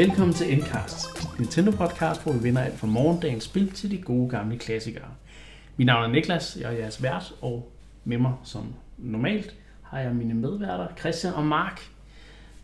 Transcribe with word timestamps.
Velkommen 0.00 0.34
til 0.34 0.52
Endcast, 0.52 1.06
Nintendo 1.38 1.70
podcast, 1.70 2.22
hvor 2.22 2.32
vi 2.32 2.38
vinder 2.42 2.62
alt 2.62 2.78
fra 2.78 2.86
morgendagens 2.86 3.44
spil 3.44 3.70
til 3.72 3.90
de 3.90 3.98
gode 3.98 4.30
gamle 4.30 4.58
klassikere. 4.58 5.04
Mit 5.76 5.86
navn 5.86 6.04
er 6.04 6.08
Niklas, 6.14 6.58
jeg 6.60 6.72
er 6.74 6.78
jeres 6.78 7.02
vært, 7.02 7.32
og 7.40 7.72
med 8.04 8.18
mig 8.18 8.32
som 8.44 8.64
normalt 8.98 9.54
har 9.82 10.00
jeg 10.00 10.14
mine 10.14 10.34
medværter 10.34 10.86
Christian 10.98 11.32
og 11.32 11.44
Mark. 11.44 11.80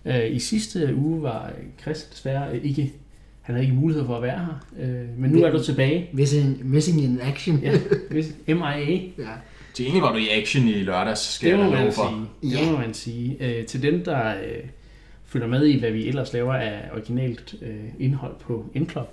Øh, 0.05 0.37
I 0.37 0.39
sidste 0.39 0.95
uge 0.97 1.23
var 1.23 1.53
Christian 1.83 2.11
desværre 2.13 2.51
øh, 2.53 2.65
ikke, 2.65 2.93
han 3.43 3.55
havde 3.55 3.65
ikke 3.67 3.77
mulighed 3.77 4.07
for 4.07 4.17
at 4.17 4.23
være 4.23 4.39
her, 4.39 4.67
øh, 4.79 5.19
men 5.19 5.31
nu 5.31 5.43
er 5.43 5.51
du 5.51 5.63
tilbage. 5.63 6.11
Missing, 6.13 6.71
missing 6.71 7.03
in 7.03 7.19
action. 7.23 7.59
Ja, 7.63 7.73
MIA. 8.55 9.01
ja. 9.19 9.33
Til 9.75 9.83
egentlig 9.85 10.03
var 10.03 10.13
du 10.13 10.19
i 10.19 10.29
action 10.29 10.69
i 10.69 10.73
lørdags, 10.83 11.21
skal 11.35 11.53
Det 11.53 11.59
jeg 11.59 11.65
love 11.71 11.85
man 11.85 11.93
for. 11.93 12.27
sige. 12.43 12.51
Det 12.53 12.61
Ja. 12.67 12.71
må 12.71 12.79
man 12.79 12.95
sige. 12.95 13.37
Øh, 13.41 13.67
til 13.67 13.83
dem, 13.83 14.05
der 14.05 14.29
øh, 14.29 14.65
følger 15.37 15.49
med 15.59 15.67
i, 15.67 15.79
hvad 15.79 15.91
vi 15.91 16.09
ellers 16.09 16.33
laver 16.33 16.55
af 16.55 16.81
originalt 16.93 17.55
øh, 17.63 17.77
indhold 17.99 18.35
på 18.41 18.65
Endclub, 18.75 19.09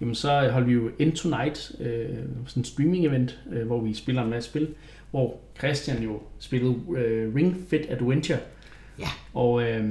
jamen 0.00 0.14
så 0.14 0.48
holder 0.52 0.66
vi 0.66 0.72
jo 0.72 0.90
End 0.98 1.12
Tonight, 1.12 1.72
øh, 1.80 2.06
sådan 2.46 2.60
en 2.60 2.64
streaming-event, 2.64 3.54
øh, 3.56 3.66
hvor 3.66 3.80
vi 3.80 3.94
spiller 3.94 4.22
en 4.22 4.30
masse 4.30 4.50
spil, 4.50 4.68
hvor 5.10 5.36
Christian 5.58 6.02
jo 6.02 6.20
spillede 6.38 6.74
øh, 6.96 7.34
Ring 7.34 7.56
Fit 7.70 7.80
Adventure. 7.90 8.38
Ja. 8.98 9.04
Og 9.34 9.62
øh, 9.62 9.84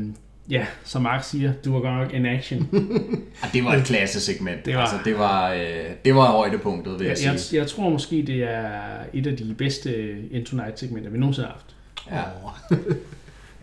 ja, 0.50 0.66
som 0.84 1.02
Mark 1.02 1.24
siger, 1.24 1.54
du 1.66 1.74
var 1.74 1.80
godt 1.80 1.94
nok 2.04 2.14
in 2.14 2.26
action. 2.26 2.68
Ja, 3.44 3.48
det 3.54 3.66
var 3.66 3.74
et 3.76 3.84
klassesegment. 3.84 4.58
Det 4.58 4.66
Det 4.66 4.76
var- 4.76 4.82
altså, 4.82 4.96
det 5.06 5.18
var, 5.18 5.54
øh, 5.54 5.60
det 6.06 6.16
var 6.16 6.26
højdepunktet, 6.32 7.00
vil 7.00 7.06
jeg, 7.08 7.10
jeg, 7.26 7.40
sige. 7.40 7.56
jeg, 7.58 7.62
jeg 7.62 7.68
tror 7.68 7.90
måske, 7.90 8.16
det 8.28 8.44
er 8.44 8.70
et 9.14 9.28
af 9.28 9.38
de 9.38 9.56
bedste 9.58 10.12
End 10.32 10.46
Tonight-segmenter, 10.46 11.10
vi 11.10 11.18
nogensinde 11.18 11.48
har 11.48 11.54
haft. 11.54 11.76
Ja. 12.12 12.76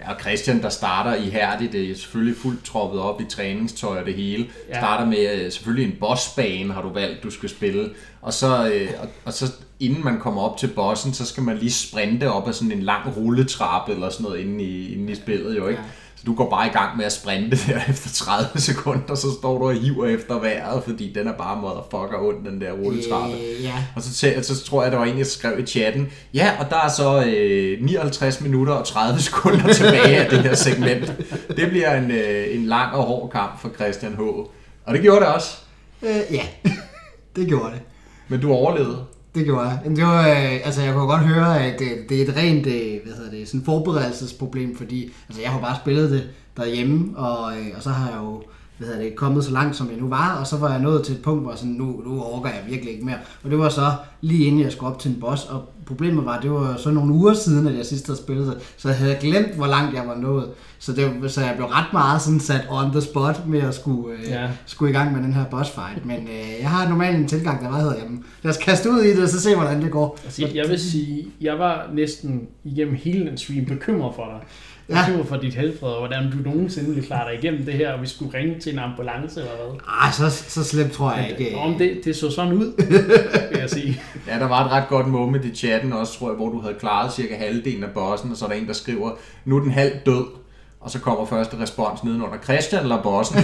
ja, 0.02 0.12
og 0.14 0.20
Christian, 0.20 0.62
der 0.62 0.68
starter 0.68 1.14
ihærdigt, 1.14 1.72
det 1.72 1.90
er 1.90 1.94
selvfølgelig 1.94 2.36
fuldt 2.36 2.64
troppet 2.64 3.00
op 3.00 3.20
i 3.20 3.24
træningstøj 3.24 4.00
og 4.00 4.06
det 4.06 4.14
hele. 4.14 4.44
Ja. 4.68 4.74
Ja. 4.74 4.80
Starter 4.80 5.06
med 5.06 5.44
øh, 5.44 5.52
selvfølgelig 5.52 5.92
en 5.92 5.96
bossbane, 6.00 6.72
har 6.72 6.82
du 6.82 6.92
valgt, 6.92 7.22
du 7.22 7.30
skal 7.30 7.48
spille. 7.48 7.90
Og 8.22 8.32
så, 8.32 8.70
øh, 8.72 8.88
og, 9.02 9.08
og 9.24 9.32
så 9.32 9.52
inden 9.80 10.04
man 10.04 10.18
kommer 10.18 10.42
op 10.42 10.56
til 10.56 10.66
bossen, 10.66 11.14
så 11.14 11.26
skal 11.26 11.42
man 11.42 11.56
lige 11.56 11.72
sprinte 11.72 12.30
op 12.30 12.48
ad 12.48 12.52
sådan 12.52 12.72
en 12.72 12.82
lang 12.82 13.16
rulletrappe 13.16 13.92
eller 13.92 14.10
sådan 14.10 14.24
noget 14.24 14.40
inde 14.40 14.64
i, 14.64 14.94
inde 14.94 15.12
i 15.12 15.14
spillet 15.14 15.56
jo, 15.56 15.68
ikke? 15.68 15.80
Ja. 15.80 15.88
Så 16.22 16.26
du 16.26 16.34
går 16.34 16.50
bare 16.50 16.66
i 16.66 16.70
gang 16.70 16.96
med 16.96 17.04
at 17.04 17.12
sprinte 17.12 17.56
der 17.66 17.80
efter 17.88 18.10
30 18.24 18.60
sekunder, 18.60 19.14
så 19.14 19.26
står 19.38 19.58
du 19.58 19.64
og 19.68 19.74
hiver 19.74 20.06
efter 20.06 20.38
vejret, 20.40 20.84
fordi 20.84 21.12
den 21.12 21.28
er 21.28 21.32
bare 21.32 21.60
motherfucker 21.60 22.18
ond, 22.28 22.44
den 22.44 22.60
der 22.60 22.72
rulletrappe. 22.72 23.34
Øh, 23.34 23.64
ja. 23.64 23.74
Og 23.96 24.02
så, 24.02 24.26
tæ- 24.26 24.42
så 24.42 24.64
tror 24.64 24.82
jeg, 24.82 24.92
der 24.92 24.98
var 24.98 25.04
en, 25.04 25.18
der 25.18 25.24
skrev 25.24 25.58
i 25.60 25.66
chatten, 25.66 26.08
ja, 26.34 26.50
og 26.60 26.70
der 26.70 26.76
er 26.76 26.88
så 26.88 27.24
øh, 27.26 27.82
59 27.84 28.40
minutter 28.40 28.72
og 28.74 28.86
30 28.86 29.20
sekunder 29.28 29.72
tilbage 29.72 30.16
af 30.16 30.30
det 30.30 30.38
her 30.38 30.54
segment. 30.54 31.12
Det 31.56 31.68
bliver 31.68 31.96
en, 31.96 32.10
øh, 32.10 32.54
en 32.54 32.66
lang 32.66 32.94
og 32.94 33.02
hård 33.02 33.30
kamp 33.30 33.60
for 33.60 33.68
Christian 33.80 34.12
H. 34.14 34.20
Og 34.20 34.94
det 34.94 35.02
gjorde 35.02 35.20
det 35.20 35.28
også, 35.28 35.56
Øh, 36.02 36.20
ja, 36.30 36.42
det 37.36 37.48
gjorde 37.48 37.70
det. 37.72 37.80
men 38.28 38.40
du 38.40 38.52
overlevede. 38.52 39.04
Det 39.34 39.44
gjorde 39.44 39.68
jeg. 39.68 39.80
Men 39.84 39.96
det 39.96 40.04
var, 40.04 40.28
øh, 40.28 40.52
altså 40.64 40.82
jeg 40.82 40.94
kunne 40.94 41.06
godt 41.06 41.20
høre, 41.20 41.64
at 41.64 41.78
det, 41.78 41.88
det 42.08 42.22
er 42.22 42.28
et 42.28 42.36
rent 42.36 42.66
øh, 42.66 43.00
hvad 43.04 43.14
hedder 43.16 43.30
det, 43.30 43.48
sådan 43.48 43.64
forberedelsesproblem, 43.64 44.76
fordi 44.76 45.12
altså, 45.28 45.42
jeg 45.42 45.50
har 45.50 45.60
bare 45.60 45.76
spillet 45.76 46.10
det 46.10 46.28
derhjemme, 46.56 47.18
og, 47.18 47.52
øh, 47.52 47.66
og 47.76 47.82
så 47.82 47.90
har 47.90 48.10
jeg 48.10 48.18
jo 48.18 48.42
hvad 48.78 48.88
hedder 48.88 49.02
det, 49.02 49.16
kommet 49.16 49.44
så 49.44 49.52
langt, 49.52 49.76
som 49.76 49.90
jeg 49.90 49.96
nu 49.96 50.08
var, 50.08 50.36
og 50.40 50.46
så 50.46 50.56
var 50.56 50.70
jeg 50.70 50.80
nået 50.80 51.04
til 51.04 51.14
et 51.14 51.22
punkt, 51.22 51.42
hvor 51.42 51.54
sådan, 51.54 51.72
nu, 51.72 52.02
nu 52.06 52.22
overgår 52.22 52.48
jeg 52.48 52.64
virkelig 52.68 52.92
ikke 52.92 53.06
mere. 53.06 53.18
Og 53.44 53.50
det 53.50 53.58
var 53.58 53.68
så 53.68 53.92
lige 54.20 54.44
inden 54.44 54.60
jeg 54.60 54.72
skulle 54.72 54.92
op 54.92 54.98
til 54.98 55.10
en 55.10 55.20
boss, 55.20 55.44
og 55.44 55.71
problemet 55.86 56.24
var, 56.24 56.40
det 56.40 56.50
var 56.50 56.76
så 56.76 56.90
nogle 56.90 57.12
uger 57.14 57.34
siden, 57.34 57.66
at 57.66 57.76
jeg 57.76 57.86
sidst 57.86 58.06
havde 58.06 58.18
spillet 58.18 58.58
så 58.76 58.88
jeg 58.88 58.98
havde 58.98 59.16
glemt, 59.20 59.54
hvor 59.56 59.66
langt 59.66 59.94
jeg 59.94 60.02
var 60.06 60.16
nået. 60.16 60.48
Så, 60.78 60.92
det, 60.92 61.32
så 61.32 61.40
jeg 61.40 61.54
blev 61.56 61.66
ret 61.66 61.92
meget 61.92 62.22
sådan 62.22 62.40
sat 62.40 62.60
on 62.70 62.90
the 62.92 63.00
spot 63.00 63.46
med 63.46 63.60
at 63.60 63.74
skulle, 63.74 64.16
øh, 64.18 64.28
Ja. 64.30 64.48
skulle 64.66 64.90
i 64.90 64.94
gang 64.94 65.12
med 65.12 65.22
den 65.22 65.32
her 65.32 65.44
boss 65.44 65.70
fight. 65.70 66.06
Men 66.06 66.16
øh, 66.16 66.60
jeg 66.60 66.70
har 66.70 66.88
normalt 66.88 67.16
en 67.18 67.28
tilgang, 67.28 67.64
der 67.64 67.70
bare 67.70 67.80
hedder, 67.80 67.96
jamen, 68.02 68.24
lad 68.42 68.50
os 68.52 68.56
kaste 68.58 68.90
ud 68.90 69.00
i 69.00 69.10
det, 69.10 69.22
og 69.22 69.28
så 69.28 69.40
se, 69.40 69.54
hvordan 69.56 69.82
det 69.82 69.90
går. 69.90 70.18
Altså, 70.24 70.42
jeg, 70.42 70.54
jeg 70.54 70.68
vil 70.68 70.78
sige, 70.80 71.26
jeg 71.40 71.58
var 71.58 71.90
næsten 71.94 72.42
igennem 72.64 72.94
hele 72.94 73.26
den 73.26 73.38
stream 73.38 73.64
bekymret 73.64 74.14
for 74.14 74.24
dig. 74.24 74.40
Ja. 74.88 75.04
Bekymret 75.06 75.28
for 75.28 75.36
dit 75.36 75.54
helbred, 75.54 75.88
og 75.88 75.98
hvordan 75.98 76.30
du 76.30 76.36
nogensinde 76.50 76.88
ville 76.88 77.06
klare 77.06 77.30
dig 77.30 77.38
igennem 77.42 77.64
det 77.64 77.74
her, 77.74 77.92
og 77.92 78.02
vi 78.02 78.06
skulle 78.06 78.38
ringe 78.38 78.60
til 78.60 78.72
en 78.72 78.78
ambulance 78.78 79.40
eller 79.40 79.52
hvad. 79.56 79.80
Ah, 79.88 80.12
så, 80.12 80.30
så 80.48 80.64
slemt 80.64 80.92
tror 80.92 81.12
jeg 81.12 81.36
ikke. 81.38 81.56
Om 81.56 81.74
det, 81.78 82.00
det 82.04 82.16
så 82.16 82.30
sådan 82.30 82.52
ud, 82.52 82.72
vil 83.50 83.58
jeg 83.60 83.70
sige. 83.70 84.02
Ja, 84.28 84.38
der 84.38 84.48
var 84.48 84.64
et 84.64 84.70
ret 84.70 84.88
godt 84.88 85.06
moment 85.08 85.44
i 85.44 85.54
chatten 85.54 85.92
også, 85.92 86.18
tror 86.18 86.28
jeg, 86.28 86.36
hvor 86.36 86.48
du 86.48 86.60
havde 86.60 86.74
klaret 86.74 87.12
cirka 87.12 87.34
halvdelen 87.36 87.84
af 87.84 87.90
bossen, 87.90 88.30
og 88.30 88.36
så 88.36 88.44
er 88.44 88.48
der 88.48 88.56
en, 88.56 88.66
der 88.66 88.72
skriver, 88.72 89.10
nu 89.44 89.56
er 89.56 89.60
den 89.60 89.70
halv 89.70 89.92
død. 90.06 90.24
Og 90.80 90.90
så 90.90 90.98
kommer 90.98 91.26
første 91.26 91.60
respons 91.60 92.04
nedenunder, 92.04 92.36
Christian 92.44 92.82
eller 92.82 93.02
bossen? 93.02 93.38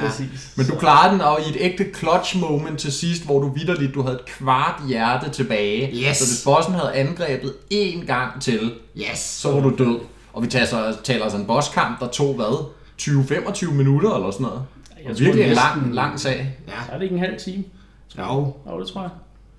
Præcis. 0.00 0.52
Men 0.56 0.66
du 0.66 0.74
klarede 0.76 1.12
den, 1.12 1.20
og 1.20 1.38
i 1.46 1.50
et 1.50 1.56
ægte 1.60 1.86
clutch 1.98 2.38
moment 2.40 2.78
til 2.78 2.92
sidst, 2.92 3.24
hvor 3.24 3.40
du 3.40 3.48
vidderligt, 3.52 3.94
du 3.94 4.02
havde 4.02 4.14
et 4.14 4.24
kvart 4.26 4.82
hjerte 4.88 5.30
tilbage. 5.30 5.90
Yes. 6.08 6.16
Så 6.16 6.24
hvis 6.26 6.42
bossen 6.44 6.74
havde 6.74 6.92
angrebet 6.94 7.52
én 7.74 8.06
gang 8.06 8.42
til, 8.42 8.72
Yes. 8.96 9.18
så 9.18 9.52
var 9.52 9.60
du 9.60 9.74
død. 9.78 9.98
Og 10.32 10.42
vi 10.42 10.48
taler, 10.48 10.66
så, 10.66 10.96
taler 11.04 11.22
altså 11.22 11.38
en 11.38 11.46
bosskamp, 11.46 12.00
der 12.00 12.06
tog 12.08 12.34
hvad? 12.34 12.64
20-25 13.02 13.70
minutter 13.72 14.14
eller 14.14 14.30
sådan 14.30 14.46
noget. 14.46 14.62
Jeg 15.08 15.16
tror 15.16 15.24
virkelig 15.24 15.44
en 15.46 15.52
lang, 15.52 15.94
lang 15.94 16.20
sag. 16.20 16.56
Ja, 16.68 16.72
Er 16.94 16.96
det 16.96 17.02
ikke 17.02 17.14
en 17.14 17.20
halv 17.20 17.40
time? 17.40 17.64
jo, 18.18 18.54
Jo, 18.70 18.80
det 18.80 18.88
tror 18.88 19.00
jeg. 19.00 19.10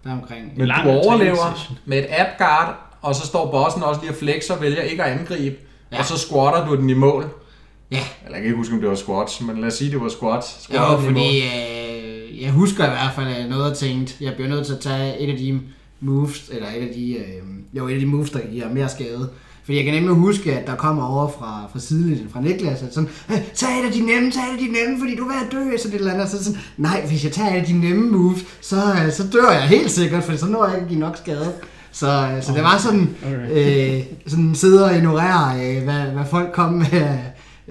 der 0.03 0.11
omkring. 0.11 0.57
Men 0.57 0.67
du 0.83 0.89
overlever 0.89 1.73
med 1.85 1.97
et 1.97 2.06
app 2.09 2.29
guard, 2.38 2.75
og 3.01 3.16
så 3.16 3.27
står 3.27 3.51
bossen 3.51 3.83
også 3.83 4.01
lige 4.01 4.11
og 4.11 4.16
flexer 4.17 4.53
og 4.56 4.61
vælger 4.61 4.81
ikke 4.81 5.03
at 5.03 5.19
angribe. 5.19 5.56
Ja. 5.91 6.00
Og 6.00 6.06
så 6.06 6.17
squatter 6.17 6.66
du 6.67 6.75
den 6.75 6.89
i 6.89 6.94
mål. 6.94 7.29
Ja, 7.91 8.00
Eller 8.25 8.35
jeg 8.38 8.41
kan 8.41 8.45
ikke 8.45 8.57
huske, 8.57 8.73
om 8.73 8.79
det 8.81 8.89
var 8.89 8.95
squats, 8.95 9.41
men 9.41 9.57
lad 9.57 9.67
os 9.67 9.73
sige, 9.73 9.91
det 9.91 10.01
var 10.01 10.09
squats. 10.09 10.69
jo, 10.75 10.97
den 10.97 11.03
i 11.03 11.05
fordi 11.05 11.41
øh, 11.41 12.41
jeg 12.44 12.51
husker 12.51 12.85
i 12.85 12.89
hvert 12.89 13.11
fald 13.16 13.27
at 13.27 13.50
noget, 13.50 13.69
jeg 13.69 13.77
tænkte, 13.77 14.13
jeg 14.22 14.33
bliver 14.33 14.50
nødt 14.50 14.66
til 14.66 14.73
at 14.73 14.79
tage 14.79 15.19
et 15.19 15.31
af 15.31 15.38
de 15.38 15.59
moves, 16.01 16.50
eller 16.53 16.67
et 16.67 16.88
af 16.88 16.94
de, 16.95 17.13
øh, 17.13 17.23
jo, 17.73 17.88
et 17.88 17.94
af 17.94 18.00
de 18.00 18.05
moves, 18.05 18.29
der 18.29 18.39
giver 18.51 18.69
mere 18.73 18.89
skade. 18.89 19.29
Fordi 19.63 19.77
jeg 19.77 19.85
kan 19.85 19.94
nemlig 19.94 20.16
huske, 20.16 20.53
at 20.53 20.67
der 20.67 20.75
kommer 20.75 21.03
over 21.07 21.29
fra, 21.39 21.67
fra 21.72 21.79
sidelinjen 21.79 22.29
fra 22.33 22.41
Niklas, 22.41 22.81
at 22.81 22.94
sådan, 22.94 23.09
"Øh, 23.31 23.38
tag 23.55 23.79
et 23.79 23.85
af 23.85 23.91
de 23.91 24.00
nemme, 24.06 24.31
tag 24.31 24.41
et 24.44 24.51
af 24.53 24.57
de 24.59 24.66
nemme, 24.71 25.00
fordi 25.00 25.16
du 25.16 25.23
er 25.23 25.27
ved 25.27 25.35
at 25.45 25.51
dø, 25.51 25.77
sådan 25.77 25.95
et 25.95 26.00
eller 26.00 26.13
andet. 26.13 26.29
Så 26.29 26.44
sådan, 26.44 26.59
nej, 26.77 27.06
hvis 27.07 27.23
jeg 27.23 27.31
tager 27.31 27.50
et 27.53 27.59
af 27.59 27.66
de 27.66 27.73
nemme 27.73 28.11
moves, 28.11 28.45
så, 28.61 28.75
øh, 29.06 29.11
så 29.11 29.23
dør 29.33 29.51
jeg 29.51 29.61
helt 29.61 29.91
sikkert, 29.91 30.23
for 30.23 30.35
så 30.38 30.45
når 30.45 30.66
jeg 30.67 30.75
ikke 30.75 30.88
give 30.89 31.00
nok 31.00 31.17
skade. 31.17 31.53
Så, 31.91 32.07
øh, 32.35 32.44
så 32.44 32.53
det 32.53 32.63
var 32.63 32.77
sådan, 32.77 33.09
Okay. 33.25 33.97
øh, 33.97 34.03
sådan 34.27 34.56
sidde 34.56 34.85
og 34.85 34.95
ignorere, 34.95 35.59
øh, 35.77 35.83
hvad, 35.83 36.01
hvad 36.01 36.25
folk 36.31 36.51
kom 36.53 36.73
med. 36.73 37.17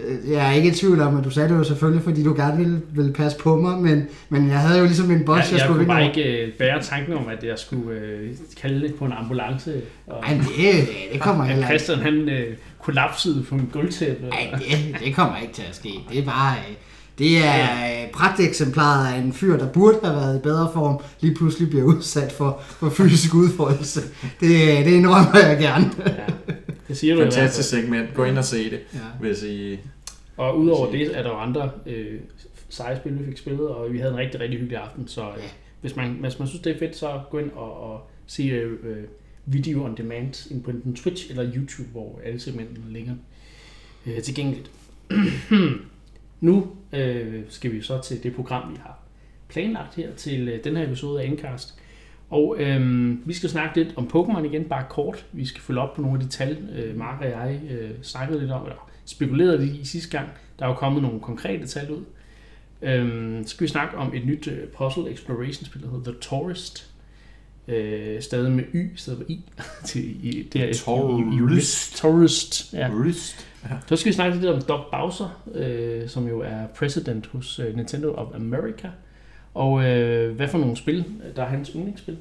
Øh, 0.04 0.30
Jeg 0.30 0.48
er 0.48 0.52
ikke 0.52 0.68
i 0.68 0.72
tvivl 0.72 1.00
om, 1.00 1.16
at 1.16 1.24
du 1.24 1.30
sagde 1.30 1.48
det 1.48 1.54
jo 1.54 1.64
selvfølgelig, 1.64 2.02
fordi 2.04 2.22
du 2.22 2.34
gerne 2.34 2.56
ville, 2.58 2.80
ville 2.92 3.12
passe 3.12 3.38
på 3.38 3.56
mig, 3.56 3.78
men, 3.78 4.06
men 4.28 4.48
jeg 4.48 4.58
havde 4.58 4.78
jo 4.78 4.84
ligesom 4.84 5.10
en 5.10 5.24
boss, 5.24 5.38
Jeg, 5.38 5.46
jeg, 5.46 5.52
jeg 5.52 5.60
skulle 5.60 5.78
kunne 5.78 5.86
bare 5.86 6.06
ikke 6.06 6.42
øh, 6.46 6.52
bære 6.52 6.82
tanken 6.82 7.12
om, 7.14 7.28
at 7.38 7.44
jeg 7.44 7.58
skulle 7.58 7.90
øh, 8.00 8.30
kalde 8.60 8.80
det 8.80 8.94
på 8.94 9.04
en 9.04 9.12
ambulance. 9.12 9.72
Og, 10.06 10.22
Ej, 10.26 10.34
det, 10.34 10.88
det 11.12 11.20
kommer 11.20 11.44
heller 11.44 11.70
ikke. 11.70 11.78
Christian 11.84 11.98
han 11.98 12.28
øh, 12.28 12.56
kollapsede 12.82 13.42
på 13.48 13.54
en 13.54 13.70
gulvtæppe. 13.72 14.26
Ej, 14.32 14.58
det, 14.58 14.96
det 15.04 15.14
kommer 15.14 15.36
ikke 15.42 15.54
til 15.54 15.64
at 15.70 15.76
ske. 15.76 15.90
Det 16.12 16.18
er 16.18 16.24
bare... 16.24 16.54
øh, 16.68 16.74
Det 17.18 17.38
er 17.44 17.62
øh, 17.62 18.10
pragteksemplaret 18.12 19.12
af 19.14 19.18
en 19.18 19.32
fyr, 19.32 19.56
der 19.58 19.66
burde 19.68 19.98
have 20.04 20.16
været 20.16 20.36
i 20.38 20.40
bedre 20.42 20.70
form, 20.74 20.98
lige 21.20 21.34
pludselig 21.34 21.70
bliver 21.70 21.84
udsat 21.84 22.32
for, 22.32 22.60
for 22.68 22.90
fysisk 22.90 23.34
udfordrelse. 23.34 24.00
Det, 24.40 24.50
det 24.86 24.92
indrømmer 24.92 25.38
jeg 25.48 25.58
gerne. 25.58 25.90
Ja, 26.06 26.12
det 26.88 26.96
siger 26.96 27.14
du. 27.14 27.22
Fantastisk 27.22 27.68
segment. 27.68 28.14
Gå 28.14 28.24
ind 28.24 28.38
og 28.38 28.44
se 28.44 28.70
det, 28.70 28.80
Ja. 28.94 28.98
hvis 29.20 29.42
I... 29.42 29.78
Og 30.36 30.58
udover 30.58 30.90
det 30.90 31.18
er 31.18 31.22
der 31.22 31.30
jo 31.30 31.36
andre 31.36 31.70
øh, 31.86 32.20
seje 32.68 32.96
spil, 32.96 33.18
vi 33.18 33.24
fik 33.24 33.38
spillet, 33.38 33.68
og 33.68 33.92
vi 33.92 33.98
havde 33.98 34.12
en 34.12 34.18
rigtig, 34.18 34.40
rigtig 34.40 34.58
hyggelig 34.58 34.78
aften. 34.82 35.08
Så 35.08 35.22
øh, 35.28 35.42
hvis, 35.80 35.96
man, 35.96 36.10
hvis 36.10 36.38
man 36.38 36.48
synes, 36.48 36.62
det 36.62 36.74
er 36.74 36.78
fedt, 36.78 36.96
så 36.96 37.20
gå 37.30 37.38
ind 37.38 37.50
og, 37.50 37.80
og 37.92 38.10
se 38.26 38.42
øh, 38.42 38.72
øh, 38.72 39.04
video 39.46 39.84
on 39.84 39.96
demand 39.96 40.50
ind 40.50 40.62
på 40.62 40.70
enten 40.70 40.94
Twitch 40.96 41.30
eller 41.30 41.52
YouTube, 41.54 41.88
hvor 41.92 42.20
alle 42.24 42.40
segmenterne 42.40 42.92
ligger 42.92 43.14
øh, 44.06 44.22
tilgængeligt. 44.22 44.70
nu 46.40 46.66
øh, 46.92 47.42
skal 47.48 47.72
vi 47.72 47.82
så 47.82 48.00
til 48.00 48.22
det 48.22 48.34
program, 48.34 48.72
vi 48.72 48.76
har 48.82 48.98
planlagt 49.48 49.94
her 49.94 50.14
til 50.14 50.48
øh, 50.48 50.64
den 50.64 50.76
her 50.76 50.84
episode 50.84 51.22
af 51.22 51.26
Endcast. 51.26 51.78
Og 52.30 52.56
øh, 52.58 53.16
vi 53.28 53.32
skal 53.32 53.50
snakke 53.50 53.82
lidt 53.82 53.94
om 53.96 54.10
Pokémon 54.14 54.44
igen, 54.44 54.64
bare 54.64 54.84
kort. 54.88 55.26
Vi 55.32 55.46
skal 55.46 55.62
følge 55.62 55.80
op 55.80 55.94
på 55.94 56.02
nogle 56.02 56.20
af 56.20 56.24
de 56.24 56.28
tal, 56.30 56.68
øh, 56.76 56.98
Mark 56.98 57.20
og 57.20 57.26
jeg 57.26 57.60
øh, 57.70 57.90
snakkede 58.02 58.40
lidt 58.40 58.50
om, 58.50 58.62
eller 58.62 58.90
spekulerede 59.04 59.66
lidt 59.66 59.76
i 59.76 59.84
sidste 59.84 60.18
gang. 60.18 60.28
Der 60.58 60.64
er 60.64 60.68
jo 60.68 60.74
kommet 60.74 61.02
nogle 61.02 61.20
konkrete 61.20 61.66
tal 61.66 61.90
ud. 61.90 62.04
Øhm, 62.82 63.42
så 63.46 63.54
skal 63.54 63.64
vi 63.64 63.68
snakke 63.68 63.96
om 63.96 64.14
et 64.14 64.26
nyt 64.26 64.48
øh, 64.48 64.68
puzzle 64.68 65.12
exploration 65.12 65.64
spil, 65.64 65.82
der 65.82 65.90
hedder 65.90 66.12
The 66.12 66.20
Tourist. 66.20 66.90
Øh, 67.68 68.22
stadig 68.22 68.52
med 68.52 68.64
Y, 68.74 68.96
stedet 68.96 69.18
for 69.18 69.24
I. 69.28 69.44
til, 69.86 70.26
i, 70.26 70.42
det 70.42 70.62
er 70.62 70.74
Tourist. 70.74 71.96
Tourist, 71.96 72.72
ja. 72.72 72.90
Rust. 72.92 73.46
Så 73.86 73.96
skal 73.96 74.10
vi 74.10 74.14
snakke 74.14 74.36
lidt 74.36 74.50
om 74.50 74.62
Doc 74.62 74.80
Bowser, 74.92 75.42
øh, 75.54 76.08
som 76.08 76.28
jo 76.28 76.40
er 76.40 76.66
president 76.66 77.26
hos 77.26 77.58
øh, 77.58 77.76
Nintendo 77.76 78.14
of 78.14 78.34
America. 78.34 78.88
Og 79.54 79.84
øh, 79.84 80.36
hvad 80.36 80.48
for 80.48 80.58
nogle 80.58 80.76
spil, 80.76 81.04
der 81.36 81.42
er 81.42 81.48
hans 81.48 81.68
yndlingsspil. 81.68 82.18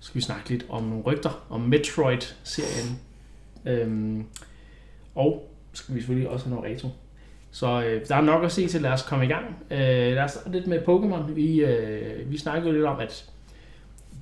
Så 0.00 0.06
skal 0.06 0.18
vi 0.18 0.24
snakke 0.24 0.50
lidt 0.50 0.66
om 0.68 0.84
nogle 0.84 1.04
rygter 1.04 1.46
om 1.50 1.60
Metroid-serien. 1.60 2.98
Øhm, 3.66 4.24
og 5.14 5.50
så 5.72 5.82
skal 5.82 5.94
vi 5.94 6.00
selvfølgelig 6.00 6.28
også 6.28 6.46
have 6.46 6.56
noget 6.56 6.76
retro. 6.76 6.88
Så 7.50 7.82
øh, 7.82 8.08
der 8.08 8.16
er 8.16 8.20
nok 8.20 8.44
at 8.44 8.52
se 8.52 8.66
til, 8.66 8.80
lad 8.80 8.90
os 8.90 9.02
komme 9.02 9.24
i 9.24 9.28
gang. 9.28 9.44
Øh, 9.70 9.78
lad 10.14 10.18
os 10.22 10.30
starte 10.30 10.50
lidt 10.50 10.66
med 10.66 10.78
Pokémon. 10.78 11.32
Vi, 11.32 11.60
øh, 11.60 12.30
vi 12.30 12.38
snakkede 12.38 12.72
lidt 12.72 12.84
om, 12.84 13.00
at 13.00 13.30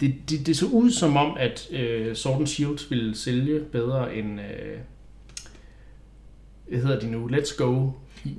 det, 0.01 0.15
det, 0.31 0.47
det 0.47 0.57
så 0.57 0.67
ud 0.67 0.91
som 0.91 1.17
om, 1.17 1.37
at 1.41 1.69
øh, 1.71 2.15
Sword 2.15 2.39
and 2.39 2.47
Shield 2.47 2.89
ville 2.89 3.17
sælge 3.17 3.61
bedre 3.61 4.17
end, 4.17 4.41
øh, 4.41 4.79
hvad 6.69 6.81
hedder 6.81 7.01
de 7.01 7.11
nu, 7.11 7.29
Let's 7.29 7.57
Go. 7.57 7.91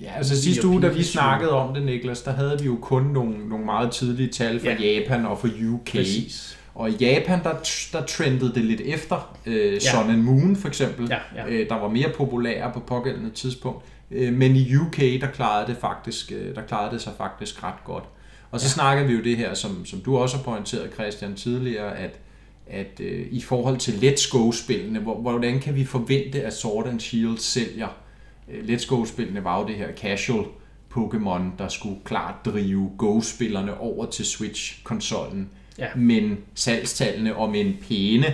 Ja, 0.02 0.12
altså 0.18 0.42
sidste 0.42 0.68
uge, 0.68 0.82
da 0.82 0.88
vi 0.88 1.04
snakkede 1.04 1.52
om 1.52 1.74
det, 1.74 1.84
Niklas, 1.84 2.22
der 2.22 2.32
havde 2.32 2.60
vi 2.60 2.66
jo 2.66 2.78
kun 2.82 3.04
nogle, 3.04 3.50
nogle 3.50 3.66
meget 3.66 3.92
tidlige 3.92 4.30
tal 4.30 4.60
fra 4.60 4.70
Ja. 4.70 4.76
ja. 4.80 5.00
Japan 5.00 5.26
og 5.26 5.40
fra 5.40 5.48
UK. 5.74 5.92
Præcis. 5.92 6.58
Og 6.76 6.90
i 6.90 6.94
Japan, 6.94 7.44
der, 7.44 7.54
der 7.92 8.06
trendede 8.06 8.54
det 8.56 8.66
lidt 8.66 8.82
efter 8.82 9.38
øh, 9.46 9.74
Ja. 9.74 9.80
Sun 9.80 10.10
and 10.10 10.22
Moon 10.22 10.56
for 10.56 10.68
eksempel, 10.68 11.08
Ja, 11.10 11.18
ja. 11.36 11.48
Øh, 11.48 11.70
der 11.70 11.76
var 11.76 11.88
mere 11.90 12.10
populære 12.18 12.72
på 12.74 12.80
pågældende 12.80 13.30
tidspunkt. 13.30 13.86
Øh, 14.12 14.34
men 14.34 14.56
i 14.56 14.76
UK, 14.76 14.98
der 14.98 15.28
klarede 15.34 15.68
det 15.68 15.78
faktisk, 15.82 16.32
øh, 16.32 16.56
der 16.56 16.62
klarede 16.62 16.94
det 16.94 17.02
sig 17.02 17.14
faktisk 17.18 17.64
ret 17.64 17.84
godt. 17.86 18.04
Og 18.52 18.60
så 18.60 18.66
ja. 18.66 18.70
snakkede 18.70 19.08
vi 19.08 19.14
jo 19.14 19.24
det 19.24 19.38
her, 19.38 19.54
som, 19.54 19.86
som 19.86 20.00
du 20.00 20.18
også 20.18 20.38
har 20.38 20.44
pointeret, 20.44 20.94
Christian, 20.94 21.36
tidligere, 21.36 21.98
at, 21.98 22.20
at 22.68 23.00
øh, 23.00 23.26
i 23.32 23.42
forhold 23.42 23.78
til 23.78 23.92
Let's 23.92 24.30
Go-spillene, 24.32 25.00
hvor, 25.00 25.16
hvordan 25.22 25.60
kan 25.60 25.76
vi 25.76 25.86
forvente, 25.86 26.44
at 26.44 26.54
Sword 26.54 26.88
and 26.88 27.00
Shield 27.00 27.38
sælger? 27.38 27.88
Øh, 28.52 28.64
Let's 28.64 28.88
Go-spillene 28.88 29.44
var 29.44 29.60
jo 29.60 29.68
det 29.68 29.76
her 29.76 29.96
casual 29.96 30.46
Pokémon, 30.98 31.42
der 31.58 31.68
skulle 31.68 32.00
klart 32.04 32.46
drive 32.46 32.92
Go-spillerne 32.98 33.78
over 33.78 34.06
til 34.06 34.26
Switch-konsollen. 34.26 35.50
Ja. 35.78 35.88
Men 35.96 36.38
salgstallene, 36.54 37.36
om 37.36 37.56
en 37.56 37.78
pæne, 37.90 38.34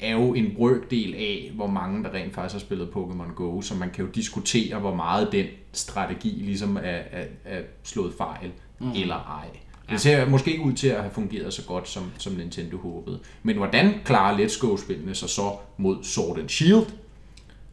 er 0.00 0.12
jo 0.12 0.34
en 0.34 0.52
brøkdel 0.56 1.14
af, 1.14 1.50
hvor 1.54 1.66
mange 1.66 2.04
der 2.04 2.14
rent 2.14 2.34
faktisk 2.34 2.54
har 2.54 2.60
spillet 2.60 2.88
Pokémon 2.88 3.34
Go, 3.34 3.60
så 3.60 3.74
man 3.74 3.90
kan 3.90 4.04
jo 4.04 4.10
diskutere, 4.10 4.78
hvor 4.78 4.94
meget 4.94 5.28
den 5.32 5.46
strategi 5.72 6.28
ligesom 6.28 6.76
er, 6.76 6.80
er, 6.82 7.24
er 7.44 7.60
slået 7.82 8.14
fejl, 8.18 8.50
mm. 8.78 8.90
eller 8.90 9.14
ej. 9.14 9.48
Det 9.90 10.00
ser 10.00 10.28
måske 10.28 10.50
ikke 10.50 10.64
ud 10.64 10.72
til 10.72 10.88
at 10.88 11.00
have 11.00 11.10
fungeret 11.10 11.52
så 11.52 11.64
godt, 11.66 11.88
som, 11.88 12.02
som 12.18 12.32
Nintendo 12.32 12.76
håbede. 12.76 13.20
Men 13.42 13.56
hvordan 13.56 13.94
klarer 14.04 14.38
Let's 14.38 14.60
Go-spillene 14.60 15.14
sig 15.14 15.28
så 15.28 15.56
mod 15.76 16.04
Sword 16.04 16.38
and 16.38 16.48
Shield? 16.48 16.86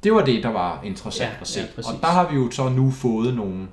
Det 0.04 0.14
var 0.14 0.26
det, 0.26 0.44
der 0.44 0.50
var 0.50 0.84
interessant 0.84 1.32
Ja, 1.32 1.42
at 1.42 1.48
se. 1.48 1.60
ja, 1.60 1.66
præcis. 1.76 1.92
og 1.94 2.02
der 2.02 2.08
har 2.08 2.30
vi 2.32 2.36
jo 2.36 2.52
så 2.52 2.70
nu 2.70 2.92
fået 2.92 3.34
nogle 3.36 3.68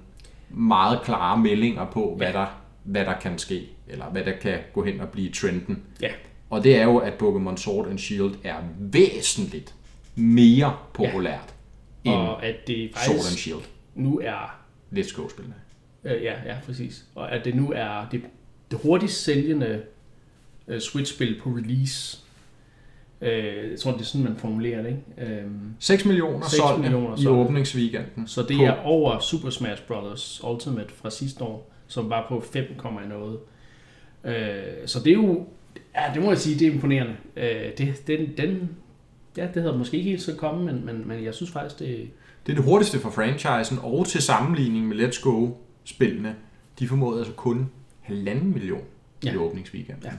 meget 0.51 1.01
klare 1.03 1.39
meldinger 1.39 1.85
på, 1.91 2.15
hvad, 2.17 2.33
der, 2.33 2.47
hvad 2.85 3.05
der 3.05 3.19
kan 3.21 3.39
ske, 3.39 3.69
eller 3.89 4.05
hvad 4.05 4.25
der 4.25 4.33
kan 4.43 4.59
gå 4.75 4.85
hen 4.85 5.01
og 5.01 5.09
blive 5.09 5.31
trenden. 5.33 5.83
Ja, 6.03 6.11
Og 6.51 6.65
det 6.65 6.77
er 6.77 6.85
jo, 6.85 6.97
at 6.99 7.13
Pokémon 7.23 7.57
Sword 7.57 7.89
and 7.89 7.99
Shield 7.99 8.35
er 8.45 8.57
væsentligt 8.79 9.75
mere 10.15 10.77
populært 10.95 11.55
ja. 12.05 12.11
end 12.11 12.19
og 12.21 12.45
at 12.45 12.55
det 12.67 12.91
Sword 12.95 13.09
and 13.17 13.19
faktisk 13.25 13.43
Shield. 13.43 13.61
nu 13.95 14.21
er 14.25 14.59
Let's 14.93 15.17
Go-spillene. 15.17 15.55
Øh, 16.05 16.23
ja, 16.23 16.35
ja, 16.47 16.57
præcis. 16.67 17.05
Og 17.15 17.33
at 17.33 17.45
det 17.45 17.55
nu 17.55 17.73
er 17.77 18.07
det, 18.11 18.23
det 18.71 18.79
hurtigst 18.83 19.25
sælgende 19.25 19.83
øh, 20.69 20.81
Switch-spil 20.81 21.41
på 21.43 21.51
release. 21.51 22.19
Øh, 23.21 23.71
jeg 23.71 23.79
tror, 23.79 23.93
det 23.93 24.01
er 24.01 24.05
sådan, 24.05 24.25
man 24.25 24.37
formulerer 24.37 24.83
det, 24.83 24.89
ikke? 25.19 25.33
Øh, 25.35 25.47
6 25.79 26.05
millioner 26.05 26.41
6 26.47 26.57
solgte 26.57 26.83
millioner 26.83 27.17
i 27.17 27.23
solgte. 27.23 27.41
åbningsweekenden. 27.41 28.27
så 28.27 28.43
det 28.43 28.57
på- 28.57 28.63
er 28.63 28.73
over 28.85 29.19
Super 29.19 29.51
Smash 29.51 29.83
Bros. 29.83 30.41
Ultimate 30.45 30.95
fra 30.95 31.11
sidste 31.11 31.45
år, 31.45 31.73
som 31.87 32.11
var 32.11 32.27
på 32.29 32.41
5, 32.53 32.65
noget. 33.09 33.39
Øh, 34.25 34.35
så 34.87 34.99
det 35.05 35.11
er 35.11 35.15
jo, 35.15 35.47
ja, 35.95 36.03
det 36.15 36.23
må 36.23 36.29
jeg 36.29 36.39
sige, 36.39 36.59
det 36.59 36.69
er 36.69 36.73
imponerende. 36.73 37.17
Øh, 37.37 37.47
det, 37.79 38.07
den, 38.07 38.21
den, 38.37 38.71
ja, 39.37 39.49
det 39.55 39.63
havde 39.63 39.79
måske 39.79 39.97
ikke 39.97 40.11
helt 40.11 40.23
så 40.23 40.35
komme, 40.37 40.65
men, 40.65 40.87
men, 40.87 41.09
men 41.09 41.25
jeg 41.25 41.35
synes 41.35 41.53
faktisk, 41.53 41.79
det, 41.79 42.11
Det 42.47 42.53
er 42.53 42.57
det 42.57 42.65
hurtigste 42.65 42.99
for 42.99 43.11
franchisen, 43.11 43.79
og 43.83 44.07
til 44.07 44.23
sammenligning 44.23 44.89
med 44.89 44.97
Let's 44.97 45.23
Go-spillene, 45.23 46.35
de 46.79 46.89
formåede 46.89 47.19
altså 47.19 47.33
kun 47.35 47.71
halvanden 48.01 48.53
million 48.53 48.81
ja. 49.25 49.33
i 49.33 49.37
åbningsweekenden. 49.37 50.03
Ja. 50.05 50.11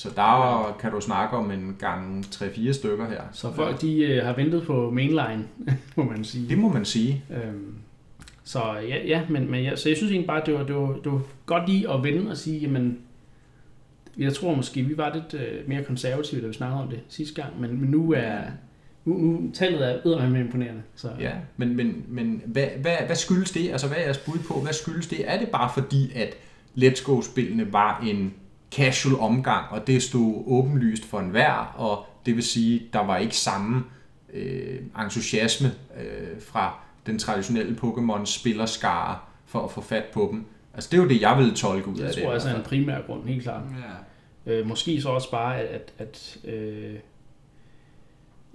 Så 0.00 0.08
der 0.16 0.76
kan 0.80 0.90
du 0.92 1.00
snakke 1.00 1.36
om 1.36 1.50
en 1.50 1.76
gang 1.78 2.24
3-4 2.26 2.72
stykker 2.72 3.08
her. 3.08 3.22
så 3.32 3.52
folk 3.52 3.80
de 3.80 4.02
øh, 4.02 4.24
har 4.24 4.32
ventet 4.32 4.62
på 4.62 4.90
mainline, 4.90 5.44
må 5.96 6.04
man 6.04 6.24
sige. 6.24 6.48
Det 6.48 6.58
må 6.58 6.68
man 6.68 6.84
sige. 6.84 7.24
Øhm, 7.30 7.74
så 8.44 8.60
ja, 8.88 9.06
ja 9.06 9.22
men, 9.28 9.50
men 9.50 9.64
jeg, 9.64 9.78
så 9.78 9.88
jeg 9.88 9.96
synes 9.96 10.12
egentlig 10.12 10.26
bare, 10.26 10.42
det 10.46 10.54
var, 10.54 10.62
det 10.62 10.74
var, 10.74 10.96
det 11.04 11.12
var 11.12 11.22
godt 11.46 11.68
lige 11.68 11.90
at 11.90 12.02
vende 12.02 12.30
og 12.30 12.36
sige, 12.36 12.58
jamen, 12.58 12.98
jeg 14.18 14.34
tror 14.34 14.54
måske, 14.54 14.82
vi 14.82 14.96
var 14.96 15.14
lidt 15.14 15.42
øh, 15.42 15.68
mere 15.68 15.84
konservative, 15.84 16.40
da 16.40 16.46
vi 16.46 16.52
snakkede 16.52 16.82
om 16.82 16.88
det 16.88 17.00
sidste 17.08 17.42
gang, 17.42 17.60
men, 17.60 17.80
men 17.80 17.90
nu 17.90 18.12
er 18.12 18.38
nu, 19.04 19.14
nu 19.14 19.50
tallet 19.54 19.88
er 19.88 20.00
eddermame 20.04 20.40
imponerende. 20.40 20.82
Så, 20.94 21.08
Ja, 21.20 21.32
men, 21.56 21.76
men, 21.76 22.04
men 22.08 22.42
hvad, 22.46 22.66
hvad, 22.80 22.96
hvad 23.06 23.16
skyldes 23.16 23.50
det? 23.50 23.70
Altså, 23.70 23.86
hvad 23.86 23.96
er 23.96 24.02
jeres 24.02 24.18
bud 24.18 24.38
på? 24.48 24.60
Hvad 24.60 24.72
skyldes 24.72 25.06
det? 25.06 25.30
Er 25.30 25.38
det 25.38 25.48
bare 25.48 25.70
fordi, 25.74 26.12
at 26.14 26.36
Let's 26.76 27.04
Go-spillene 27.04 27.72
var 27.72 28.04
en 28.06 28.34
casual 28.72 29.16
omgang, 29.16 29.70
og 29.70 29.86
det 29.86 30.02
stod 30.02 30.42
åbenlyst 30.46 31.04
for 31.04 31.18
enhver, 31.20 31.74
og 31.76 32.06
det 32.26 32.34
vil 32.34 32.42
sige, 32.42 32.82
der 32.92 33.00
var 33.00 33.16
ikke 33.16 33.36
samme 33.36 33.84
øh, 34.32 34.80
entusiasme 35.04 35.72
øh, 36.00 36.42
fra 36.42 36.78
den 37.06 37.18
traditionelle 37.18 37.76
Pokémon-spillerskare 37.82 39.18
for 39.46 39.64
at 39.64 39.70
få 39.70 39.80
fat 39.80 40.04
på 40.04 40.28
dem. 40.32 40.44
Altså, 40.74 40.88
det 40.92 40.98
er 40.98 41.02
jo 41.02 41.08
det, 41.08 41.20
jeg 41.20 41.38
ville 41.38 41.54
tolke 41.54 41.88
ud 41.88 41.98
af 41.98 42.00
jeg 42.00 42.14
det. 42.14 42.22
tror 42.22 42.30
i 42.30 42.34
altså 42.34 42.48
er 42.48 42.54
en 42.54 42.62
primær 42.62 43.00
grund, 43.06 43.28
helt 43.28 43.42
klart. 43.42 43.62
Ja. 44.46 44.52
Øh, 44.52 44.66
måske 44.66 45.00
så 45.00 45.08
også 45.08 45.30
bare, 45.30 45.58
at, 45.60 45.92
at, 45.98 46.36
at 46.44 46.52
øh, 46.52 46.94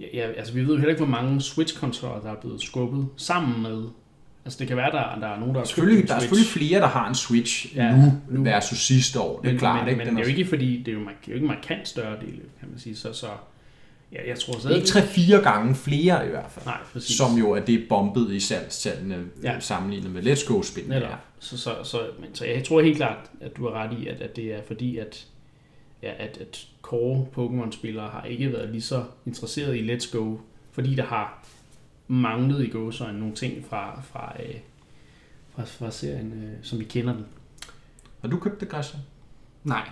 ja, 0.00 0.06
ja, 0.14 0.32
altså 0.32 0.54
vi 0.54 0.60
ved 0.60 0.68
jo 0.68 0.76
heller 0.76 0.90
ikke, 0.90 1.04
hvor 1.04 1.20
mange 1.20 1.40
Switch-kontroller, 1.40 2.20
der 2.20 2.30
er 2.30 2.40
blevet 2.40 2.62
skubbet 2.62 3.08
sammen 3.16 3.62
med. 3.62 3.84
Altså 4.46 4.58
det 4.58 4.68
kan 4.68 4.76
være, 4.76 4.90
der, 4.90 5.20
der 5.20 5.26
er 5.26 5.38
nogen, 5.38 5.54
der 5.54 5.60
har 5.60 5.66
Selvfølgelig, 5.66 6.08
der 6.08 6.14
er 6.14 6.18
selvfølgelig 6.20 6.50
flere, 6.50 6.80
der 6.80 6.86
har 6.86 7.08
en 7.08 7.14
Switch 7.14 7.76
Ja, 7.76 7.96
nu, 7.96 8.12
nu. 8.30 8.42
versus 8.42 8.78
sidste 8.78 9.20
år. 9.20 9.40
Det 9.40 9.48
er 9.48 9.52
men, 9.52 9.58
klart, 9.58 9.80
men, 9.80 9.88
ikke? 9.88 9.98
Men 9.98 10.06
Den 10.06 10.16
det 10.16 10.22
er 10.22 10.26
jo 10.30 10.36
ikke 10.36 10.48
fordi, 10.48 10.78
det 10.82 10.88
er 10.88 10.92
jo, 10.92 11.00
det 11.00 11.08
er 11.08 11.12
jo 11.28 11.34
ikke 11.34 11.46
markant 11.46 11.88
større 11.88 12.20
del, 12.20 12.40
kan 12.60 12.68
man 12.70 12.78
sige. 12.78 12.96
Så, 12.96 13.12
så 13.12 13.26
ja, 14.12 14.28
jeg 14.28 14.38
tror 14.38 14.52
det 14.52 14.64
er 14.80 14.84
stadig... 14.86 15.06
ikke 15.28 15.36
3-4 15.38 15.42
gange 15.42 15.74
flere 15.74 16.26
i 16.26 16.30
hvert 16.30 16.50
fald. 16.50 16.64
Nej, 16.66 16.78
præcis. 16.92 17.16
som 17.16 17.38
jo 17.38 17.50
er 17.50 17.60
det 17.60 17.86
bombet 17.88 18.32
i 18.32 18.40
salgstallene 18.40 19.24
Ja. 19.42 19.52
ja. 19.52 19.60
sammenlignet 19.60 20.10
med 20.10 20.22
Let's 20.22 20.48
Go-spillene. 20.52 20.94
Netop. 20.94 21.10
Så, 21.38 21.58
så, 21.58 21.74
så, 21.84 22.00
men, 22.20 22.34
så 22.34 22.44
jeg 22.44 22.64
tror 22.64 22.80
helt 22.82 22.96
klart, 22.96 23.30
at 23.40 23.56
du 23.56 23.68
har 23.68 23.72
ret 23.82 23.98
i, 24.02 24.06
at, 24.06 24.20
at 24.20 24.36
det 24.36 24.44
er 24.54 24.62
fordi, 24.66 24.98
at, 24.98 25.26
ja, 26.02 26.10
at, 26.18 26.38
at 26.40 26.66
core 26.82 27.26
Pokémon-spillere 27.36 28.08
har 28.08 28.24
ikke 28.24 28.52
været 28.52 28.68
lige 28.70 28.82
så 28.82 29.04
interesseret 29.26 29.76
i 29.76 29.94
Let's 29.94 30.16
Go, 30.18 30.36
fordi 30.72 30.94
der 30.94 31.04
har 31.04 31.46
manglet 32.08 32.66
i 32.66 32.70
gåsøjne 32.70 33.18
nogle 33.18 33.34
ting 33.34 33.64
fra, 33.70 34.00
fra, 34.00 34.32
øh, 34.42 34.54
fra, 35.54 35.64
fra 35.64 35.90
serien, 35.90 36.32
øh, 36.32 36.52
som 36.62 36.78
vi 36.78 36.84
kender 36.84 37.12
den. 37.12 37.26
Har 38.20 38.28
du 38.28 38.38
købt 38.38 38.60
det, 38.60 38.68
Christian? 38.68 39.02
Nej, 39.64 39.90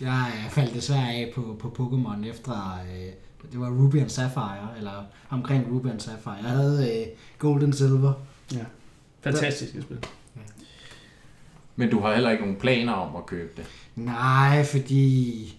jeg 0.00 0.32
faldt 0.50 0.74
desværre 0.74 1.12
af 1.12 1.32
på, 1.34 1.56
på 1.60 1.68
Pokémon 1.78 2.26
efter, 2.26 2.78
øh, 2.94 3.12
det 3.52 3.60
var 3.60 3.70
Ruby 3.70 4.00
and 4.00 4.08
Sapphire, 4.08 4.68
eller 4.76 5.04
omkring 5.30 5.74
Ruby 5.74 5.86
and 5.86 6.00
Sapphire. 6.00 6.34
Jeg 6.34 6.50
havde 6.50 7.00
øh, 7.00 7.06
Gold 7.38 7.62
and 7.62 7.72
Silver. 7.72 8.12
Ja. 8.52 8.64
Fantastisk 9.20 9.82
spil. 9.82 9.98
Men 11.76 11.90
du 11.90 12.00
har 12.00 12.14
heller 12.14 12.30
ikke 12.30 12.44
nogen 12.44 12.60
planer 12.60 12.92
om 12.92 13.16
at 13.16 13.26
købe 13.26 13.52
det. 13.56 13.66
Nej, 13.96 14.64
fordi... 14.64 15.58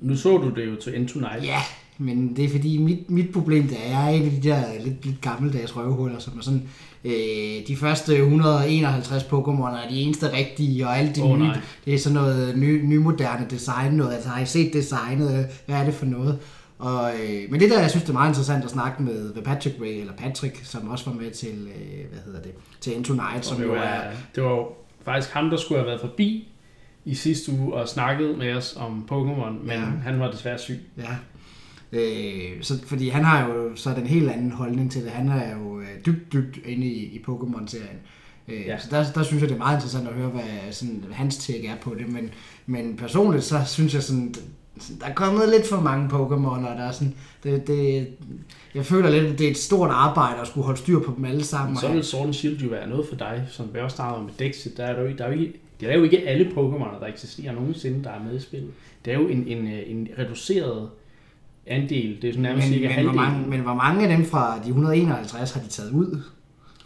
Nu 0.00 0.16
så 0.16 0.36
du 0.36 0.54
det 0.54 0.66
jo 0.66 0.76
til 0.76 0.94
Into 0.94 1.18
Night. 1.18 1.44
Ja, 1.44 1.60
men 1.98 2.36
det 2.36 2.44
er 2.44 2.48
fordi, 2.48 2.78
mit, 2.78 3.10
mit 3.10 3.32
problem 3.32 3.68
det 3.68 3.78
er, 3.86 3.98
er 3.98 4.08
en 4.08 4.24
af 4.24 4.30
de 4.30 4.48
der 4.48 4.62
lidt, 4.84 5.06
lidt 5.06 5.20
gammeldags 5.20 5.76
røvhuller, 5.76 6.18
som 6.18 6.38
er 6.38 6.42
sådan, 6.42 6.62
øh, 7.04 7.66
de 7.68 7.76
første 7.76 8.16
151 8.16 9.22
Pokémon 9.22 9.84
er 9.84 9.88
de 9.90 10.00
eneste 10.00 10.32
rigtige, 10.32 10.86
og 10.86 10.98
alt 10.98 11.16
de 11.16 11.22
Åh, 11.22 11.38
nye, 11.38 11.46
nej. 11.46 11.58
det 11.84 11.94
er 11.94 11.98
sådan 11.98 12.14
noget 12.14 12.58
ny, 12.58 12.84
nymoderne 12.84 13.46
design, 13.50 13.92
noget, 13.92 14.14
altså 14.14 14.28
har 14.28 14.42
I 14.42 14.46
set 14.46 14.72
designet, 14.72 15.46
hvad 15.66 15.76
er 15.76 15.84
det 15.84 15.94
for 15.94 16.06
noget? 16.06 16.38
Og, 16.78 17.10
øh, 17.10 17.50
men 17.50 17.60
det 17.60 17.70
der, 17.70 17.80
jeg 17.80 17.90
synes, 17.90 18.02
det 18.02 18.10
er 18.10 18.14
meget 18.14 18.30
interessant 18.30 18.64
at 18.64 18.70
snakke 18.70 19.02
med, 19.02 19.34
med 19.34 19.42
Patrick 19.42 19.76
Ray, 19.80 20.00
eller 20.00 20.12
Patrick, 20.12 20.64
som 20.64 20.88
også 20.88 21.10
var 21.10 21.20
med 21.20 21.30
til, 21.30 21.68
øh, 21.68 22.10
hvad 22.10 22.20
hedder 22.24 22.42
det, 22.42 22.52
til 22.80 22.96
Into 22.96 23.12
Night, 23.12 23.46
som 23.46 23.62
jo 23.62 23.74
er, 23.74 24.00
det 24.34 24.42
var 24.42 24.50
jo 24.50 24.68
faktisk 25.04 25.34
ham, 25.34 25.50
der 25.50 25.56
skulle 25.56 25.78
have 25.78 25.86
været 25.86 26.00
forbi 26.00 26.48
i 27.04 27.14
sidste 27.14 27.52
uge 27.52 27.74
og 27.74 27.88
snakket 27.88 28.38
med 28.38 28.54
os 28.54 28.76
om 28.76 29.08
Pokémon, 29.10 29.66
men 29.66 29.70
ja. 29.70 29.84
han 30.02 30.20
var 30.20 30.30
desværre 30.30 30.58
syg. 30.58 30.80
Ja. 30.98 31.16
Øh, 31.92 32.62
så, 32.62 32.74
fordi 32.86 33.08
han 33.08 33.24
har 33.24 33.48
jo 33.48 33.76
så 33.76 33.90
den 33.94 34.06
helt 34.06 34.30
anden 34.30 34.50
holdning 34.50 34.92
til 34.92 35.02
det. 35.02 35.10
Han 35.10 35.28
er 35.28 35.56
jo 35.58 35.80
øh, 35.80 35.86
dybt, 36.06 36.32
dybt 36.32 36.58
inde 36.66 36.86
i, 36.86 37.04
i 37.04 37.24
Pokémon-serien. 37.28 37.98
Øh, 38.48 38.60
ja. 38.66 38.78
Så 38.78 38.86
der, 38.90 39.04
der 39.14 39.22
synes 39.22 39.40
jeg, 39.40 39.48
det 39.48 39.54
er 39.54 39.58
meget 39.58 39.76
interessant 39.76 40.08
at 40.08 40.14
høre, 40.14 40.28
hvad 40.28 40.42
sådan, 40.72 41.04
hans 41.12 41.36
take 41.36 41.66
er 41.68 41.76
på 41.82 41.94
det. 41.98 42.12
Men, 42.12 42.30
men 42.66 42.96
personligt, 42.96 43.44
så 43.44 43.60
synes 43.66 43.94
jeg 43.94 44.02
sådan, 44.02 44.34
der 45.00 45.06
er 45.06 45.14
kommet 45.14 45.48
lidt 45.48 45.66
for 45.66 45.80
mange 45.80 46.08
Pokémon, 46.08 46.68
og 46.68 46.76
der 46.76 46.82
er 46.84 46.92
sådan, 46.92 47.14
det, 47.44 47.66
det, 47.66 48.08
jeg 48.74 48.86
føler 48.86 49.10
lidt, 49.10 49.24
at 49.24 49.38
det 49.38 49.46
er 49.46 49.50
et 49.50 49.56
stort 49.56 49.90
arbejde 49.90 50.40
at 50.40 50.46
skulle 50.46 50.64
holde 50.64 50.78
styr 50.80 51.00
på 51.00 51.14
dem 51.16 51.24
alle 51.24 51.44
sammen. 51.44 51.76
Så 51.76 51.88
vil 51.92 52.04
Sword 52.04 52.24
and 52.24 52.34
Shield 52.34 52.58
jo 52.60 52.68
være 52.68 52.88
noget 52.88 53.06
for 53.08 53.16
dig, 53.16 53.44
som 53.48 53.66
vi 53.74 53.78
også 53.80 53.96
snakkede 53.96 54.18
om 54.18 54.24
med 54.24 54.32
Dexit. 54.38 54.76
Der 54.76 54.84
er, 54.84 54.92
der, 54.92 55.00
jo, 55.02 55.06
ikke- 55.08 55.18
der 55.18 55.24
er 55.24 55.32
jo 55.32 55.38
ikke, 55.40 55.52
det 55.80 55.90
er 55.90 55.96
jo 55.96 56.02
ikke 56.02 56.28
alle 56.28 56.44
Pokémoner, 56.44 57.00
der 57.00 57.06
eksisterer 57.06 57.52
nogensinde, 57.54 58.04
der 58.04 58.10
er 58.10 58.22
med 58.24 58.36
i 58.36 58.40
spillet. 58.40 58.70
Det 59.04 59.12
er 59.12 59.18
jo 59.18 59.28
en, 59.28 59.46
en, 59.48 59.66
øh, 59.66 59.82
en 59.86 60.08
reduceret 60.18 60.88
andel. 61.68 62.18
Det 62.22 62.28
er 62.28 62.32
sådan 62.32 62.42
nærmest 62.42 62.68
men, 62.68 62.78
cirka 62.78 62.96
men, 62.96 63.04
hvor 63.04 63.14
mange, 63.14 63.46
men 63.48 63.60
hvor 63.60 63.74
mange 63.74 64.02
af 64.08 64.16
dem 64.16 64.26
fra 64.26 64.58
de 64.64 64.68
151 64.68 65.52
har 65.52 65.60
de 65.60 65.68
taget 65.68 65.90
ud? 65.90 66.22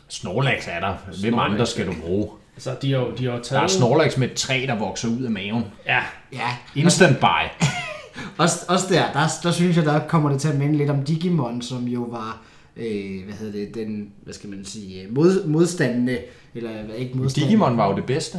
Snorlax 0.09 0.69
er 0.69 0.81
der. 0.81 0.95
Hvem 1.05 1.15
Snorlax, 1.15 1.51
andre 1.51 1.67
skal 1.67 1.87
du 1.87 1.93
bruge? 2.03 2.29
Altså, 2.55 2.77
de 2.83 2.93
har 2.93 3.01
jo, 3.01 3.11
de 3.19 3.25
har 3.25 3.33
jo 3.33 3.39
Der 3.39 3.43
taget... 3.43 3.63
er 3.63 3.67
Snorlax 3.67 4.17
med 4.17 4.31
et 4.31 4.35
træ, 4.37 4.65
der 4.69 4.79
vokser 4.79 5.09
ud 5.09 5.23
af 5.23 5.31
maven. 5.31 5.65
Ja, 5.87 6.01
Ja, 6.33 6.57
Instant 6.75 7.21
buy. 7.21 7.67
også, 8.43 8.65
også 8.69 8.87
der, 8.91 9.13
der, 9.13 9.29
der 9.43 9.51
synes 9.51 9.77
jeg, 9.77 9.85
der 9.85 10.07
kommer 10.07 10.31
det 10.31 10.41
til 10.41 10.49
at 10.49 10.59
minde 10.59 10.77
lidt 10.77 10.91
om 10.91 11.05
Digimon, 11.05 11.63
som 11.63 11.85
jo 11.85 12.01
var, 12.03 12.43
øh, 12.77 13.25
hvad 13.25 13.35
hedder 13.35 13.53
det, 13.53 13.75
den, 13.75 14.11
hvad 14.23 14.35
skal 14.35 14.51
man 14.51 14.65
sige, 14.65 15.03
øh, 15.03 15.15
mod, 15.15 15.47
modstandende, 15.47 16.19
eller 16.55 16.83
hvad, 16.83 16.95
ikke 16.95 17.19
modstandende. 17.19 17.51
Digimon 17.51 17.77
var 17.77 17.91
jo 17.91 17.97
det 17.97 18.07
bedste. 18.07 18.39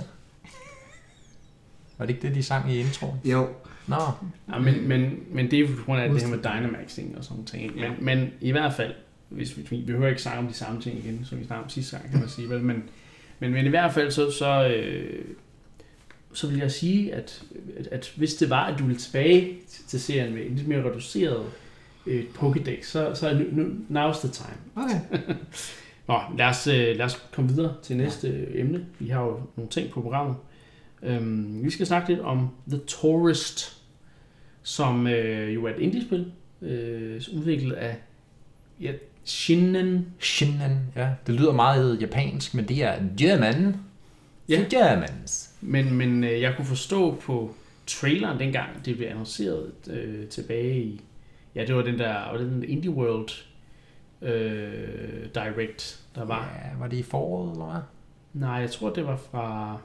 Var 1.98 2.06
det 2.06 2.14
ikke 2.14 2.28
det, 2.28 2.36
de 2.36 2.44
sang 2.44 2.72
i 2.72 2.80
introen? 2.80 3.14
Jo, 3.26 3.48
Nå, 3.88 3.96
ja 4.54 4.60
men, 4.60 4.88
men, 4.88 5.24
men 5.32 5.52
det 5.52 5.60
er 5.60 5.62
jo 5.62 5.68
på 5.78 5.84
grund 5.86 6.02
af 6.02 6.10
det 6.10 6.22
her 6.22 6.30
med 6.30 6.38
Dynamax 6.38 6.96
ting 6.96 7.18
og 7.18 7.24
sådan 7.24 7.46
ting. 7.46 7.76
Men, 7.76 7.92
men 8.00 8.32
i 8.42 8.52
hvert 8.52 8.74
fald, 8.74 8.94
hvis 9.30 9.58
vi, 9.58 9.68
vi 9.70 9.82
behøver 9.86 10.08
ikke 10.08 10.22
snakke 10.22 10.40
om 10.40 10.48
de 10.48 10.54
samme 10.54 10.82
ting 10.82 10.98
igen, 10.98 11.26
som 11.26 11.40
vi 11.40 11.46
snakkede 11.46 11.64
om 11.64 11.70
sidste 11.70 11.98
gang, 11.98 12.12
kan 12.12 12.20
man 12.20 12.30
sige. 12.30 12.50
Vel? 12.50 12.62
Men, 12.62 12.84
men, 13.40 13.52
men 13.52 13.66
i 13.66 13.70
hvert 13.70 13.94
fald, 13.94 14.12
så, 14.12 14.32
så, 14.32 14.68
øh, 14.68 15.26
så 16.34 16.48
vil 16.48 16.58
jeg 16.58 16.72
sige, 16.72 17.14
at, 17.14 17.44
at, 17.80 17.88
at 17.88 18.14
hvis 18.16 18.36
det 18.36 18.50
var, 18.50 18.66
at 18.66 18.80
du 18.80 18.84
ville 18.84 19.00
tilbage 19.00 19.58
til, 19.70 19.86
til 19.88 20.02
serien 20.02 20.34
med 20.34 20.46
en 20.46 20.56
lidt 20.56 20.68
mere 20.68 20.84
reduceret 20.84 21.46
øh, 22.06 22.24
Pokédex, 22.36 22.84
så, 22.86 23.12
så 23.16 23.30
er 23.30 23.34
nu, 23.34 23.46
nu, 23.52 23.64
now's 23.90 24.20
the 24.20 24.30
time. 24.30 24.58
okay. 24.76 25.00
Nå, 26.08 26.20
lad 26.38 26.46
os, 26.46 26.68
øh, 26.68 26.98
lad 26.98 27.06
os 27.06 27.26
komme 27.34 27.50
videre 27.50 27.74
til 27.84 27.98
næste 27.98 28.28
øh, 28.28 28.48
emne. 28.54 28.86
Vi 29.00 29.08
har 29.08 29.24
jo 29.24 29.40
nogle 29.56 29.72
ting 29.72 29.90
på 29.90 30.02
programmet. 30.02 30.36
Øhm, 31.04 31.64
vi 31.64 31.70
skal 31.70 31.86
snakke 31.86 32.10
lidt 32.10 32.20
om 32.20 32.50
The 32.70 32.80
Tourist, 32.88 33.82
som 34.64 35.08
øh, 35.08 35.56
jo 35.56 35.66
er 35.66 35.70
et 35.70 35.80
indie-spil, 35.80 36.32
øh, 36.62 37.22
udviklet 37.34 37.74
af 37.74 37.98
ja, 38.82 38.92
Shinnen. 39.24 40.14
Shinnen, 40.20 40.80
ja. 40.96 41.10
Det 41.28 41.36
lyder 41.36 41.54
meget 41.54 42.02
japansk, 42.02 42.54
men 42.54 42.68
det 42.68 42.84
er 42.84 42.96
German. 43.20 43.76
Ja. 44.50 44.60
For 44.60 44.70
Germans. 44.70 45.54
Men, 45.62 45.94
men 45.94 46.24
øh, 46.24 46.42
jeg 46.42 46.54
kunne 46.56 46.66
forstå 46.66 47.16
på 47.16 47.56
traileren 47.88 48.40
dengang, 48.40 48.86
det 48.86 48.98
blev 48.98 49.08
annonceret 49.08 49.72
øh, 49.90 50.28
tilbage 50.28 50.84
i... 50.84 51.02
Ja, 51.56 51.66
det 51.66 51.76
var 51.76 51.82
den 51.82 52.00
der, 52.00 52.14
var 52.14 52.38
det 52.38 52.52
den 52.52 52.64
Indie 52.64 52.92
World 52.92 53.30
øh, 54.22 55.26
Direct, 55.36 56.00
der 56.16 56.26
var. 56.26 56.60
Ja, 56.64 56.78
var 56.80 56.88
det 56.88 56.98
i 56.98 57.04
foråret, 57.04 57.52
eller 57.52 57.66
hvad? 57.66 57.82
Nej, 58.34 58.56
jeg 58.56 58.72
tror, 58.72 58.90
det 58.90 59.06
var 59.06 59.18
fra 59.32 59.78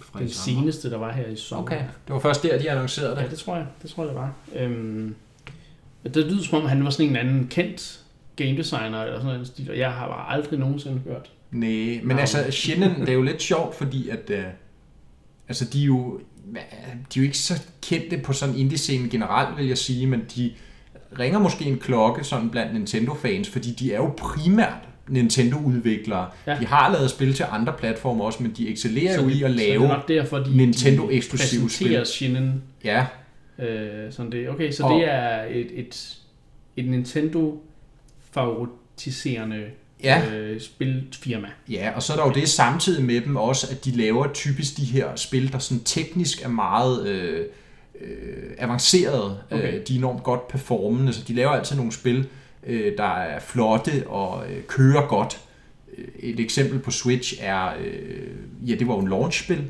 Fra 0.00 0.20
den 0.20 0.28
seneste, 0.28 0.90
der 0.90 0.98
var 0.98 1.12
her 1.12 1.26
i 1.26 1.36
sommer. 1.36 1.62
Okay, 1.62 1.78
det 1.78 2.14
var 2.14 2.18
først 2.18 2.42
der, 2.42 2.58
de 2.58 2.70
annoncerede 2.70 3.16
det. 3.16 3.22
Ja, 3.22 3.28
det 3.28 3.38
tror 3.38 3.56
jeg. 3.56 3.66
Det 3.82 3.90
tror 3.90 4.02
jeg, 4.02 4.08
det 4.08 4.20
var. 4.20 4.32
Øhm, 4.54 5.14
det 6.04 6.16
lyder 6.26 6.42
som 6.42 6.58
om, 6.62 6.68
han 6.68 6.84
var 6.84 6.90
sådan 6.90 7.10
en 7.10 7.16
anden 7.16 7.48
kendt 7.48 8.00
game 8.36 8.56
designer 8.56 9.02
eller 9.02 9.18
sådan 9.18 9.32
noget 9.32 9.46
stil, 9.46 9.70
og 9.70 9.78
jeg 9.78 9.92
har 9.92 10.08
bare 10.08 10.30
aldrig 10.30 10.58
nogensinde 10.58 10.98
hørt. 10.98 11.30
Nej, 11.50 12.00
men 12.02 12.18
altså, 12.18 12.50
Shinnen, 12.50 13.00
det 13.00 13.08
er 13.08 13.12
jo 13.12 13.22
lidt 13.22 13.42
sjovt, 13.42 13.74
fordi 13.74 14.08
at, 14.08 14.30
øh, 14.30 14.44
altså, 15.48 15.64
de 15.64 15.82
er 15.82 15.86
jo, 15.86 16.20
de 16.54 16.58
er 16.58 17.16
jo 17.16 17.22
ikke 17.22 17.38
så 17.38 17.62
kendte 17.82 18.18
på 18.18 18.32
sådan 18.32 18.56
indie-scenen 18.56 19.10
generelt, 19.10 19.58
vil 19.58 19.66
jeg 19.66 19.78
sige, 19.78 20.06
men 20.06 20.24
de 20.36 20.52
ringer 21.18 21.38
måske 21.38 21.64
en 21.64 21.78
klokke 21.78 22.24
sådan 22.24 22.50
blandt 22.50 22.74
Nintendo-fans, 22.74 23.48
fordi 23.48 23.72
de 23.72 23.92
er 23.92 23.96
jo 23.96 24.12
primært 24.16 24.88
Nintendo-udviklere. 25.08 26.26
Ja. 26.46 26.56
De 26.60 26.66
har 26.66 26.92
lavet 26.92 27.10
spil 27.10 27.34
til 27.34 27.44
andre 27.50 27.72
platforme 27.78 28.24
også, 28.24 28.42
men 28.42 28.52
de 28.56 28.68
excellerer 28.72 29.22
jo 29.22 29.28
i 29.28 29.42
at 29.42 29.50
lave, 29.50 29.88
nok 29.88 30.08
derfor, 30.08 30.38
de, 30.38 30.56
Nintendo-eksklusive 30.56 31.60
de 31.62 31.66
præsenterer 31.66 32.52
ja, 32.84 33.06
Øh, 33.58 34.12
sådan 34.12 34.32
det. 34.32 34.48
Okay, 34.50 34.72
så 34.72 34.84
Og- 34.84 35.00
det 35.00 35.08
er 35.10 35.42
et, 35.50 35.66
et, 35.74 36.16
et 36.76 36.88
Nintendo-favoritiserende 36.88 39.64
ja, 40.04 40.22
øh, 40.34 40.60
spilfirma. 40.60 41.48
Ja, 41.70 41.90
og 41.94 42.02
så 42.02 42.12
er 42.12 42.16
der 42.16 42.26
jo 42.26 42.32
det 42.32 42.48
samtidig 42.48 43.04
med 43.04 43.20
dem 43.20 43.36
også, 43.36 43.66
at 43.70 43.84
de 43.84 43.90
laver 43.90 44.32
typisk 44.32 44.76
de 44.76 44.84
her 44.84 45.16
spil, 45.16 45.52
der 45.52 45.58
sådan 45.58 45.84
teknisk 45.84 46.44
er 46.44 46.48
meget 46.48 47.06
øh, 47.08 47.44
øh, 48.00 48.50
avancerede. 48.58 49.38
Okay. 49.50 49.58
Okay. 49.58 49.80
Øh, 49.80 49.86
de 49.88 49.94
er 49.94 49.98
enormt 49.98 50.22
godt 50.22 50.48
performende, 50.48 51.12
så 51.12 51.20
de 51.28 51.34
laver 51.34 51.50
altid 51.50 51.76
nogle 51.76 51.92
spil, 51.92 52.26
øh, 52.66 52.92
der 52.98 53.16
er 53.16 53.40
flotte 53.40 54.04
og 54.06 54.50
øh, 54.50 54.62
kører 54.62 55.06
godt. 55.06 55.40
Øh, 55.98 56.04
Et 56.18 56.40
eksempel 56.40 56.78
på 56.78 56.90
Switch 56.90 57.34
er, 57.40 57.68
øh, 57.80 58.70
ja, 58.70 58.74
det 58.74 58.88
var 58.88 58.94
jo 58.94 59.00
en 59.00 59.08
launchspil. 59.08 59.64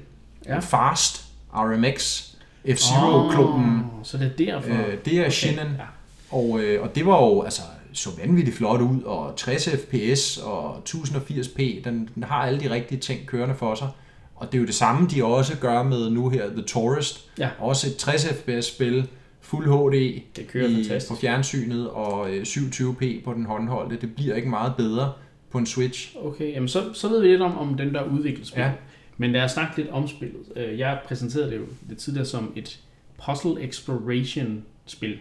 Ja. 0.47 0.59
Fast, 0.59 1.25
RMX, 1.55 2.25
F-Zero-klubben. 2.67 3.85
Oh, 3.85 4.05
så 4.05 4.19
det 4.19 4.27
er 4.27 4.37
derfor. 4.37 4.71
Øh, 4.71 4.99
det 5.05 5.15
er 5.15 5.21
okay. 5.21 5.31
Shinnen. 5.31 5.67
Ja. 5.67 5.85
Og, 6.31 6.61
øh, 6.61 6.83
og 6.83 6.95
det 6.95 7.07
var 7.07 7.25
jo, 7.25 7.43
altså, 7.43 7.63
så 7.93 8.11
vanvittigt 8.19 8.57
flot 8.57 8.81
ud, 8.81 9.03
og 9.03 9.37
60 9.37 9.69
fps 9.69 10.37
og 10.37 10.77
1080p, 10.89 11.85
den, 11.85 12.09
den 12.15 12.23
har 12.23 12.37
alle 12.47 12.61
de 12.61 12.71
rigtige 12.71 13.01
ting 13.01 13.27
kørende 13.27 13.55
for 13.55 13.75
sig. 13.75 13.89
Og 14.37 14.47
det 14.47 14.59
er 14.59 14.61
jo 14.61 14.67
det 14.67 14.75
samme, 14.75 15.09
de 15.09 15.25
også 15.25 15.57
gør 15.57 15.83
med 15.83 16.11
nu 16.11 16.29
her, 16.29 16.49
The 16.49 16.63
Tourist. 16.63 17.25
Ja. 17.39 17.49
Også 17.59 17.87
et 17.87 17.97
60 17.97 18.27
fps 18.27 18.67
spil, 18.67 19.09
fuld 19.49 19.67
HD 19.67 20.21
Det 20.37 20.49
kører 20.49 20.69
i, 20.69 20.75
fantastisk. 20.75 21.09
på 21.13 21.17
fjernsynet, 21.21 21.91
og 21.91 22.31
øh, 22.35 22.43
27p 22.43 23.25
på 23.25 23.35
den 23.35 23.45
håndholdte. 23.47 23.97
Det 24.01 24.15
bliver 24.15 24.35
ikke 24.35 24.49
meget 24.49 24.73
bedre 24.77 25.13
på 25.51 25.59
en 25.59 25.67
Switch. 25.67 26.17
Okay, 26.21 26.53
jamen 26.53 26.69
så, 26.69 26.93
så 26.93 27.09
ved 27.09 27.21
vi 27.21 27.29
lidt 27.29 27.43
om, 27.43 27.59
om 27.59 27.75
den 27.77 27.95
der 27.95 28.03
udviklingsspil. 28.05 28.61
Ja. 28.63 28.73
Men 29.17 29.33
lad 29.33 29.43
os 29.43 29.51
snakke 29.51 29.77
lidt 29.77 29.89
om 29.91 30.09
spillet. 30.09 30.41
Øh, 30.57 30.79
Jeg 30.79 30.99
præsenterede 31.05 31.51
det 31.51 31.57
jo 31.57 31.65
lidt 31.89 31.99
tidligere 31.99 32.27
som 32.27 32.53
et 32.57 32.81
puzzle 33.27 33.63
exploration 33.63 34.65
spil. 34.87 35.19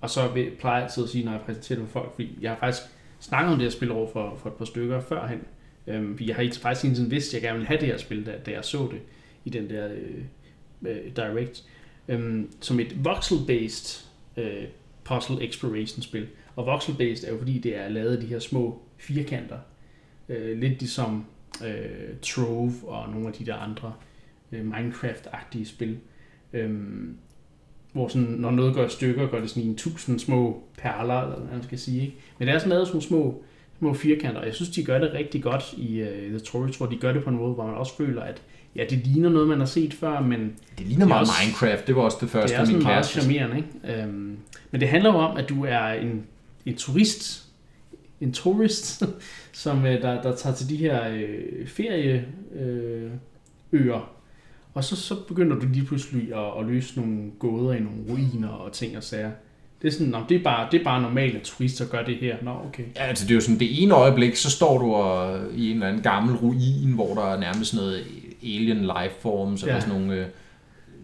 Og 0.00 0.10
så 0.10 0.28
plejer 0.60 0.76
jeg 0.76 0.84
altid 0.84 1.04
at 1.04 1.08
sige, 1.10 1.24
når 1.24 1.32
jeg 1.32 1.40
præsenterer 1.40 1.78
det 1.78 1.88
for 1.88 2.00
folk, 2.00 2.14
fordi 2.14 2.38
jeg 2.40 2.50
har 2.50 2.58
faktisk 2.58 2.82
snakket 3.20 3.52
om 3.52 3.58
det 3.58 3.64
her 3.64 3.70
spil 3.70 3.90
over 3.92 4.08
for, 4.12 4.38
for 4.42 4.48
et 4.48 4.54
par 4.54 4.64
stykker 4.64 5.00
førhen. 5.00 5.38
Øhm, 5.86 6.14
fordi 6.16 6.28
jeg 6.28 6.36
har 6.36 6.42
ikke- 6.42 6.56
faktisk 6.56 6.82
hele 6.84 6.96
tiden 6.96 7.10
vidst, 7.10 7.28
at 7.28 7.34
jeg 7.34 7.42
gerne 7.42 7.54
ville 7.58 7.68
have 7.68 7.80
det 7.80 7.88
her 7.88 7.98
spil, 7.98 8.26
da, 8.26 8.32
da 8.46 8.50
jeg 8.50 8.64
så 8.64 8.88
det 8.92 9.00
i 9.44 9.50
den 9.50 9.70
der 9.70 9.88
øh, 9.92 10.90
øh, 10.92 10.96
Direct. 11.16 11.64
Øhm, 12.10 12.50
som 12.60 12.80
et 12.80 12.96
voxel-based 13.04 14.06
øh, 14.36 14.64
puzzle 15.04 15.44
exploration 15.44 16.02
spil. 16.02 16.26
Og 16.56 16.66
voxel-based 16.66 17.26
er 17.26 17.32
jo 17.32 17.38
fordi, 17.38 17.58
det 17.58 17.76
er 17.76 17.88
lavet 17.88 18.16
af 18.16 18.20
de 18.20 18.26
her 18.26 18.38
små 18.38 18.82
firkanter. 18.96 19.58
Øh, 20.28 20.58
lidt 20.58 20.78
ligesom 20.78 21.24
øh, 21.66 22.16
Trove 22.22 22.72
og 22.82 23.10
nogle 23.10 23.26
af 23.26 23.32
de 23.32 23.46
der 23.46 23.54
andre 23.54 23.92
øh, 24.52 24.70
Minecraft-agtige 24.70 25.64
spil. 25.64 25.98
Øh, 26.52 26.80
hvor 27.92 28.08
sådan, 28.08 28.28
når 28.28 28.50
noget 28.50 28.74
går 28.74 28.84
i 28.84 28.88
stykker, 28.88 29.26
går 29.26 29.38
det 29.38 29.50
sådan 29.50 29.62
i 29.62 29.66
en 29.66 29.76
tusind 29.76 30.18
små 30.18 30.62
perler, 30.78 31.20
eller 31.20 31.36
hvad 31.36 31.52
man 31.52 31.62
skal 31.62 31.78
sige. 31.78 32.02
Ikke? 32.02 32.16
Men 32.38 32.48
det 32.48 32.54
er 32.54 32.58
sådan 32.58 32.70
lavet 32.70 32.88
som 32.88 33.00
små, 33.00 33.44
små 33.78 33.94
firkanter, 33.94 34.40
og 34.40 34.46
jeg 34.46 34.54
synes, 34.54 34.70
de 34.70 34.84
gør 34.84 34.98
det 34.98 35.12
rigtig 35.12 35.42
godt 35.42 35.74
i 35.76 36.00
øh, 36.00 36.24
uh, 36.24 36.30
The 36.30 36.38
Troll. 36.38 36.66
Jeg 36.66 36.74
tror, 36.74 36.86
de 36.86 36.96
gør 36.96 37.12
det 37.12 37.24
på 37.24 37.30
en 37.30 37.36
måde, 37.36 37.54
hvor 37.54 37.66
man 37.66 37.74
også 37.74 37.96
føler, 37.96 38.22
at 38.22 38.42
ja, 38.76 38.84
det 38.90 38.98
ligner 39.06 39.28
noget, 39.28 39.48
man 39.48 39.58
har 39.58 39.66
set 39.66 39.94
før, 39.94 40.20
men 40.20 40.40
Det 40.78 40.86
ligner 40.86 40.94
Det 40.96 41.02
er 41.02 41.06
meget 41.08 41.20
også- 41.20 41.32
Minecraft, 41.44 41.86
det 41.86 41.96
var 41.96 42.02
også 42.02 42.16
det 42.20 42.22
det 42.22 42.30
første, 42.30 42.54
er 42.56 42.64
sådan 42.64 42.74
min 42.76 42.82
meget 42.82 42.94
kæreste 42.96 43.20
charmerende. 43.20 43.56
Ikke? 43.56 44.02
Øhm, 44.02 44.36
men 44.70 44.80
det 44.80 44.88
handler 44.88 45.10
jo 45.12 45.16
om, 45.18 45.36
at 45.36 45.48
du 45.48 45.64
er 45.64 45.86
en, 45.92 46.22
en 46.66 46.76
turist, 46.76 47.46
en 48.20 48.32
turist, 48.32 49.02
som 49.52 49.86
øh, 49.86 50.02
der, 50.02 50.22
der 50.22 50.36
tager 50.36 50.54
til 50.56 50.68
de 50.68 50.76
her 50.76 51.08
øh, 51.08 51.66
ferieøer, 51.68 52.22
øh, 53.72 54.00
og 54.74 54.84
så, 54.84 54.96
så 54.96 55.14
begynder 55.28 55.56
du 55.56 55.66
lige 55.72 55.86
pludselig 55.86 56.34
at, 56.34 56.60
at 56.60 56.66
løse 56.66 57.00
nogle 57.00 57.30
gåder 57.38 57.72
i 57.74 57.80
nogle 57.80 57.98
ruiner 58.10 58.48
og 58.48 58.72
ting 58.72 58.96
og 58.96 59.02
sager. 59.02 59.30
Det 59.82 59.88
er 59.88 59.92
sådan, 59.92 60.06
nå, 60.06 60.18
det 60.28 60.36
er 60.36 60.42
bare, 60.42 60.68
det 60.72 60.80
er 60.80 60.84
bare 60.84 61.02
normalt, 61.02 61.36
at 61.36 61.42
turister 61.42 61.86
gør 61.86 62.02
det 62.02 62.16
her. 62.16 62.36
Nå, 62.42 62.50
okay. 62.68 62.82
Ja, 62.96 63.02
altså 63.02 63.24
det 63.24 63.30
er 63.30 63.34
jo 63.34 63.40
sådan, 63.40 63.58
det 63.60 63.82
ene 63.82 63.94
øjeblik, 63.94 64.36
så 64.36 64.50
står 64.50 64.78
du 64.78 64.92
og, 64.94 65.40
i 65.56 65.68
en 65.70 65.74
eller 65.76 65.86
anden 65.88 66.02
gammel 66.02 66.36
ruin, 66.36 66.92
hvor 66.94 67.14
der 67.14 67.22
er 67.34 67.40
nærmest 67.40 67.74
noget 67.74 68.00
alien 68.42 68.80
lifeforms, 68.80 69.62
ja. 69.62 69.68
Eller 69.68 69.80
sådan 69.80 70.00
nogle 70.00 70.14
øh, 70.14 70.26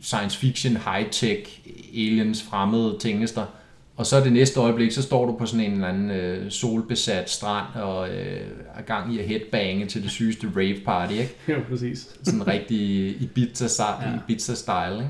science 0.00 0.38
fiction, 0.38 0.76
high-tech, 0.76 1.60
aliens, 1.94 2.42
fremmede 2.42 2.96
tingester. 3.00 3.46
Og 3.96 4.06
så 4.06 4.20
det 4.20 4.32
næste 4.32 4.60
øjeblik, 4.60 4.92
så 4.92 5.02
står 5.02 5.26
du 5.26 5.36
på 5.38 5.46
sådan 5.46 5.66
en 5.66 5.72
eller 5.72 5.88
anden 5.88 6.10
øh, 6.10 6.50
solbesat 6.50 7.30
strand 7.30 7.74
og 7.74 8.08
øh, 8.10 8.40
er 8.74 8.82
gang 8.82 9.14
i 9.14 9.18
at 9.18 9.24
headbange 9.24 9.86
til 9.86 10.02
det 10.02 10.10
sygeste 10.10 10.50
rave 10.56 10.80
party, 10.84 11.12
ikke? 11.12 11.34
Ja, 11.48 11.60
præcis. 11.68 12.16
Sådan 12.22 12.46
rigtig 12.46 13.08
Ibiza, 13.22 13.64
Ja. 14.48 14.54
style, 14.54 14.94
ikke? 14.98 15.08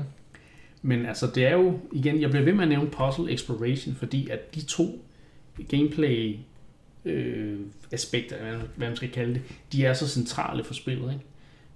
Men 0.81 1.05
altså, 1.05 1.27
det 1.35 1.45
er 1.45 1.53
jo, 1.53 1.79
igen, 1.93 2.21
jeg 2.21 2.29
bliver 2.29 2.45
ved 2.45 2.53
med 2.53 2.63
at 2.63 2.69
nævne 2.69 2.89
puzzle 2.89 3.33
exploration, 3.33 3.95
fordi 3.95 4.29
at 4.29 4.55
de 4.55 4.61
to 4.61 5.05
gameplay 5.69 6.35
øh, 7.05 7.59
aspekter, 7.91 8.35
hvad 8.75 8.87
man 8.87 8.95
skal 8.95 9.09
kalde 9.11 9.33
det, 9.33 9.41
de 9.71 9.85
er 9.85 9.93
så 9.93 10.07
centrale 10.07 10.63
for 10.63 10.73
spillet, 10.73 11.13
ikke? 11.13 11.25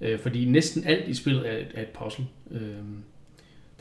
Øh, 0.02 0.20
fordi 0.20 0.46
næsten 0.46 0.84
alt 0.84 1.08
i 1.08 1.14
spillet 1.14 1.50
er, 1.50 1.58
et- 1.58 1.72
er 1.74 1.82
et 1.82 1.88
puzzle, 1.90 2.26
øh, 2.52 2.76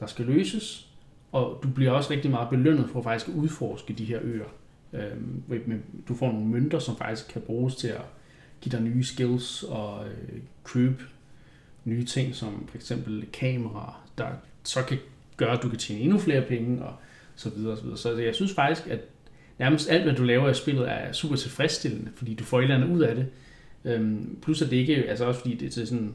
der 0.01 0.07
skal 0.07 0.25
løses, 0.25 0.87
og 1.33 1.61
du 1.63 1.69
bliver 1.69 1.91
også 1.91 2.11
rigtig 2.11 2.31
meget 2.31 2.49
belønnet 2.51 2.91
for 2.93 3.03
faktisk 3.03 3.29
at 3.29 3.35
udforske 3.35 3.93
de 3.93 4.05
her 4.05 4.19
øer. 4.23 4.45
Øh, 4.93 5.17
med- 5.49 5.79
du 6.09 6.15
får 6.15 6.33
nogle 6.33 6.47
mønter, 6.47 6.79
som 6.79 6.97
faktisk 6.97 7.29
kan 7.29 7.43
bruges 7.43 7.75
til 7.77 7.89
at 7.89 8.03
give 8.61 8.71
dig 8.71 8.81
nye 8.83 9.05
skills 9.05 9.63
og 9.63 10.07
øh, 10.07 10.39
købe 10.65 11.03
nye 11.85 12.05
ting, 12.05 12.35
som 12.35 12.67
for 12.69 12.77
eksempel 12.77 13.27
kameraer, 13.33 14.07
der 14.19 14.27
så 14.65 14.85
kan 14.85 14.99
gøre, 15.37 15.53
at 15.57 15.63
du 15.63 15.69
kan 15.69 15.79
tjene 15.79 16.01
endnu 16.01 16.19
flere 16.19 16.43
penge, 16.43 16.83
og 16.85 16.95
så 17.37 17.51
videre, 17.51 17.73
og 17.73 17.79
så 17.79 17.83
videre. 17.85 17.99
Så 17.99 18.17
jeg 18.17 18.35
synes 18.35 18.55
faktisk, 18.55 18.87
at 18.89 19.01
nærmest 19.59 19.91
alt, 19.91 20.03
hvad 20.05 20.15
du 20.15 20.23
laver 20.25 20.49
i 20.51 20.55
spillet, 20.55 20.91
er 20.91 21.13
super 21.13 21.37
tilfredsstillende, 21.37 22.11
fordi 22.17 22.35
du 22.35 22.45
får 22.45 22.59
et 22.59 22.63
eller 22.63 22.77
andet 22.77 22.89
ud 22.97 23.01
af 23.01 23.15
det. 23.15 23.27
Øhm, 23.85 24.37
plus 24.43 24.63
at 24.63 24.71
det 24.71 24.77
ikke, 24.77 24.97
altså 24.97 25.25
også 25.25 25.41
fordi 25.41 25.55
det 25.55 25.79
er 25.79 25.85
sådan 25.85 26.15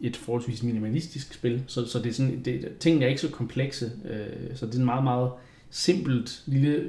et 0.00 0.16
forholdsvis 0.16 0.62
minimalistisk 0.62 1.34
spil, 1.34 1.62
så, 1.66 1.86
så 1.86 1.98
det 1.98 2.06
er 2.06 2.12
sådan, 2.12 2.42
det, 2.44 2.68
tingene 2.80 3.04
er 3.04 3.08
ikke 3.08 3.20
så 3.20 3.30
komplekse, 3.30 3.92
øh, 4.10 4.56
så 4.56 4.66
det 4.66 4.74
er 4.74 4.78
en 4.78 4.84
meget, 4.84 5.04
meget 5.04 5.30
simpelt 5.70 6.42
lille, 6.46 6.84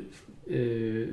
øh, 0.47 1.07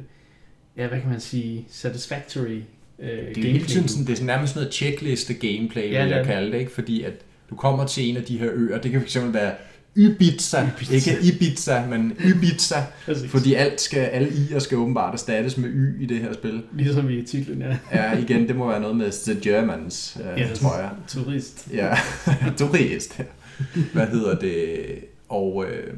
ja, 0.77 0.89
hvad 0.89 1.01
kan 1.01 1.11
man 1.11 1.21
sige, 1.21 1.67
satisfactory 1.69 2.61
øh, 2.99 3.35
Det 3.35 3.39
er 3.39 3.53
hele 3.53 3.67
tiden 3.67 3.89
sådan, 3.89 4.07
det 4.07 4.13
er 4.13 4.17
sådan 4.17 4.27
nærmest 4.27 4.57
noget 4.57 4.75
checkliste 4.75 5.35
gameplay, 5.35 5.93
Ja, 5.93 6.05
vil 6.05 6.13
jeg 6.13 6.27
kalde 6.27 6.53
det, 6.53 6.59
ikke? 6.59 6.73
fordi 6.73 7.03
at 7.03 7.15
du 7.51 7.57
kommer 7.57 7.87
til 7.87 8.09
en 8.09 8.17
af 8.17 8.25
de 8.25 8.39
her 8.39 8.51
øer, 8.53 8.81
det 8.81 8.91
kan 8.91 9.03
fx 9.03 9.17
være 9.17 9.55
Ibiza, 9.97 10.69
Ibiza. 10.77 10.95
ikke 10.95 11.27
Ibiza, 11.27 11.87
men 11.87 12.13
Ibiza, 12.25 12.77
fordi 13.29 13.55
alt 13.55 13.81
skal, 13.81 13.99
alle 13.99 14.29
i'er 14.29 14.59
skal 14.59 14.79
åbenbart 14.79 15.15
erstattes 15.15 15.57
med 15.57 15.69
y 15.73 16.03
i 16.03 16.07
det 16.07 16.19
her 16.19 16.33
spil. 16.33 16.63
Ligesom 16.73 17.11
i 17.11 17.23
titlen, 17.23 17.63
ja. 17.63 17.77
Ja, 17.93 18.19
igen, 18.19 18.49
det 18.49 18.57
må 18.57 18.69
være 18.69 18.81
noget 18.81 18.97
med 18.97 19.35
The 19.35 19.41
Germans, 19.51 20.17
øh, 20.21 20.41
Ja, 20.41 20.49
tror 20.55 20.77
jeg. 20.77 20.91
Turist. 21.09 21.69
Ja, 21.73 21.95
turist. 22.59 23.21
Hvad 23.93 24.07
hedder 24.07 24.39
det? 24.39 24.85
Og, 25.29 25.65
øh, 25.69 25.95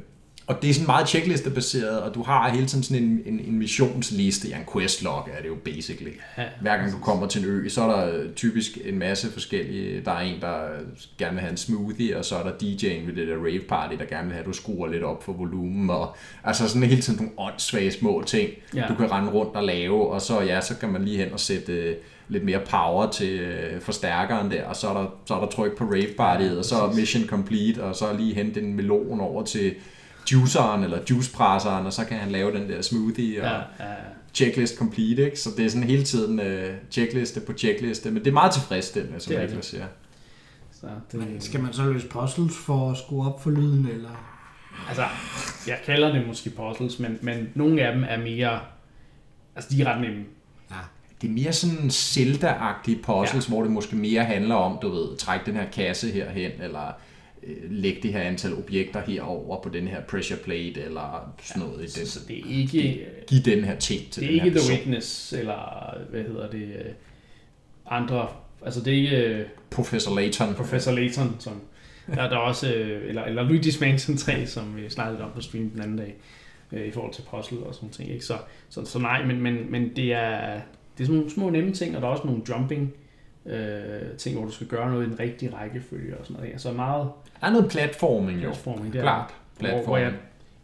og 0.47 0.63
det 0.63 0.71
er 0.71 0.75
sådan 0.75 0.87
meget 0.87 1.09
checklistebaseret, 1.09 2.01
og 2.01 2.15
du 2.15 2.23
har 2.23 2.51
hele 2.51 2.67
tiden 2.67 2.85
sådan 2.85 3.03
en, 3.03 3.23
en, 3.27 3.41
en 3.41 3.59
missionsliste, 3.59 4.49
ja, 4.49 4.57
en 4.57 4.65
questlog 4.73 5.29
er 5.37 5.43
det 5.43 5.49
jo 5.49 5.57
basically. 5.65 6.13
Hver 6.61 6.77
gang 6.77 6.93
du 6.93 6.99
kommer 6.99 7.27
til 7.27 7.45
en 7.45 7.49
ø, 7.49 7.69
så 7.69 7.83
er 7.83 8.07
der 8.07 8.33
typisk 8.37 8.79
en 8.85 8.99
masse 8.99 9.33
forskellige. 9.33 10.01
Der 10.05 10.11
er 10.11 10.21
en, 10.21 10.41
der 10.41 10.69
gerne 11.19 11.33
vil 11.33 11.41
have 11.41 11.51
en 11.51 11.57
smoothie, 11.57 12.19
og 12.19 12.25
så 12.25 12.37
er 12.37 12.43
der 12.43 12.51
DJ'en 12.51 13.07
ved 13.07 13.17
det 13.17 13.29
der 13.29 13.37
rave 13.37 13.61
party, 13.69 13.97
der 13.99 14.05
gerne 14.05 14.25
vil 14.25 14.33
have, 14.33 14.41
at 14.41 14.47
du 14.47 14.53
skruer 14.53 14.89
lidt 14.89 15.03
op 15.03 15.23
for 15.23 15.33
volumen. 15.33 15.91
Og, 15.91 16.17
altså 16.45 16.69
sådan 16.69 16.89
hele 16.89 17.03
tiden 17.03 17.19
nogle 17.19 17.33
åndssvage 17.39 17.91
små 17.91 18.23
ting, 18.27 18.51
ja. 18.75 18.85
du 18.89 18.95
kan 18.95 19.11
rende 19.11 19.31
rundt 19.31 19.57
og 19.57 19.65
lave, 19.65 20.09
og 20.09 20.21
så, 20.21 20.41
ja, 20.41 20.61
så 20.61 20.77
kan 20.77 20.89
man 20.89 21.05
lige 21.05 21.17
hen 21.17 21.33
og 21.33 21.41
sætte 21.41 21.73
øh, 21.73 21.97
lidt 22.29 22.45
mere 22.45 22.61
power 22.71 23.11
til 23.11 23.41
øh, 23.41 23.81
forstærkeren 23.81 24.51
der, 24.51 24.65
og 24.65 24.77
så 24.77 24.89
er 24.89 24.95
der, 24.95 25.07
så 25.27 25.35
er 25.35 25.41
der 25.41 25.47
tryk 25.47 25.77
på 25.77 25.85
rave 25.85 26.15
partyet, 26.17 26.59
og 26.59 26.65
så 26.65 26.77
er 26.77 26.93
mission 26.93 27.27
complete, 27.27 27.83
og 27.83 27.97
så 27.97 28.13
lige 28.19 28.35
hente 28.35 28.61
en 28.61 28.75
melon 28.75 29.21
over 29.21 29.45
til 29.45 29.75
juiceren 30.33 30.85
eller 30.85 30.99
juicepresseren, 31.11 31.87
og 31.87 31.93
så 31.93 32.05
kan 32.05 32.19
han 32.19 32.31
lave 32.31 32.59
den 32.59 32.69
der 32.69 32.83
smoothie, 32.83 33.43
og 33.43 33.47
Ja, 33.47 33.57
ja, 33.57 33.95
checklist 34.35 34.79
complete, 34.79 35.25
ikke? 35.25 35.41
Så 35.41 35.51
det 35.57 35.65
er 35.65 35.69
sådan 35.69 35.89
hele 35.89 36.05
tiden 36.05 36.41
uh, 36.41 36.75
checkliste 36.91 37.41
på 37.41 37.53
checkliste, 37.53 38.11
men 38.11 38.19
det 38.25 38.27
er 38.27 38.33
meget 38.33 38.53
tilfredsstillende, 38.53 39.21
som 39.21 39.35
Niklas 39.41 39.67
siger. 39.67 39.87
så 40.73 40.87
det, 41.13 41.37
Skal 41.41 41.61
man 41.61 41.73
så 41.73 41.93
løse 41.93 42.07
puzzles 42.07 42.57
for 42.57 42.91
at 42.91 42.99
skrue 42.99 43.27
op 43.27 43.43
for 43.43 43.51
lyden, 43.51 43.89
eller? 43.93 44.11
Altså, 44.89 45.05
jeg 45.67 45.79
kalder 45.87 46.13
det 46.13 46.27
måske 46.27 46.51
puzzles, 46.51 46.99
men, 46.99 47.19
men 47.23 47.49
nogle 47.55 47.83
af 47.83 47.95
dem 47.95 48.05
er 48.09 48.19
mere... 48.19 48.61
Altså, 49.57 49.71
de 49.75 49.83
er 49.83 49.95
ret 49.95 50.01
nemme. 50.01 50.25
Det 51.23 51.31
er 51.31 51.35
mere 51.35 51.53
sådan 51.53 51.91
Zelda-agtige 51.91 53.03
puzzles, 53.03 53.49
ja. 53.49 53.55
hvor 53.55 53.63
det 53.63 53.73
måske 53.73 53.97
mere 53.97 54.25
handler 54.25 54.55
om, 54.55 54.79
du 54.83 54.91
ved, 54.91 55.17
trække 55.17 55.47
den 55.47 55.55
her 55.55 55.71
kasse 55.71 56.11
herhen, 56.11 56.51
eller 56.61 56.87
øh, 56.87 56.93
lægge 57.71 58.03
det 58.03 58.13
her 58.13 58.21
antal 58.21 58.55
objekter 58.55 59.01
herover 59.01 59.63
på 59.63 59.69
den 59.69 59.89
her 59.89 60.01
pressure 60.01 60.39
plate, 60.39 60.83
eller 60.83 61.35
sådan 61.43 61.63
noget 61.69 61.85
i 61.85 61.89
Så, 61.89 62.01
den. 62.01 62.07
så 62.07 62.21
det 62.29 62.39
er 62.39 62.43
ikke... 62.59 63.07
Giv 63.27 63.41
den 63.41 63.65
her 63.65 63.77
ting 63.79 64.11
til 64.11 64.23
Det 64.23 64.29
er 64.37 64.39
den 64.39 64.47
ikke 64.47 64.61
her 64.61 64.67
The. 64.67 64.79
Witness, 64.79 65.33
eller 65.33 65.95
hvad 66.11 66.23
hedder 66.23 66.51
det... 66.51 66.63
øh, 66.63 66.93
Andre... 67.87 68.29
Altså, 68.65 68.81
det 68.81 68.93
er 68.93 68.97
ikke 68.97 69.17
øh, 69.25 69.47
Professor 69.71 70.15
Layton. 70.21 70.55
Professor 70.55 70.93
Layton, 70.93 71.37
som... 71.39 71.61
Der 72.15 72.23
er 72.23 72.29
der 72.29 72.37
også... 72.37 72.75
øh, 72.75 73.09
Eller, 73.09 73.23
eller 73.25 73.49
Luigi's 73.49 73.81
Mansion 73.81 74.17
3, 74.17 74.47
som 74.47 74.77
vi 74.77 74.89
snakkede 74.91 75.25
om 75.25 75.31
på 75.35 75.41
stream 75.41 75.71
den 75.71 75.83
anden 75.83 75.97
dag, 75.97 76.15
øh, 76.73 76.87
i 76.87 76.91
forhold 76.91 77.15
til 77.15 77.23
puzzle 77.31 77.59
og 77.59 77.75
sådan 77.75 77.89
ting. 77.91 78.11
Ikke? 78.11 78.25
Så, 78.25 78.35
så, 78.69 78.85
så 78.85 78.99
nej, 78.99 79.25
men, 79.27 79.41
men, 79.43 79.71
men 79.71 79.97
det 79.97 80.13
er... 80.13 80.61
Det 80.99 81.03
er 81.03 81.07
sådan 81.07 81.15
nogle 81.17 81.31
små 81.31 81.51
nemme 81.51 81.73
ting, 81.73 81.97
og 81.97 82.03
der 82.03 82.09
er 82.09 82.13
også 82.13 82.27
nogle 82.27 82.43
jumping 82.49 82.93
øh, 83.47 84.17
ting, 84.19 84.37
hvor 84.37 84.45
du 84.47 84.53
skal 84.53 84.67
gøre 84.67 84.91
noget 84.91 85.07
i 85.07 85.11
den 85.11 85.21
rigtige 85.21 85.55
rækkefølge 85.55 86.17
og 86.17 86.27
sådan 86.27 86.43
noget. 86.43 86.61
Så 86.61 86.73
meget 86.73 87.09
Der 87.41 87.47
er 87.47 87.51
noget 87.53 87.71
platforming 87.71 88.39
jo. 88.43 88.49
platforming 88.51 88.93
der. 88.93 89.01
Klart. 89.03 89.31
Hvor, 89.59 89.69
hvor 89.69 89.77
Platforming. 89.77 90.05
jeg 90.07 90.13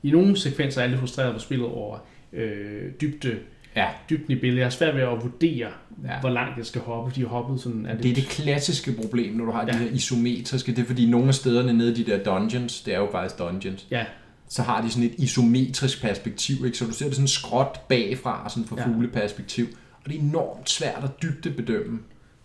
i 0.02 0.10
nogle 0.10 0.36
sekvenser 0.36 0.82
er 0.82 0.86
lidt 0.86 1.00
frustreret 1.00 1.32
på 1.34 1.38
spillet 1.40 1.66
over 1.68 1.98
øh, 2.32 2.90
dybde, 3.00 3.38
Ja. 3.76 3.88
dybden 4.10 4.32
i 4.36 4.40
billedet. 4.40 4.60
Jeg 4.60 4.66
er 4.66 4.70
svært 4.70 4.94
ved 4.94 5.02
at 5.02 5.08
vurdere, 5.22 5.68
Ja. 6.04 6.20
hvor 6.20 6.28
langt 6.30 6.58
jeg 6.58 6.66
skal 6.66 6.80
hoppe. 6.80 7.12
De 7.14 7.20
har 7.20 7.28
hoppet 7.28 7.60
sådan... 7.60 7.86
Er 7.86 7.96
Det 7.96 8.10
er 8.10 8.14
det 8.14 8.24
klassiske 8.24 8.92
problem, 8.92 9.34
når 9.34 9.44
du 9.44 9.50
har 9.50 9.66
ja. 9.66 9.72
De 9.72 9.76
her 9.78 9.90
isometriske. 9.90 10.72
Det 10.72 10.82
er 10.82 10.86
fordi 10.86 11.10
nogle 11.10 11.28
af 11.28 11.34
stederne 11.34 11.72
nede 11.72 11.90
i 11.90 12.04
de 12.04 12.10
der 12.10 12.24
dungeons, 12.24 12.82
det 12.82 12.94
er 12.94 12.98
jo 12.98 13.08
faktisk 13.12 13.38
dungeons, 13.38 13.86
Ja, 13.90 14.04
så 14.48 14.62
har 14.62 14.82
de 14.82 14.90
sådan 14.90 15.04
et 15.10 15.14
isometrisk 15.18 16.02
perspektiv, 16.02 16.66
ikke? 16.66 16.78
så 16.78 16.84
du 16.84 16.92
ser 16.92 17.06
det 17.06 17.14
sådan 17.14 17.28
skråt 17.28 17.80
bagfra, 17.88 18.48
sådan 18.48 18.64
fra 18.64 18.76
ja. 18.78 18.86
fugleperspektiv. 18.86 19.66
Og 20.04 20.10
det 20.10 20.16
er 20.16 20.20
enormt 20.20 20.70
svært 20.70 21.04
at 21.04 21.10
dybde 21.22 21.50
bedømme. 21.50 21.98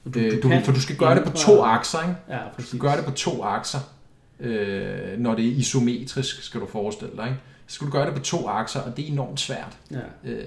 Du, 0.06 0.10
Du, 0.20 0.20
du, 0.44 0.50
du, 0.50 0.60
for 0.64 0.72
du 0.72 0.82
skal 0.82 0.96
gøre 0.98 1.16
det 1.16 1.24
på 1.24 1.32
to 1.38 1.62
akser, 1.62 2.02
ikke? 2.02 2.16
Ja, 2.30 2.36
Du 2.38 2.42
præcis. 2.56 2.68
skal 2.70 2.80
gøre 2.80 2.98
det 2.98 3.06
på 3.06 3.12
to 3.12 3.44
akser, 3.44 3.80
øh, 4.40 5.20
når 5.20 5.36
det 5.36 5.46
er 5.46 5.52
isometrisk, 5.52 6.44
skal 6.44 6.62
du 6.62 6.66
forestille 6.68 7.14
dig. 7.18 7.26
Ikke? 7.28 7.40
Så 7.68 7.76
skal 7.76 7.88
du 7.88 7.92
gøre 7.92 8.06
det 8.06 8.14
på 8.16 8.20
to 8.22 8.48
akser, 8.48 8.80
og 8.80 8.98
det 8.98 9.08
er 9.08 9.12
enormt 9.12 9.40
svært. 9.40 9.78
Ja. 9.92 10.30
Øh, 10.32 10.44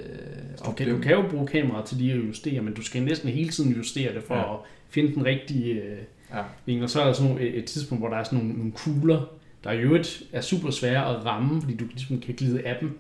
Du 0.67 0.73
kan, 0.73 0.89
du 0.89 0.99
kan 0.99 1.13
jo 1.13 1.25
bruge 1.31 1.47
kameraet 1.47 1.85
til 1.85 1.97
lige 1.97 2.13
at 2.13 2.19
justere, 2.29 2.61
men 2.61 2.75
du 2.75 2.83
skal 2.83 3.03
næsten 3.03 3.29
hele 3.29 3.49
tiden 3.51 3.73
justere 3.73 4.15
det 4.15 4.23
for 4.23 4.35
Ja. 4.35 4.55
at 4.55 4.59
finde 4.89 5.15
den 5.15 5.25
rigtige 5.25 5.73
øh, 5.75 5.99
Ja. 6.35 6.43
vinkel. 6.67 6.85
Og 6.85 6.91
så 6.91 7.01
er 7.01 7.05
der 7.07 7.13
sådan 7.13 7.39
et, 7.39 7.59
et 7.59 7.65
tidspunkt, 7.65 8.03
hvor 8.03 8.09
der 8.09 8.17
er 8.17 8.25
sådan 8.25 8.39
nogle, 8.39 8.53
nogle 8.55 8.73
kugler, 8.73 9.21
der 9.65 9.73
i 9.73 9.79
øvrigt 9.79 10.23
er 10.33 10.41
super 10.41 10.71
svære 10.71 11.17
at 11.17 11.25
ramme, 11.27 11.61
fordi 11.63 11.77
du 11.77 11.85
ligesom 11.85 12.21
kan 12.21 12.35
glide 12.35 12.63
af 12.67 12.77
dem. 12.81 12.99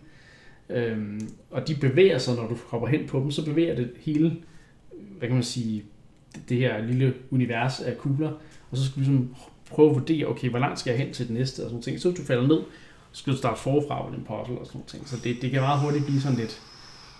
Øhm, 0.70 1.28
og 1.50 1.68
de 1.68 1.74
bevæger 1.74 2.18
sig, 2.18 2.34
når 2.36 2.46
du 2.48 2.56
hopper 2.66 2.88
hen 2.88 3.06
på 3.06 3.18
dem, 3.20 3.30
så 3.30 3.44
bevæger 3.44 3.76
det 3.76 3.90
hele, 4.00 4.36
hvad 5.18 5.28
kan 5.28 5.34
man 5.34 5.42
sige, 5.44 5.84
det, 6.48 6.56
her 6.56 6.82
lille 6.82 7.14
univers 7.30 7.80
af 7.80 7.98
kugler. 7.98 8.32
Og 8.70 8.76
så 8.76 8.84
skal 8.84 8.94
du 8.94 9.00
ligesom 9.00 9.34
prøve 9.70 9.90
at 9.90 9.94
vurdere, 9.94 10.26
okay, 10.26 10.50
hvor 10.50 10.58
langt 10.58 10.78
skal 10.78 10.90
jeg 10.90 10.98
hen 10.98 11.14
til 11.14 11.26
det 11.28 11.34
næste, 11.34 11.60
og 11.64 11.70
sådan 11.70 11.82
ting. 11.82 12.00
Så 12.00 12.10
hvis 12.10 12.20
du 12.20 12.26
falder 12.26 12.46
ned, 12.46 12.60
så 13.12 13.20
skal 13.20 13.32
du 13.32 13.38
starte 13.38 13.60
forfra 13.60 14.08
med 14.08 14.18
den 14.18 14.24
puzzle 14.24 14.58
og 14.58 14.66
sådan 14.66 14.82
ting. 14.86 15.08
Så 15.08 15.16
det, 15.24 15.36
det 15.42 15.50
kan 15.50 15.60
meget 15.60 15.80
hurtigt 15.80 16.04
blive 16.04 16.20
sådan 16.20 16.38
lidt... 16.38 16.62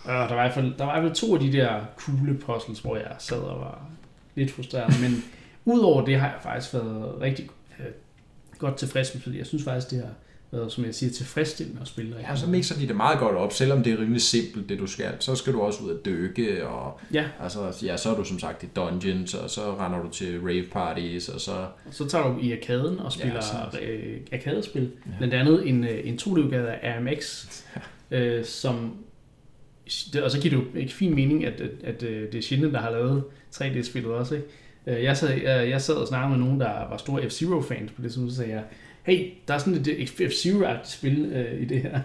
Øh, 0.06 0.12
der, 0.12 0.34
var 0.34 0.44
i 0.44 0.46
hvert 0.46 0.54
fald, 0.54 0.74
der 0.78 0.84
var 0.84 0.96
i 0.96 1.00
hvert 1.00 1.10
fald 1.10 1.28
to 1.28 1.34
af 1.34 1.40
de 1.40 1.52
der 1.52 1.80
kugle 1.96 2.34
puzzles, 2.34 2.80
hvor 2.80 2.96
jeg 2.96 3.14
sad 3.18 3.38
og 3.38 3.60
var 3.60 3.88
lidt 4.34 4.50
frustreret. 4.50 5.00
Men 5.00 5.24
udover 5.64 6.04
det 6.04 6.18
har 6.18 6.26
jeg 6.26 6.38
faktisk 6.42 6.74
været 6.74 7.20
rigtig 7.20 7.48
øh, 7.78 7.86
godt 8.58 8.76
tilfreds 8.76 9.14
med 9.14 9.22
fordi 9.22 9.38
Jeg 9.38 9.46
synes 9.46 9.64
faktisk, 9.64 9.90
det 9.90 9.98
har 9.98 10.12
været, 10.52 10.72
som 10.72 10.84
jeg 10.84 10.94
siger, 10.94 11.12
tilfredsstillende 11.12 11.80
at 11.80 11.88
spille. 11.88 12.16
Ja, 12.20 12.36
så 12.36 12.46
mixer 12.46 12.78
de 12.80 12.88
det 12.88 12.96
meget 12.96 13.18
godt 13.18 13.36
op, 13.36 13.52
selvom 13.52 13.82
det 13.82 13.92
er 13.92 13.98
rimelig 13.98 14.22
simpelt, 14.22 14.68
det 14.68 14.78
du 14.78 14.86
skal. 14.86 15.12
Så 15.18 15.34
skal 15.34 15.52
du 15.52 15.60
også 15.60 15.82
ud 15.84 15.90
at 15.90 16.04
dykke, 16.04 16.66
og 16.66 17.00
Ja, 17.12 17.24
altså, 17.42 17.72
ja, 17.82 17.96
så 17.96 18.10
er 18.10 18.16
du 18.16 18.24
som 18.24 18.38
sagt 18.38 18.62
i 18.62 18.66
dungeons, 18.76 19.34
og 19.34 19.50
så 19.50 19.74
render 19.74 20.02
du 20.02 20.08
til 20.10 20.40
rave 20.40 20.64
parties, 20.72 21.28
og 21.28 21.40
så... 21.40 21.52
og 21.86 21.94
så 21.94 22.08
tager 22.08 22.28
du 22.28 22.38
i 22.40 22.52
arkaden 22.52 22.98
og 23.00 23.12
spiller 23.12 23.40
Ja, 23.74 23.80
ja, 23.86 23.92
øh, 23.92 24.20
arkadespil. 24.32 24.82
Ja. 24.82 25.10
Ja. 25.12 25.16
Blandt 25.18 25.34
andet 25.34 25.68
en, 25.68 25.84
øh, 25.84 26.00
en 26.04 26.18
to-udgave 26.18 26.68
af 26.68 26.98
RMX, 26.98 27.46
øh, 28.10 28.44
som... 28.44 28.96
Og 30.22 30.30
så 30.30 30.40
giver 30.40 30.56
det 30.56 30.64
jo 30.74 30.78
ikke 30.80 30.92
fin 30.92 31.14
mening, 31.14 31.44
at, 31.44 31.60
at, 31.60 31.70
at 31.84 32.02
øh, 32.02 32.32
det 32.32 32.38
er 32.38 32.42
Shinne, 32.42 32.72
der 32.72 32.78
har 32.78 32.90
lavet 32.90 33.24
3D-spillet 33.54 34.12
også. 34.12 34.34
Ikke? 34.34 34.46
Øh, 34.86 35.04
Jeg, 35.04 35.16
sad, 35.16 35.28
jeg, 35.42 35.68
jeg 35.70 35.82
sad 35.82 35.94
og 35.94 36.08
snakkede 36.08 36.30
med 36.38 36.46
nogen, 36.46 36.60
der 36.60 36.68
var 36.88 36.96
store 36.96 37.22
F-Zero-fans 37.22 37.90
på 37.96 38.02
det, 38.02 38.12
så 38.12 38.34
sagde 38.34 38.52
jeg, 38.52 38.62
hey, 39.08 39.32
der 39.48 39.54
er 39.54 39.58
sådan 39.58 39.74
et 39.74 40.08
F-Zero-agtigt 40.08 40.90
spil 40.90 41.24
øh, 41.32 41.62
i 41.62 41.64
det 41.64 41.82
her. 41.82 42.00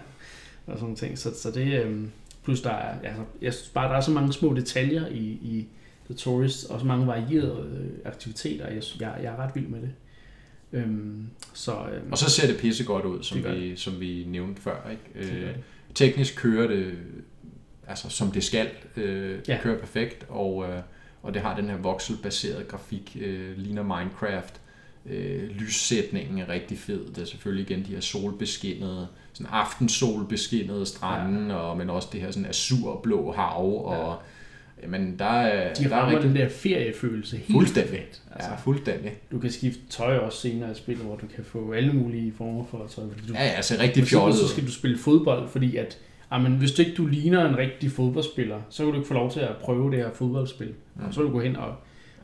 Og 0.66 0.78
sådan 0.78 0.96
ting. 0.96 1.18
Så, 1.18 1.40
så 1.42 1.50
det... 1.50 1.84
Øh, 1.84 2.00
plus 2.44 2.60
der 2.60 2.70
er, 2.70 2.98
altså, 3.04 3.22
jeg 3.42 3.54
synes 3.54 3.68
bare, 3.68 3.88
der 3.90 3.96
er 3.96 4.00
så 4.00 4.10
mange 4.10 4.32
små 4.32 4.54
detaljer 4.54 5.06
i, 5.06 5.18
i 5.42 5.66
The 6.04 6.14
Tourist, 6.14 6.70
og 6.70 6.80
så 6.80 6.86
mange 6.86 7.06
varierede 7.06 7.80
øh, 7.80 8.12
aktiviteter. 8.12 8.68
Jeg, 8.68 8.82
jeg, 9.00 9.14
jeg 9.22 9.32
er 9.32 9.36
ret 9.36 9.50
vild 9.54 9.66
med 9.66 9.80
det. 9.80 9.90
Øhm, 10.72 11.26
så, 11.54 11.72
øhm, 11.72 12.12
Og 12.12 12.18
så 12.18 12.30
ser 12.30 12.46
det 12.46 12.56
pisse 12.58 12.84
godt 12.84 13.04
ud, 13.04 13.22
som, 13.22 13.42
Det 13.42 13.60
vi, 13.60 13.76
som 13.76 14.00
vi 14.00 14.24
nævnte 14.28 14.62
før. 14.62 14.90
Ikke? 14.90 15.32
Øh, 15.34 15.40
det. 15.42 15.54
teknisk 15.94 16.36
kører 16.36 16.68
det 16.68 16.94
altså, 17.86 18.08
som 18.08 18.30
det 18.30 18.44
skal. 18.44 18.68
Øh, 18.96 19.38
det 19.38 19.48
Ja. 19.48 19.58
kører 19.62 19.78
perfekt, 19.78 20.26
og, 20.28 20.64
øh, 20.68 20.80
og 21.22 21.34
det 21.34 21.42
har 21.42 21.56
den 21.56 21.70
her 21.70 21.76
voxelbaserede 21.76 22.64
grafik, 22.64 23.16
øh, 23.20 23.58
ligner 23.58 23.82
Minecraft. 23.82 24.60
Øh, 25.10 25.50
lyssætningen 25.50 26.38
er 26.38 26.48
rigtig 26.48 26.78
fed. 26.78 27.06
Det 27.14 27.18
er 27.22 27.24
selvfølgelig 27.26 27.70
igen 27.70 27.84
de 27.86 27.92
her 27.92 28.00
solbeskinnede, 28.00 29.06
sådan 29.32 29.52
aftensolbeskinnede 29.52 30.86
strande, 30.86 31.54
ja. 31.54 31.60
og, 31.60 31.76
men 31.76 31.90
også 31.90 32.08
det 32.12 32.20
her 32.20 32.30
sådan 32.30 32.46
azurblå 32.48 33.32
hav. 33.32 33.86
Og, 33.86 34.16
jamen, 34.82 35.18
der 35.18 35.24
er, 35.24 35.74
De 35.74 35.84
der 35.84 35.90
er 35.90 36.00
rammer 36.00 36.16
rigtig, 36.16 36.30
den 36.30 36.36
der 36.40 36.48
feriefølelse 36.48 37.36
helt 37.36 37.52
Fuldstændig. 37.52 37.90
perfekt. 37.90 38.22
Altså, 38.34 38.50
Ja, 38.50 38.56
fuldstændig. 38.56 39.12
Du 39.32 39.38
kan 39.38 39.50
skifte 39.50 39.80
tøj 39.90 40.16
også 40.16 40.38
senere 40.38 40.70
i 40.70 40.74
spillet, 40.74 41.04
hvor 41.06 41.16
du 41.16 41.26
kan 41.34 41.44
få 41.44 41.72
alle 41.72 41.92
mulige 41.92 42.32
former 42.38 42.64
for 42.70 42.86
tøj. 42.94 43.04
Fordi 43.12 43.26
du, 43.28 43.32
Ja, 43.32 43.44
ja, 43.44 43.60
for 43.60 43.82
rigtig 43.82 44.04
fjollet 44.04 44.36
så 44.38 44.48
skal 44.48 44.66
du 44.66 44.72
spille 44.72 44.98
fodbold, 44.98 45.48
fordi 45.48 45.76
at 45.76 45.98
jamen, 46.32 46.52
hvis 46.52 46.72
du 46.72 46.82
ikke 46.82 46.94
du 46.96 47.06
ligner 47.06 47.48
en 47.48 47.56
rigtig 47.58 47.92
fodboldspiller, 47.92 48.60
så 48.70 48.82
kan 48.82 48.92
du 48.92 48.98
ikke 48.98 49.08
få 49.08 49.14
lov 49.14 49.30
til 49.32 49.40
at 49.40 49.56
prøve 49.60 49.90
det 49.90 49.98
her 49.98 50.10
fodboldspil. 50.14 50.74
Mm. 50.94 51.04
Og 51.04 51.14
så 51.14 51.20
kan 51.20 51.26
du 51.26 51.32
gå 51.32 51.40
hen 51.40 51.56
og, 51.56 51.74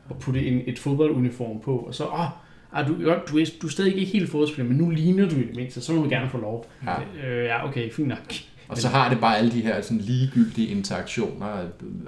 og 0.09 0.17
putte 0.19 0.45
en, 0.47 0.61
et 0.67 0.79
fodbolduniform 0.79 1.59
på, 1.59 1.77
og 1.77 1.95
så, 1.95 2.05
åh, 2.05 2.25
ah, 2.73 2.87
du, 2.87 2.95
godt, 3.03 3.29
du, 3.29 3.39
er, 3.39 3.45
du 3.61 3.67
er 3.67 3.71
stadig 3.71 3.97
ikke 3.97 4.11
helt 4.11 4.29
fodboldspiller, 4.31 4.69
men 4.69 4.77
nu 4.77 4.89
ligner 4.89 5.29
du 5.29 5.35
i 5.35 5.43
det 5.43 5.55
mindste, 5.55 5.81
så 5.81 5.93
må 5.93 6.03
du 6.03 6.09
gerne 6.09 6.29
få 6.29 6.37
lov. 6.37 6.71
Ja. 6.85 7.27
Øh, 7.29 7.45
ja, 7.45 7.67
okay, 7.67 7.91
fint 7.91 8.07
nok. 8.07 8.33
Og 8.67 8.77
så 8.77 8.87
har 8.87 9.09
det 9.09 9.19
bare 9.19 9.37
alle 9.37 9.51
de 9.51 9.61
her 9.61 9.81
sådan 9.81 9.97
ligegyldige 9.97 10.67
interaktioner. 10.67 11.47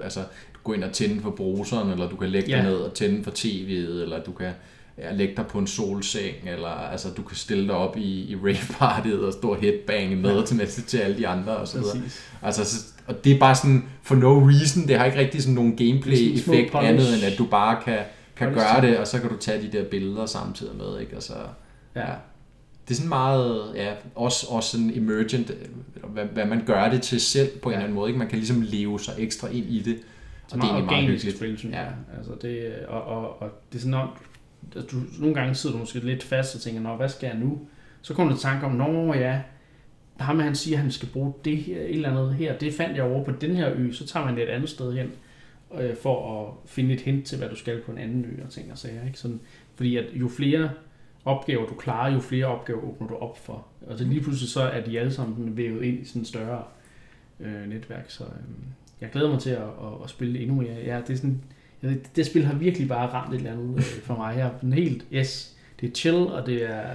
Altså, 0.02 0.20
du 0.20 0.58
gå 0.64 0.72
ind 0.72 0.84
og 0.84 0.92
tænde 0.92 1.22
for 1.22 1.30
bruseren, 1.30 1.90
eller 1.90 2.08
du 2.08 2.16
kan 2.16 2.28
lægge 2.28 2.50
Ja. 2.50 2.56
dig 2.56 2.64
ned 2.64 2.76
og 2.76 2.94
tænde 2.94 3.24
for 3.24 3.30
tv'et, 3.30 4.02
eller 4.02 4.22
du 4.26 4.32
kan 4.32 4.50
ja, 4.98 5.12
lægge 5.12 5.34
dig 5.36 5.46
på 5.46 5.58
en 5.58 5.66
solseng, 5.66 6.34
eller 6.46 6.68
altså, 6.68 7.08
du 7.16 7.22
kan 7.22 7.36
stille 7.36 7.66
dig 7.66 7.74
op 7.74 7.96
i, 7.96 8.30
i 8.30 8.36
rave-partiet 8.36 9.20
og 9.24 9.32
stå 9.32 9.48
og 9.48 9.56
headbange 9.60 10.16
med 10.16 10.38
ja. 10.38 10.44
til, 10.44 10.56
næste 10.56 10.82
til 10.82 10.98
alle 10.98 11.18
de 11.18 11.28
andre 11.28 11.56
og 11.56 11.68
så 11.68 11.78
videre. 11.78 12.00
Altså, 12.42 12.64
så, 12.64 12.84
og 13.06 13.24
det 13.24 13.32
er 13.32 13.38
bare 13.38 13.54
sådan, 13.54 13.84
for 14.02 14.14
no 14.14 14.48
reason, 14.48 14.88
det 14.88 14.98
har 14.98 15.04
ikke 15.04 15.18
rigtig 15.18 15.42
sådan 15.42 15.54
nogen 15.54 15.76
gameplay-effekt 15.76 16.74
andet, 16.74 17.14
end 17.14 17.24
at 17.32 17.38
du 17.38 17.44
bare 17.46 17.82
kan, 17.84 17.98
kan 18.36 18.48
polish 18.48 18.66
gøre 18.66 18.80
det, 18.90 18.98
og 18.98 19.06
så 19.06 19.20
kan 19.20 19.30
du 19.30 19.36
tage 19.36 19.62
de 19.62 19.78
der 19.78 19.84
billeder 19.84 20.26
samtidig 20.26 20.76
med, 20.76 21.00
ikke? 21.00 21.14
Altså, 21.14 21.32
Ja. 21.96 22.06
det 22.88 22.90
er 22.90 22.94
sådan 22.94 23.08
meget, 23.08 23.72
ja, 23.74 23.92
også, 24.14 24.46
også 24.50 24.70
sådan 24.70 24.90
emergent, 24.94 25.50
hvad, 26.08 26.24
hvad 26.24 26.46
man 26.46 26.64
gør 26.66 26.88
det 26.90 27.02
til 27.02 27.20
selv 27.20 27.58
på 27.58 27.68
en 27.68 27.72
Ja. 27.72 27.76
eller 27.76 27.84
anden 27.84 27.94
måde, 27.94 28.08
ikke? 28.08 28.18
Man 28.18 28.28
kan 28.28 28.38
ligesom 28.38 28.60
leve 28.62 29.00
sig 29.00 29.14
ekstra 29.18 29.48
ind 29.48 29.66
i 29.66 29.80
det, 29.82 29.98
og 30.44 30.50
det 30.50 30.52
er 30.54 30.56
meget 30.58 30.72
meget 30.72 30.84
organisk 30.84 31.24
hyggeligt. 31.24 31.36
spil, 31.36 31.58
synes 31.58 31.74
Ja. 31.74 31.80
jeg. 31.80 31.92
Altså 32.18 32.32
det, 32.42 32.74
og, 32.88 33.02
og, 33.04 33.42
og 33.42 33.50
det 33.72 33.78
er 33.78 33.82
sådan, 33.82 34.08
at 34.76 34.84
du, 34.90 34.96
nogle 35.18 35.34
gange 35.34 35.54
sidder 35.54 35.74
du 35.76 35.80
måske 35.80 35.98
lidt 35.98 36.22
fast 36.22 36.54
og 36.54 36.60
tænker, 36.60 36.80
Nå, 36.80 36.96
hvad 36.96 37.08
skal 37.08 37.26
jeg 37.26 37.36
nu? 37.38 37.58
Så 38.02 38.14
kommer 38.14 38.32
du 38.32 38.38
i 38.38 38.40
tanke 38.40 38.66
om, 38.66 38.72
Nå 38.72 39.14
ja, 39.14 39.40
ham 40.20 40.38
han 40.38 40.54
siger, 40.54 40.76
at 40.76 40.82
han 40.82 40.90
skal 40.90 41.08
bruge 41.12 41.32
det 41.44 41.56
her, 41.56 41.80
et 41.80 41.90
eller 41.94 42.10
andet 42.10 42.34
her, 42.34 42.58
det 42.58 42.74
fandt 42.74 42.96
jeg 42.96 43.04
over 43.04 43.24
på 43.24 43.30
den 43.40 43.56
her 43.56 43.72
ø, 43.74 43.92
så 43.92 44.06
tager 44.06 44.26
man 44.26 44.34
det 44.34 44.42
et 44.42 44.48
andet 44.48 44.68
sted 44.70 44.92
hen, 44.92 45.10
øh, 45.80 45.96
for 45.96 46.42
at 46.42 46.70
finde 46.70 46.94
et 46.94 47.00
hint 47.00 47.26
til, 47.26 47.38
hvad 47.38 47.48
du 47.48 47.56
skal 47.56 47.80
på 47.80 47.92
en 47.92 47.98
anden 47.98 48.24
ø 48.24 48.44
og 48.44 48.50
ting 48.50 48.72
og 48.72 48.78
sager. 48.78 49.06
Ikke? 49.06 49.18
Sådan, 49.18 49.40
fordi 49.74 49.96
at 49.96 50.04
jo 50.14 50.28
flere 50.28 50.70
opgaver 51.24 51.66
du 51.66 51.74
klarer, 51.74 52.12
jo 52.14 52.20
flere 52.20 52.46
opgaver 52.46 52.82
åbner 52.82 53.08
du 53.08 53.14
op 53.14 53.38
for. 53.38 53.66
Og 53.86 53.98
så 53.98 54.04
lige 54.04 54.20
pludselig 54.20 54.50
så 54.50 54.62
er 54.62 54.80
de 54.84 55.00
alle 55.00 55.12
sammen 55.12 55.56
vævet 55.56 55.82
ind 55.82 56.00
i 56.02 56.04
sådan 56.04 56.22
et 56.22 56.28
større 56.28 56.62
øh, 57.40 57.68
netværk. 57.68 58.04
Så 58.08 58.24
øh, 58.24 58.30
jeg 59.00 59.10
glæder 59.10 59.30
mig 59.30 59.40
til 59.40 59.50
at, 59.50 59.62
at, 59.62 60.04
at 60.04 60.10
spille 60.10 60.38
endnu 60.40 60.54
mere. 60.54 60.74
Ja, 60.84 61.00
det, 61.06 61.12
er 61.12 61.16
sådan, 61.16 61.40
ja, 61.82 61.88
det, 61.88 62.16
det 62.16 62.26
spil 62.26 62.44
har 62.44 62.54
virkelig 62.54 62.88
bare 62.88 63.08
ramt 63.12 63.34
et 63.34 63.38
eller 63.38 63.52
andet 63.52 63.76
øh, 63.76 63.82
for 64.02 64.16
mig. 64.16 64.34
Jeg 64.38 64.46
er 64.46 64.74
helt, 64.74 65.04
yes, 65.12 65.54
det 65.80 65.88
er 65.88 65.92
chill, 65.94 66.16
og 66.16 66.46
det 66.46 66.70
er... 66.70 66.86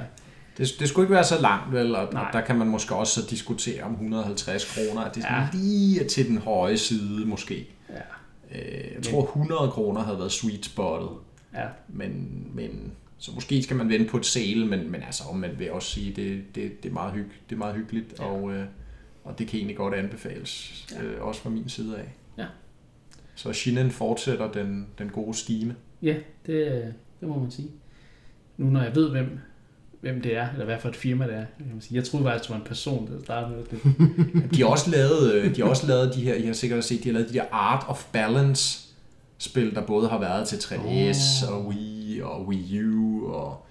Det, 0.58 0.76
det 0.80 0.90
skulle 0.90 1.06
ikke 1.06 1.14
være 1.14 1.24
så 1.24 1.42
langt, 1.42 1.74
vel? 1.74 1.96
Og, 1.96 2.08
og 2.08 2.14
Nej. 2.14 2.32
der 2.32 2.42
kan 2.42 2.56
man 2.58 2.68
måske 2.68 2.96
også 2.96 3.22
så 3.22 3.28
diskutere 3.30 3.84
om 3.84 3.92
150 3.92 4.74
kroner, 4.76 5.02
at 5.02 5.16
det 5.16 5.24
sådan 5.24 5.36
Ja. 5.38 5.42
ja. 5.42 5.48
lige 5.54 6.04
er 6.04 6.08
til 6.08 6.28
den 6.28 6.38
høje 6.38 6.78
side, 6.78 7.26
måske. 7.26 7.68
Ja, 7.90 7.96
Øh, 8.56 8.92
Jeg 8.96 9.04
tror 9.04 9.24
100 9.24 9.72
kroner 9.72 10.02
havde 10.02 10.18
været 10.18 10.32
sweet 10.32 10.66
spottet, 10.66 11.10
ja, 11.54 11.68
men, 11.88 12.44
men 12.54 12.92
så 13.18 13.32
måske 13.36 13.64
skal 13.64 13.78
man 13.78 13.90
vente 13.90 14.10
på 14.12 14.18
et 14.18 14.26
sale, 14.26 14.66
men, 14.68 14.92
men 14.92 15.02
altså, 15.04 15.24
man 15.36 15.60
vil 15.60 15.72
også 15.72 15.90
sige, 15.90 16.14
det, 16.16 16.44
det, 16.56 16.84
det, 16.84 16.90
er, 16.90 16.94
meget 16.94 17.14
hygg, 17.14 17.32
det 17.50 17.56
er 17.56 17.60
meget 17.60 17.76
hyggeligt, 17.76 18.20
Ja. 18.20 18.26
og, 18.26 18.52
øh, 18.54 18.66
og 19.24 19.40
det 19.40 19.48
kan 19.48 19.58
egentlig 19.58 19.78
godt 19.78 19.94
anbefales, 19.94 20.86
Ja. 20.92 21.04
ja. 21.04 21.08
øh, 21.08 21.24
også 21.24 21.42
fra 21.42 21.50
min 21.50 21.70
side 21.70 21.98
af. 21.98 22.14
Ja. 22.38 22.46
Så 23.36 23.54
Shinen 23.54 23.92
fortsætter 23.92 24.52
den, 24.52 24.88
den 24.98 25.10
gode 25.10 25.34
stime. 25.38 25.76
ja 26.02 26.16
det, 26.46 26.94
det 27.20 27.28
må 27.28 27.40
man 27.40 27.52
sige. 27.52 27.70
Nu 28.58 28.66
når 28.70 28.82
jeg 28.84 28.96
ved, 28.96 29.10
hvem, 29.10 29.40
hvem 30.02 30.22
det 30.22 30.38
er, 30.38 30.48
eller 30.52 30.66
hvad 30.66 30.76
for 30.80 30.90
et 30.90 30.96
firma 30.96 31.28
det 31.28 31.36
er. 31.36 31.46
Jeg 31.92 32.04
troede 32.04 32.26
faktisk, 32.26 32.44
det 32.44 32.50
var 32.50 32.56
en 32.62 32.68
person, 32.68 33.08
der 33.08 33.24
startede 33.24 33.56
med 33.56 33.64
det. 33.72 34.52
De 34.56 34.62
har 34.62 34.68
også 34.68 34.90
lavet, 34.90 35.34
øh, 35.34 35.56
de 35.56 35.62
har 35.62 35.70
også 35.70 35.88
lavet 35.88 36.16
de 36.16 36.22
her, 36.22 36.34
I 36.34 36.46
har 36.46 36.54
sikkert 36.54 36.84
set, 36.84 37.04
de 37.04 37.10
har 37.10 37.14
lavet 37.14 37.30
de 37.30 37.34
der 37.34 37.44
Art 37.52 37.86
of 37.88 38.06
Balance 38.12 38.80
spil, 39.38 39.76
der 39.76 39.82
både 39.82 40.10
har 40.10 40.20
været 40.20 40.48
til 40.48 40.58
3DS 40.58 41.48
Åh. 41.50 41.56
og 41.56 41.68
Wii 41.68 42.22
og 42.24 42.48
Wii 42.48 42.84
U 42.84 43.28
og 43.34 43.66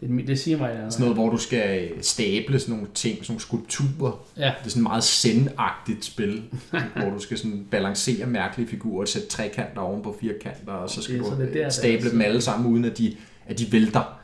Det, 0.00 0.26
det 0.26 0.38
siger 0.38 0.58
mig, 0.58 0.70
at 0.70 0.92
sådan 0.92 1.02
noget, 1.04 1.16
hvor 1.16 1.30
du 1.30 1.36
skal 1.36 1.90
stable 2.00 2.58
sådan 2.60 2.74
nogle 2.74 2.88
ting, 2.94 3.16
sådan 3.16 3.32
nogle 3.32 3.40
skulpturer. 3.40 4.24
Ja, 4.36 4.42
Det 4.42 4.66
er 4.66 4.70
sådan 4.70 4.80
et 4.80 4.82
meget 4.82 5.02
zen-agtigt 5.02 6.04
spil, 6.04 6.42
hvor 6.96 7.10
du 7.10 7.18
skal 7.18 7.38
sådan 7.38 7.66
balancere 7.70 8.26
mærkelige 8.26 8.68
figurer, 8.68 9.06
sætte 9.06 9.28
trekanter 9.28 9.80
oven 9.80 10.02
på 10.02 10.16
firkanter, 10.20 10.72
og 10.72 10.90
så 10.90 11.02
skal 11.02 11.18
du 11.18 11.24
så 11.24 11.30
det 11.30 11.48
er 11.48 11.52
der, 11.52 11.64
er 11.64 11.68
stable 11.70 12.10
dem 12.10 12.20
alle 12.20 12.40
sammen, 12.40 12.72
uden 12.72 12.84
at 12.84 12.98
de, 12.98 13.16
at 13.46 13.58
de 13.58 13.72
vælter. 13.72 14.17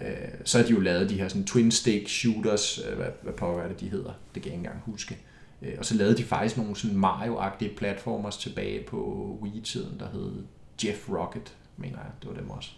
Øh, 0.00 0.28
Så 0.44 0.58
har 0.58 0.64
de 0.66 0.70
jo 0.72 0.80
lavet 0.80 1.10
de 1.10 1.14
her 1.18 1.28
sådan 1.28 1.44
twin 1.44 1.70
stick 1.70 2.08
shooters, 2.08 2.80
øh, 2.90 2.96
hvad, 2.96 3.06
hvad 3.22 3.32
pokker 3.32 3.62
er 3.62 3.68
det, 3.68 3.80
de 3.80 3.88
hedder, 3.88 4.12
det 4.34 4.42
kan 4.42 4.52
jeg 4.52 4.58
ikke 4.58 4.66
engang 4.66 4.82
huske. 4.86 5.18
Øh, 5.62 5.74
Og 5.78 5.84
så 5.84 5.94
lavede 5.94 6.16
de 6.16 6.24
faktisk 6.24 6.56
nogle 6.56 6.76
sådan 6.76 6.96
Mario-agtige 7.04 7.76
platformers 7.76 8.36
tilbage 8.36 8.84
på 8.88 8.98
Wii-tiden, 9.42 9.98
der 9.98 10.06
hed 10.12 10.32
Jeff 10.84 11.08
Rocket, 11.10 11.54
mener 11.76 11.98
jeg, 11.98 12.10
det 12.22 12.30
var 12.30 12.36
dem 12.36 12.50
også. 12.50 12.70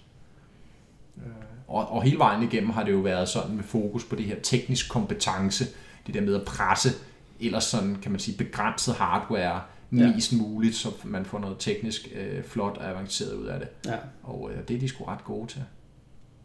Øh, 1.17 1.23
Og, 1.69 1.89
og 1.89 2.03
hele 2.03 2.19
vejen 2.19 2.43
igennem 2.43 2.71
har 2.71 2.85
det 2.85 2.93
jo 2.93 2.99
været 2.99 3.29
sådan 3.29 3.57
med 3.57 3.65
fokus 3.65 4.05
på 4.05 4.17
det 4.17 4.25
her 4.25 4.37
teknisk 4.43 4.91
kompetence, 4.91 5.65
det 6.07 6.15
der 6.15 6.21
med 6.21 6.35
at 6.35 6.45
presse 6.45 6.89
ellers 7.41 7.65
sådan, 7.65 7.97
kan 8.03 8.11
man 8.11 8.21
sige, 8.21 8.39
begrænset 8.39 8.95
hardware 8.95 9.63
Ja. 9.99 10.13
mest 10.15 10.33
muligt, 10.37 10.75
så 10.77 10.89
man 11.05 11.25
får 11.25 11.39
noget 11.39 11.57
teknisk 11.59 12.09
øh, 12.15 12.45
flot 12.45 12.77
og 12.79 12.89
avanceret 12.91 13.35
ud 13.35 13.47
af 13.47 13.59
det. 13.61 13.69
ja. 13.87 13.97
Og 14.23 14.51
øh, 14.53 14.69
det 14.69 14.77
er 14.77 14.81
de 14.81 14.89
sgu 14.89 15.05
ret 15.05 15.25
gode 15.25 15.47
til. 15.49 15.63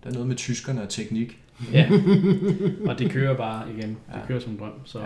Der 0.07 0.11
er 0.11 0.13
noget 0.13 0.27
med 0.27 0.35
tyskerne 0.35 0.81
og 0.81 0.89
teknik. 0.89 1.39
Ja, 1.73 1.89
og 2.87 2.99
det 2.99 3.11
kører 3.11 3.37
bare 3.37 3.71
igen. 3.71 3.89
Det 3.89 3.97
Ja. 4.13 4.25
kører 4.27 4.39
som 4.39 4.51
en 4.51 4.59
drøm. 4.59 4.71
Så, 4.85 4.99
Ja. 4.99 5.05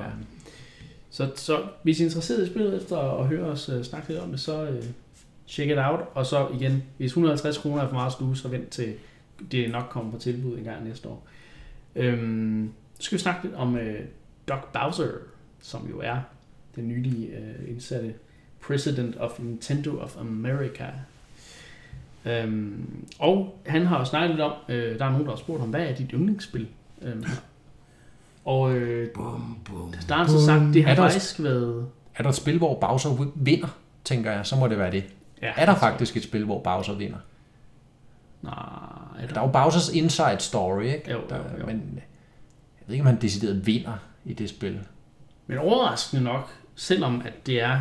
så, 1.09 1.31
så 1.35 1.63
hvis 1.83 1.99
I 1.99 2.03
er 2.03 2.07
interesseret 2.07 2.47
i 2.47 2.49
spillet 2.49 2.81
efter 2.81 2.97
at 2.97 3.27
høre 3.27 3.43
os 3.43 3.69
uh, 3.69 3.83
snakke 3.83 4.07
lidt 4.09 4.19
om 4.19 4.29
det, 4.31 4.39
så 4.39 4.69
uh, 4.69 4.85
check 5.47 5.71
it 5.71 5.77
out. 5.77 5.99
Og 6.13 6.25
så 6.25 6.47
igen, 6.59 6.83
hvis 6.97 7.09
150 7.09 7.57
kroner 7.57 7.81
er 7.83 7.87
for 7.87 7.93
meget 7.93 8.07
at 8.07 8.13
sluge, 8.13 8.35
så 8.37 8.47
vent 8.47 8.69
til 8.69 8.93
det 9.51 9.71
nok 9.71 9.83
kommer 9.89 10.11
på 10.11 10.17
tilbud 10.17 10.57
en 10.57 10.63
gang 10.63 10.87
næste 10.87 11.07
år. 11.09 11.27
Øhm, 11.95 12.71
så 12.99 13.03
skal 13.05 13.17
vi 13.17 13.21
snakke 13.21 13.43
lidt 13.43 13.55
om 13.55 13.73
uh, 13.73 13.81
Doc 14.47 14.59
Bowser, 14.73 15.07
som 15.61 15.87
jo 15.89 15.99
er 16.03 16.17
den 16.75 16.87
nylige 16.87 17.29
uh, 17.37 17.69
indsatte 17.69 18.13
President 18.67 19.15
of 19.19 19.39
Nintendo 19.39 19.97
of 19.99 20.17
America. 20.17 20.85
Øhm, 22.25 23.05
og 23.19 23.59
han 23.65 23.85
har 23.85 23.99
jo 23.99 24.05
snakket 24.05 24.29
lidt 24.29 24.41
om, 24.41 24.53
øh, 24.69 24.99
der 24.99 25.05
er 25.05 25.09
nogen, 25.09 25.25
der 25.25 25.31
har 25.31 25.37
spurgt 25.37 25.59
ham, 25.59 25.69
hvad 25.69 25.81
er 25.81 25.95
dit 25.95 26.11
yndlingsspil? 26.13 26.67
Øhm, 27.01 27.23
og 28.45 28.73
øh, 28.73 29.09
Bum, 29.13 29.57
bum, 29.65 29.93
der 30.07 30.13
har 30.15 30.23
han 30.23 30.31
så 30.31 30.45
sagt, 30.45 30.73
det 30.73 30.83
har 30.83 30.91
Er 30.91 30.95
der- 30.95 31.01
faktisk 31.09 31.43
været... 31.43 31.87
Er 32.15 32.23
der 32.23 32.29
et 32.29 32.35
spil, 32.35 32.57
hvor 32.57 32.79
Bowser 32.79 33.25
vinder, 33.35 33.67
tænker 34.03 34.31
jeg, 34.31 34.45
så 34.45 34.55
må 34.55 34.67
det 34.67 34.77
være 34.77 34.91
det. 34.91 35.03
Ja, 35.41 35.51
Er 35.57 35.65
der 35.65 35.75
faktisk 35.75 36.17
et 36.17 36.23
spil, 36.23 36.45
hvor 36.45 36.59
Bowser 36.59 36.93
vinder? 36.93 37.17
Nej, 38.41 38.53
er 39.19 39.27
Der 39.27 39.41
er 39.41 39.45
jo 39.45 39.51
Bowsers 39.51 39.89
Inside 39.89 40.39
Story, 40.39 40.83
ikke? 40.83 41.11
Jo, 41.11 41.19
der, 41.29 41.35
jo, 41.37 41.43
jo. 41.59 41.65
Men 41.65 41.75
jeg 41.95 42.87
ved 42.87 42.93
ikke, 42.95 43.01
om 43.03 43.07
han 43.07 43.21
decideret 43.21 43.65
vinder 43.65 43.93
i 44.25 44.33
det 44.33 44.49
spil. 44.49 44.79
Men 45.47 45.57
overraskende 45.57 46.23
nok, 46.23 46.49
selvom 46.75 47.21
at 47.25 47.45
det 47.45 47.61
er 47.61 47.79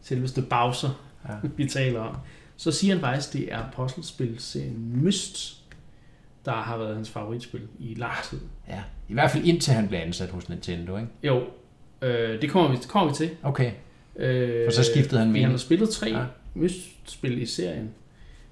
selveste 0.00 0.42
Bowser, 0.42 0.90
Ja. 1.28 1.34
vi 1.56 1.66
taler 1.68 2.00
om, 2.00 2.16
så 2.60 2.72
siger 2.72 2.94
han 2.94 3.00
faktisk, 3.00 3.28
at 3.28 3.32
det 3.32 3.52
er 3.52 3.64
puzzlespilserien 3.76 5.02
Myst, 5.02 5.62
der 6.44 6.52
har 6.52 6.78
været 6.78 6.94
hans 6.94 7.10
favoritspil 7.10 7.62
i 7.78 7.94
lang 7.94 8.12
tid. 8.30 8.38
Ja. 8.68 8.82
I 9.08 9.12
hvert 9.12 9.30
fald 9.30 9.44
indtil 9.44 9.72
han 9.74 9.88
blev 9.88 9.98
ansat 10.00 10.30
hos 10.30 10.48
Nintendo, 10.48 10.96
ikke? 10.96 11.08
Jo, 11.22 11.44
øh, 12.02 12.42
det, 12.42 12.50
kommer 12.50 12.70
vi, 12.70 12.76
det 12.76 12.88
kommer 12.88 13.10
vi 13.10 13.16
til. 13.16 13.30
Okay. 13.42 13.72
Øh, 14.16 14.66
For 14.66 14.72
så 14.72 14.84
skiftede 14.92 15.20
han 15.20 15.28
mening. 15.28 15.44
Han 15.44 15.50
har 15.50 15.58
spillet 15.58 15.88
tre 15.88 16.06
Ja. 16.06 16.24
Myst-spil 16.54 17.42
i 17.42 17.46
serien. 17.46 17.90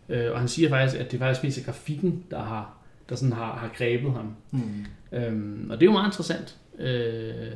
Øh, 0.09 0.33
og 0.33 0.39
han 0.39 0.49
siger 0.49 0.69
faktisk, 0.69 1.01
at 1.01 1.11
det 1.11 1.17
er 1.17 1.19
faktisk 1.19 1.45
mest 1.45 1.59
er 1.59 1.65
grafikken, 1.65 2.25
der 2.31 2.39
har, 2.43 2.77
der 3.09 3.17
sådan 3.17 3.33
har, 3.33 3.57
har 3.57 3.71
grebet 3.77 4.13
ham. 4.13 4.35
Mm. 4.51 4.87
Øhm, 5.13 5.71
og 5.71 5.77
det 5.77 5.83
er 5.83 5.91
jo 5.91 5.93
meget 5.93 6.09
interessant, 6.09 6.57
øh, 6.79 7.53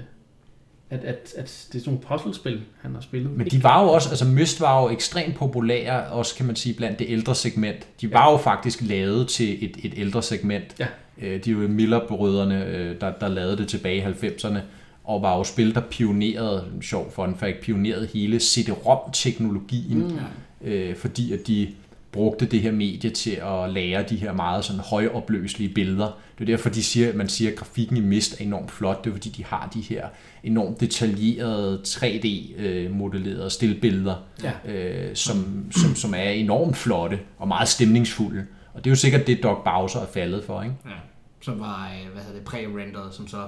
at, 0.92 1.04
at, 1.04 1.34
at 1.36 1.66
det 1.72 1.78
er 1.78 1.82
sådan 1.82 1.82
nogle 1.86 2.00
puzzlespil, 2.08 2.60
han 2.82 2.94
har 2.94 3.00
spillet. 3.00 3.30
Men 3.30 3.46
de 3.46 3.62
var 3.62 3.82
jo 3.82 3.88
også, 3.88 4.08
altså 4.08 4.24
Myst 4.24 4.60
var 4.60 4.82
jo 4.82 4.88
ekstremt 4.90 5.34
populære, 5.36 6.04
også 6.04 6.34
kan 6.34 6.46
man 6.46 6.56
sige, 6.56 6.74
blandt 6.74 6.98
det 6.98 7.06
ældre 7.10 7.34
segment. 7.34 7.86
De 8.00 8.12
var 8.12 8.30
jo 8.30 8.36
faktisk 8.36 8.78
lavet 8.82 9.28
til 9.28 9.64
et, 9.64 9.76
et 9.84 9.92
ældre 9.96 10.22
segment. 10.22 10.64
Ja. 10.78 10.86
Øh, 11.22 11.44
De 11.44 11.50
er 11.50 11.54
jo 11.54 11.68
Miller-brødrene, 11.68 12.64
øh, 12.66 13.00
der, 13.00 13.12
der 13.20 13.28
lavede 13.28 13.56
det 13.56 13.68
tilbage 13.68 13.96
i 13.96 14.26
90'erne, 14.26 14.58
og 15.04 15.22
var 15.22 15.36
jo 15.36 15.44
spil, 15.44 15.74
der 15.74 15.80
pionerede, 15.80 16.64
sjov 16.82 17.12
fun 17.12 17.36
fact, 17.38 17.60
pionerede 17.60 18.08
hele 18.14 18.38
CD-ROM-teknologien, 18.40 19.98
Mm. 20.02 20.68
øh, 20.68 20.96
fordi 20.96 21.32
at 21.32 21.46
de 21.46 21.68
brugte 22.12 22.46
det 22.46 22.60
her 22.60 22.72
medie 22.72 23.10
til 23.10 23.30
at 23.30 23.70
lære 23.72 24.02
de 24.02 24.16
her 24.16 24.32
meget 24.32 24.64
sådan 24.64 24.80
højopløselige 24.80 25.74
billeder. 25.74 26.18
Det 26.38 26.44
er 26.50 26.56
derfor, 26.56 26.68
de 26.70 26.82
siger, 26.82 27.08
at 27.08 27.14
man 27.14 27.28
siger, 27.28 27.50
at 27.50 27.56
grafikken 27.56 27.96
i 27.96 28.00
Mist 28.00 28.40
er 28.40 28.44
enormt 28.44 28.70
flot. 28.70 29.04
Det 29.04 29.10
er 29.10 29.14
fordi, 29.14 29.28
de 29.28 29.44
har 29.44 29.70
de 29.74 29.80
her 29.80 30.06
enormt 30.44 30.80
detaljerede 30.80 31.80
3D-modellerede 31.86 33.50
stillbilleder, 33.50 34.14
Ja. 34.42 34.72
øh, 34.72 35.16
som, 35.16 35.66
som, 35.70 35.94
som 35.94 36.14
er 36.14 36.22
enormt 36.30 36.76
flotte 36.76 37.20
og 37.38 37.48
meget 37.48 37.68
stemningsfulde. 37.68 38.46
Og 38.74 38.84
det 38.84 38.90
er 38.90 38.92
jo 38.92 38.96
sikkert 38.96 39.26
det, 39.26 39.42
Doc 39.42 39.58
Bowser 39.64 40.00
er 40.00 40.06
faldet 40.06 40.44
for, 40.44 40.62
ikke? 40.62 40.74
Ja, 40.86 40.90
som 41.40 41.60
var, 41.60 41.90
øh, 41.92 42.12
hvad 42.12 42.22
hedder 42.22 42.38
det, 42.38 42.48
pre-renderet, 42.48 43.14
som 43.14 43.28
så, 43.28 43.46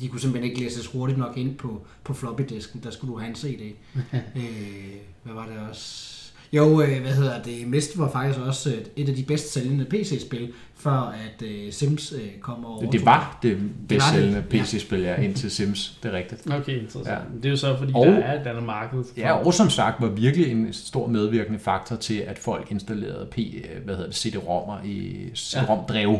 de 0.00 0.08
kunne 0.08 0.20
simpelthen 0.20 0.50
ikke 0.50 0.62
læses 0.64 0.86
hurtigt 0.86 1.18
nok 1.18 1.36
ind 1.36 1.54
på, 1.56 1.82
på 2.04 2.14
floppy 2.14 2.42
disken, 2.48 2.80
der 2.84 2.90
skulle 2.90 3.12
du 3.12 3.18
have 3.18 3.28
en 3.28 3.34
CD. 3.36 3.60
øh, 4.36 4.96
hvad 5.22 5.34
var 5.34 5.46
det 5.46 5.68
også? 5.70 6.17
Jo, 6.52 6.82
øh, 6.82 7.00
hvad 7.00 7.12
hedder 7.12 7.42
det? 7.42 7.66
Mist 7.68 7.98
var 7.98 8.10
faktisk 8.10 8.38
også 8.40 8.70
øh, 8.70 8.76
et 8.96 9.08
af 9.08 9.14
de 9.14 9.22
bedst 9.22 9.52
sælgende 9.52 9.84
PC-spil, 9.84 10.52
før 10.76 10.90
at 10.90 11.42
øh, 11.42 11.72
Sims 11.72 12.12
øh, 12.12 12.28
kom 12.40 12.64
over. 12.64 12.90
Det, 12.90 13.04
var 13.04 13.38
det 13.42 13.58
bedst 13.88 14.06
sælgende 14.12 14.44
ja. 14.52 14.62
PC-spil, 14.62 15.00
ja, 15.00 15.16
indtil 15.16 15.50
Sims, 15.50 15.98
det 16.02 16.08
er 16.12 16.16
rigtigt. 16.16 16.52
Okay, 16.52 16.72
interessant. 16.82 17.06
Ja. 17.06 17.12
Ja. 17.12 17.20
Det 17.36 17.44
er 17.44 17.50
jo 17.50 17.56
så, 17.56 17.76
fordi 17.78 17.92
Og- 17.94 18.06
der 18.06 18.12
er 18.18 18.40
et 18.40 18.46
andet 18.46 18.62
marked. 18.62 19.04
For, 19.04 19.10
Ja, 19.16 19.32
og 19.32 19.54
som 19.54 19.70
sagt 19.70 20.02
var 20.02 20.08
virkelig 20.08 20.50
en 20.52 20.72
stor 20.72 21.06
medvirkende 21.06 21.58
faktor 21.58 21.96
til, 21.96 22.14
at 22.18 22.38
folk 22.38 22.66
installerede 22.70 23.26
P, 23.30 23.36
hvad 23.84 23.94
hedder 23.96 24.10
det, 24.10 24.16
CD-rommer 24.16 24.78
i 24.84 25.26
CD-rom-drev 25.36 26.18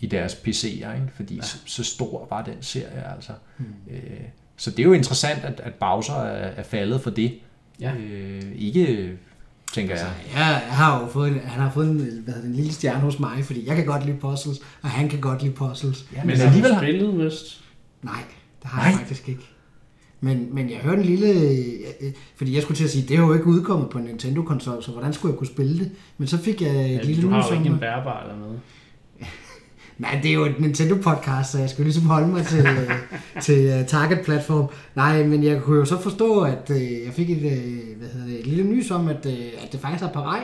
i 0.00 0.06
deres 0.06 0.34
PC'er, 0.34 0.66
ikke? 0.94 1.08
fordi 1.16 1.34
ja. 1.36 1.42
så, 1.42 1.56
så 1.66 1.84
stor 1.84 2.26
var 2.30 2.42
den 2.42 2.56
serie 2.60 3.04
altså. 3.14 3.32
Mm. 3.58 3.64
Øh, 3.90 4.00
så 4.56 4.70
det 4.70 4.78
er 4.78 4.82
jo 4.84 4.92
interessant, 4.92 5.44
at, 5.44 5.60
at 5.64 5.74
Bowser 5.74 6.14
er, 6.14 6.50
er 6.56 6.62
faldet 6.62 7.00
for 7.00 7.10
det. 7.10 7.34
Ja. 7.80 7.92
Øh, 7.94 8.42
ikke, 8.56 9.12
tænker 9.74 9.94
jeg. 9.96 10.06
Ja, 10.34 10.46
jeg 10.46 10.60
har 10.76 11.00
jo 11.00 11.06
fået 11.06 11.28
en, 11.28 11.38
han 11.44 11.62
har 11.62 11.70
fået 11.70 11.88
en, 11.90 11.96
hvad 12.24 12.34
hedder 12.34 12.48
en 12.48 12.54
lille 12.54 12.72
stjerne 12.72 13.00
hos 13.00 13.18
mig, 13.20 13.44
fordi 13.44 13.66
jeg 13.68 13.76
kan 13.76 13.86
godt 13.86 14.06
lide 14.06 14.16
puzzles, 14.16 14.58
og 14.82 14.88
han 14.90 15.08
kan 15.08 15.20
godt 15.20 15.42
lide 15.42 15.52
puzzles. 15.54 16.06
Ja, 16.16 16.24
Men 16.24 16.40
alligevel 16.40 16.74
har 16.74 16.80
spillet 16.82 17.14
Myst. 17.14 17.60
Nej, 18.02 18.20
det 18.62 18.70
har 18.70 18.82
jeg 18.82 18.90
Nej. 18.92 18.98
faktisk 18.98 19.28
ikke. 19.28 19.42
Men, 20.20 20.48
men 20.54 20.70
jeg 20.70 20.78
hørte 20.78 21.00
en 21.00 21.06
lille... 21.06 21.28
øh, 22.00 22.12
Fordi 22.36 22.54
jeg 22.54 22.62
skulle 22.62 22.76
til 22.76 22.84
at 22.84 22.90
sige, 22.90 23.08
det 23.08 23.16
er 23.16 23.20
jo 23.20 23.32
ikke 23.34 23.46
udkommet 23.46 23.90
på 23.90 23.98
en 23.98 24.04
Nintendo-konsol, 24.04 24.82
så 24.82 24.90
hvordan 24.90 25.12
skulle 25.12 25.32
jeg 25.32 25.38
kunne 25.38 25.46
spille 25.46 25.78
det? 25.78 25.90
Men 26.18 26.28
så 26.28 26.38
fik 26.38 26.62
jeg 26.62 26.70
et 26.70 26.90
Ja, 26.98 27.02
lille 27.02 27.22
du 27.22 27.28
har 27.28 27.48
jo 27.48 27.54
ikke 27.58 27.66
en 27.70 27.78
bærbar 27.78 28.22
eller 28.22 28.36
noget. 28.38 28.60
Nej, 29.98 30.20
det 30.22 30.30
er 30.30 30.34
jo 30.34 30.44
et 30.44 30.58
Nintendo-podcast, 30.58 31.52
så 31.52 31.58
jeg 31.58 31.70
skulle 31.70 31.84
ligesom 31.84 32.06
holde 32.06 32.28
mig 32.28 32.46
til, 32.46 32.66
til 33.46 33.80
uh, 33.80 33.86
Target-platform. 33.86 34.68
Nej, 34.94 35.22
men 35.22 35.44
jeg 35.44 35.62
kunne 35.62 35.78
jo 35.78 35.84
så 35.84 36.00
forstå, 36.00 36.40
at 36.40 36.70
uh, 36.70 36.82
jeg 36.82 37.12
fik 37.12 37.30
et, 37.30 37.36
uh, 37.36 37.98
hvad 37.98 38.08
hedder 38.08 38.26
det, 38.26 38.40
et 38.40 38.46
lille 38.46 38.64
nys 38.64 38.90
om, 38.90 39.08
at, 39.08 39.26
uh, 39.26 39.32
at 39.32 39.68
det 39.72 39.80
faktisk 39.80 40.04
er 40.04 40.12
på 40.12 40.20
vej 40.20 40.42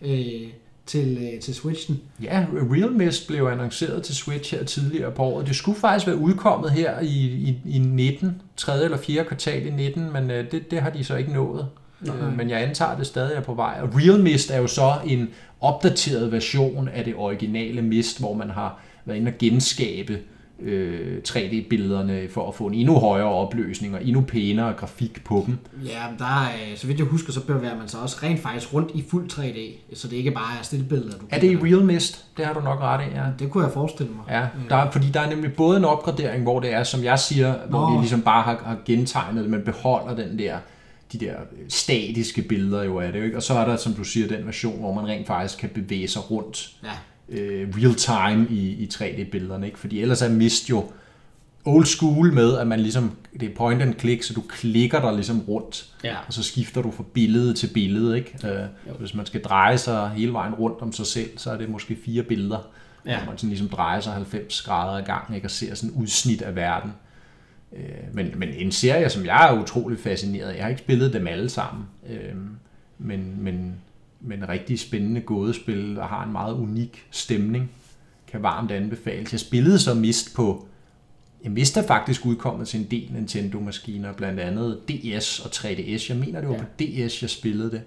uh, 0.00 0.50
til, 0.86 1.18
uh, 1.34 1.40
til 1.40 1.54
Switchen. 1.54 2.00
Ja, 2.22 2.46
Real 2.52 2.92
Mist 2.92 3.26
blev 3.26 3.44
annonceret 3.44 4.02
til 4.02 4.14
Switch 4.14 4.54
her 4.54 4.64
tidligere 4.64 5.10
på 5.10 5.22
året. 5.22 5.46
Det 5.46 5.56
skulle 5.56 5.78
faktisk 5.78 6.06
være 6.06 6.16
udkommet 6.16 6.70
her 6.70 7.00
i, 7.00 7.06
i, 7.06 7.58
i 7.66 7.78
19, 7.78 8.42
tredje 8.56 8.84
eller 8.84 8.98
fjerde 8.98 9.28
kvartal 9.28 9.66
i 9.66 9.70
19, 9.70 10.12
men 10.12 10.30
øh, 10.30 10.50
det, 10.50 10.70
det 10.70 10.80
har 10.80 10.90
de 10.90 11.04
så 11.04 11.16
ikke 11.16 11.32
nået. 11.32 11.66
Øh, 12.06 12.36
men 12.36 12.50
jeg 12.50 12.62
antager, 12.62 12.90
at 12.90 12.98
det 12.98 13.06
stadig 13.06 13.36
er 13.36 13.40
på 13.40 13.54
vej. 13.54 13.78
Og 13.82 13.88
Real 13.94 14.20
Mist 14.20 14.50
er 14.50 14.58
jo 14.58 14.66
så 14.66 14.92
en 15.06 15.28
opdateret 15.60 16.32
version 16.32 16.88
af 16.88 17.04
det 17.04 17.14
originale 17.16 17.82
Mist, 17.82 18.20
hvor 18.20 18.34
man 18.34 18.50
har 18.50 18.80
været 19.04 19.16
inde 19.16 19.28
og 19.28 19.38
genskabe 19.38 20.18
øh, 20.62 21.18
3D-billederne 21.28 22.28
for 22.30 22.48
at 22.48 22.54
få 22.54 22.66
en 22.66 22.74
endnu 22.74 22.98
højere 22.98 23.28
opløsning 23.28 23.94
og 23.94 24.04
endnu 24.04 24.20
pænere 24.20 24.72
grafik 24.72 25.24
på 25.24 25.42
dem. 25.46 25.58
Ja, 25.86 26.10
men 26.10 26.18
der 26.18 26.24
er, 26.24 26.48
øh, 26.70 26.76
så 26.76 26.86
vidt 26.86 26.98
jeg 26.98 27.06
husker, 27.06 27.32
så 27.32 27.40
bevæger 27.46 27.76
man 27.76 27.88
sig 27.88 28.00
også 28.00 28.16
rent 28.22 28.40
faktisk 28.40 28.74
rundt 28.74 28.90
i 28.94 29.04
fuld 29.10 29.30
3D, 29.32 29.94
så 29.94 30.08
det 30.08 30.16
ikke 30.16 30.30
bare 30.30 30.58
er 30.58 30.62
stillbilleder, 30.62 31.18
du 31.18 31.26
Er 31.30 31.40
det 31.40 31.50
i 31.50 31.56
Real 31.56 31.84
Mist? 31.84 32.24
Det 32.36 32.46
har 32.46 32.52
du 32.52 32.60
nok 32.60 32.80
ret 32.80 33.06
i, 33.06 33.16
ja. 33.16 33.24
Det 33.38 33.50
kunne 33.50 33.64
jeg 33.64 33.72
forestille 33.72 34.12
mig. 34.12 34.24
Ja, 34.28 34.46
der 34.68 34.76
er, 34.76 34.90
fordi 34.90 35.06
der 35.10 35.20
er 35.20 35.30
nemlig 35.30 35.52
både 35.52 35.76
en 35.76 35.84
opgradering, 35.84 36.42
hvor 36.42 36.60
det 36.60 36.72
er, 36.72 36.84
som 36.84 37.04
jeg 37.04 37.18
siger, 37.18 37.54
hvor 37.68 37.90
Nå. 37.90 37.94
de 37.94 38.00
ligesom 38.00 38.22
bare 38.22 38.42
har, 38.42 38.62
har 38.64 38.76
gentegnet 38.86 39.42
det, 39.42 39.50
men 39.50 39.62
beholder 39.64 40.14
den 40.14 40.38
der, 40.38 40.56
de 41.12 41.18
der 41.18 41.34
statiske 41.68 42.42
billeder 42.42 42.82
jo 42.84 43.00
af 43.00 43.12
det, 43.12 43.24
ikke? 43.24 43.36
og 43.36 43.42
så 43.42 43.54
er 43.54 43.64
der, 43.64 43.76
som 43.76 43.92
du 43.94 44.04
siger, 44.04 44.28
den 44.28 44.46
version, 44.46 44.80
hvor 44.80 44.94
man 44.94 45.06
rent 45.06 45.26
faktisk 45.26 45.58
kan 45.58 45.68
bevæge 45.68 46.08
sig 46.08 46.30
rundt 46.30 46.70
Ja. 46.84 46.88
Øh, 47.30 47.68
real 47.76 47.94
time 47.94 48.46
i, 48.50 48.68
i 48.70 48.88
3D-billederne, 48.94 49.66
ikke? 49.66 49.78
fordi 49.78 50.00
ellers 50.00 50.22
er 50.22 50.28
Mist 50.28 50.70
jo 50.70 50.90
old 51.64 51.84
school 51.84 52.32
med, 52.32 52.58
at 52.58 52.66
man 52.66 52.80
ligesom, 52.80 53.16
det 53.40 53.50
er 53.50 53.54
point 53.56 53.82
and 53.82 53.94
click, 53.98 54.22
så 54.22 54.34
du 54.34 54.40
klikker 54.48 55.00
dig 55.00 55.12
ligesom 55.14 55.40
rundt, 55.40 55.86
Ja. 56.04 56.16
og 56.26 56.32
så 56.32 56.42
skifter 56.42 56.82
du 56.82 56.90
fra 56.90 57.04
billede 57.14 57.54
til 57.54 57.70
billede, 57.74 58.16
ikke? 58.18 58.48
Øh, 58.48 58.96
hvis 58.98 59.14
man 59.14 59.26
skal 59.26 59.42
dreje 59.42 59.78
sig 59.78 60.10
hele 60.10 60.32
vejen 60.32 60.54
rundt 60.54 60.82
om 60.82 60.92
sig 60.92 61.06
selv, 61.06 61.30
så 61.38 61.50
er 61.50 61.56
det 61.58 61.68
måske 61.68 61.98
fire 62.04 62.22
billeder, 62.22 62.58
ja. 63.06 63.16
Hvor 63.18 63.26
man 63.26 63.38
sådan 63.38 63.50
ligesom 63.50 63.68
drejer 63.68 64.00
sig 64.00 64.12
90 64.12 64.62
grader 64.62 64.98
ad 64.98 65.02
gangen, 65.04 65.34
ikke? 65.34 65.46
Og 65.46 65.50
ser 65.50 65.74
sådan 65.74 65.94
udsnit 65.96 66.42
af 66.42 66.56
verden. 66.56 66.92
Øh, 67.76 67.82
men, 68.14 68.32
men 68.36 68.48
en 68.48 68.72
serie, 68.72 69.08
som 69.10 69.24
jeg 69.26 69.48
er 69.54 69.60
utrolig 69.62 69.98
fascineret 69.98 70.48
af, 70.48 70.54
jeg 70.56 70.64
har 70.64 70.68
ikke 70.68 70.82
spillet 70.82 71.12
dem 71.12 71.26
alle 71.26 71.48
sammen, 71.48 71.84
øh, 72.10 72.34
men, 72.98 73.34
men, 73.38 73.74
men 74.20 74.48
rigtig 74.48 74.80
spændende 74.80 75.20
gådespil, 75.20 75.96
der 75.96 76.06
har 76.06 76.24
en 76.24 76.32
meget 76.32 76.54
unik 76.54 77.06
stemning, 77.10 77.70
kan 78.26 78.42
varmt 78.42 78.70
anbefales. 78.70 79.32
Jeg 79.32 79.40
spillede 79.40 79.78
så 79.78 79.94
Mist 79.94 80.36
på 80.36 80.66
jeg 81.44 81.52
Mist 81.52 81.76
er 81.76 81.82
faktisk 81.82 82.26
udkommet 82.26 82.68
til 82.68 82.80
en 82.80 82.86
del 82.90 83.12
Nintendo-maskiner, 83.12 84.12
blandt 84.12 84.40
andet 84.40 84.80
DS 84.88 85.40
og 85.40 85.50
3DS. 85.50 86.06
Jeg 86.08 86.16
mener, 86.16 86.40
det 86.40 86.48
var 86.48 86.54
ja. 86.54 86.60
på 86.60 86.66
DS, 86.78 87.22
jeg 87.22 87.30
spillede 87.30 87.70
det. 87.70 87.82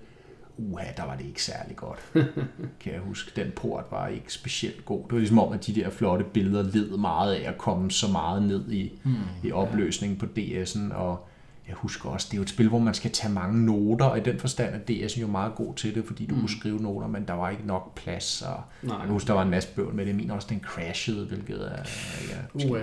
Uha, 0.58 0.86
der 0.98 1.04
var 1.04 1.16
det 1.16 1.26
ikke 1.26 1.44
særlig 1.44 1.76
godt, 1.76 2.00
kan 2.82 2.94
jeg 2.94 3.00
huske. 3.00 3.32
Den 3.36 3.52
port 3.56 3.86
var 3.92 4.08
ikke 4.08 4.34
specielt 4.34 4.86
god. 4.86 5.04
Det 5.04 5.12
var 5.12 5.18
ligesom 5.18 5.40
om, 5.40 5.54
at 5.54 5.68
de 5.68 5.76
der 5.76 5.90
flotte 5.90 6.26
billeder 6.34 6.64
led 6.64 6.98
meget 6.98 7.34
af 7.34 7.50
at 7.50 7.58
komme 7.58 7.92
så 7.92 8.08
meget 8.08 8.44
ned 8.44 8.72
i, 8.72 8.92
hmm, 9.04 9.16
i 9.44 9.52
opløsningen 9.52 10.18
på 10.18 10.26
DS'en. 10.38 10.94
Og 10.94 11.28
jeg 11.68 11.76
husker 11.76 12.10
også, 12.10 12.28
det 12.32 12.34
er 12.34 12.38
jo 12.38 12.44
et 12.44 12.50
spil, 12.50 12.68
hvor 12.68 12.80
man 12.80 12.94
skal 12.94 13.12
tage 13.12 13.34
mange 13.34 13.66
noter, 13.66 14.06
og 14.06 14.18
i 14.18 14.22
den 14.22 14.40
forstand 14.40 14.74
er 14.76 14.80
DS'en 14.90 15.22
jo 15.22 15.28
meget 15.28 15.56
god 15.56 15.76
til 15.76 15.96
det, 15.96 16.04
fordi 16.06 16.26
du 16.26 16.36
mm. 16.36 16.40
kunne 16.40 16.50
skrive 16.50 16.82
noter, 16.82 17.08
men 17.08 17.28
der 17.28 17.34
var 17.34 17.50
ikke 17.50 17.68
nok 17.68 17.96
plads. 17.96 18.42
Og 18.42 18.62
Nej. 18.82 18.96
jeg 18.96 19.04
kan 19.06 19.12
huske, 19.12 19.28
der 19.28 19.34
var 19.34 19.42
en 19.42 19.50
masse 19.50 19.70
bøvl 19.76 19.96
med 19.96 20.06
det. 20.06 20.16
Mener 20.16 20.34
også, 20.34 20.48
den 20.50 20.62
crashede, 20.64 21.26
hvilket 21.26 21.72
er... 21.72 21.84
Ja, 22.30 22.66
Uh. 22.66 22.72
Oh, 22.72 22.78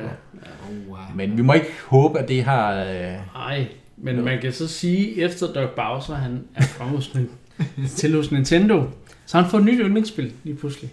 wow. 0.88 0.98
men 1.14 1.36
vi 1.36 1.42
må 1.42 1.52
ikke 1.52 1.66
håbe, 1.86 2.18
at 2.18 2.28
det 2.28 2.44
har... 2.44 2.84
Øh, 2.84 3.16
Ej, 3.36 3.68
men 3.96 4.24
man 4.24 4.40
kan 4.40 4.52
så 4.52 4.68
sige, 4.68 5.22
efter 5.22 5.52
Doug 5.52 5.68
Bowser 5.76 6.14
han 6.14 6.44
er 6.54 6.64
kommet 6.78 7.28
til 7.96 8.16
hos 8.16 8.30
Nintendo, 8.30 8.86
så 9.26 9.36
har 9.36 9.42
han 9.42 9.50
fået 9.50 9.60
et 9.60 9.66
nyt 9.66 9.80
yndlingsspil 9.80 10.32
lige 10.44 10.56
pludselig. 10.56 10.90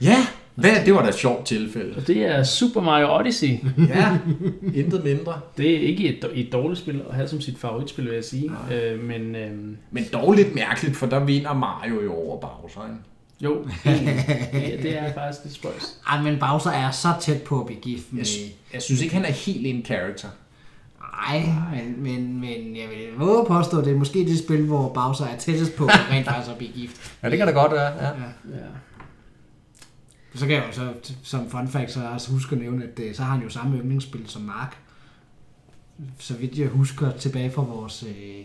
Ja, 0.00 0.26
hvad, 0.54 0.70
det 0.86 0.94
var 0.94 1.02
da 1.02 1.08
et 1.08 1.14
sjovt 1.14 1.46
tilfælde. 1.46 1.96
Og 1.96 2.06
det 2.06 2.16
er 2.16 2.42
Super 2.42 2.80
Mario 2.80 3.16
Odyssey. 3.18 3.48
Ja, 3.94 4.18
intet 4.74 5.04
mindre. 5.04 5.40
Det 5.56 5.70
er 5.76 5.78
ikke 5.80 6.08
et, 6.08 6.24
et 6.34 6.52
dårligt 6.52 6.80
spil 6.80 7.02
at 7.08 7.14
have 7.14 7.28
som 7.28 7.40
sit 7.40 7.58
favoritspil, 7.58 8.04
vil 8.04 8.14
jeg 8.14 8.24
sige. 8.24 8.50
Øh, 8.72 9.00
men 9.04 9.36
øh, 9.36 9.50
Men 9.90 10.04
dog 10.12 10.32
lidt 10.32 10.54
mærkeligt, 10.54 10.96
for 10.96 11.06
der 11.06 11.24
vinder 11.24 11.52
Mario 11.54 12.02
jo 12.02 12.14
over 12.14 12.40
Bowser. 12.40 12.80
Ikke? 12.84 12.96
jo, 13.40 13.66
ja, 13.84 14.76
det 14.82 14.98
er 14.98 15.12
faktisk 15.12 15.44
lidt 15.44 15.54
spøjs. 15.54 15.98
Ej, 16.10 16.22
men 16.22 16.38
Bowser 16.40 16.70
er 16.70 16.90
så 16.90 17.08
tæt 17.20 17.42
på 17.42 17.60
at 17.60 17.66
blive 17.66 17.80
gift 17.80 18.04
med... 18.12 18.18
Jeg, 18.18 18.26
sy- 18.26 18.38
jeg 18.74 18.82
synes 18.82 19.02
ikke, 19.02 19.14
han 19.14 19.24
er 19.24 19.30
helt 19.32 19.66
en 19.66 19.84
character. 19.84 20.28
Ej, 21.28 21.42
men, 21.74 22.02
men, 22.02 22.40
men 22.40 22.76
jeg 22.76 22.86
vil 22.90 23.26
våge 23.26 23.40
at 23.40 23.46
påstå, 23.46 23.78
at 23.78 23.84
det 23.84 23.92
er 23.92 23.96
måske 23.98 24.18
det 24.18 24.38
spil, 24.38 24.66
hvor 24.66 24.88
Bowser 24.88 25.24
er 25.26 25.38
tættest 25.38 25.76
på 25.76 25.86
at 25.86 26.00
rent 26.10 26.26
faktisk 26.26 26.50
at 26.50 26.58
blive 26.58 26.72
gift. 26.72 27.12
Ja, 27.22 27.30
det 27.30 27.38
kan 27.38 27.46
da 27.46 27.52
godt 27.52 27.72
være. 27.72 27.86
Ja. 27.86 28.04
Ja. 28.06 28.10
Ja. 28.50 28.64
Så 30.34 30.46
kan 30.46 30.56
jeg 30.56 30.64
jo 30.68 30.72
så, 30.72 31.12
som 31.22 31.50
fun 31.50 31.68
fact, 31.68 31.90
så 31.90 32.08
også 32.08 32.32
huske 32.32 32.54
at 32.56 32.62
nævne, 32.62 32.84
at 32.84 33.00
øh, 33.00 33.14
så 33.14 33.22
har 33.22 33.32
han 33.34 33.42
jo 33.42 33.48
samme 33.48 33.78
yndlingsspil 33.78 34.28
som 34.28 34.42
Mark. 34.42 34.76
Så 36.18 36.34
vidt 36.36 36.58
jeg 36.58 36.68
husker 36.68 37.10
tilbage 37.12 37.50
fra 37.50 37.62
vores... 37.62 38.02
Øh, 38.02 38.44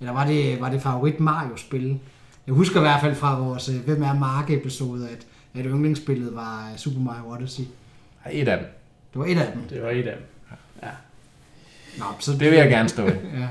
eller 0.00 0.12
var 0.12 0.26
det, 0.26 0.60
var 0.60 0.70
det 0.70 0.82
favorit 0.82 1.20
Mario-spil? 1.20 1.98
Jeg 2.46 2.54
husker 2.54 2.76
i 2.76 2.82
hvert 2.82 3.00
fald 3.00 3.14
fra 3.14 3.38
vores 3.38 3.68
øh, 3.68 3.84
Hvem 3.84 4.02
er 4.02 4.14
Mark-episode, 4.14 5.08
at, 5.08 5.26
at 5.54 5.66
yndlingsspillet 5.66 6.34
var 6.34 6.72
Super 6.76 7.00
Mario 7.00 7.30
Odyssey. 7.30 7.64
Et 8.32 8.48
af 8.48 8.58
dem. 8.58 8.66
Det 9.12 9.18
var 9.20 9.26
et 9.26 9.38
af 9.38 9.52
dem. 9.52 9.62
Det 9.62 9.82
var 9.82 9.90
et 9.90 10.06
af 10.06 10.16
dem. 10.16 10.26
Ja. 10.82 10.88
Nå, 11.98 12.04
så 12.18 12.32
Det 12.32 12.40
vil 12.40 12.58
jeg 12.58 12.68
gerne 12.68 12.88
stå 12.88 13.06
i. 13.06 13.10
Ja. 13.38 13.48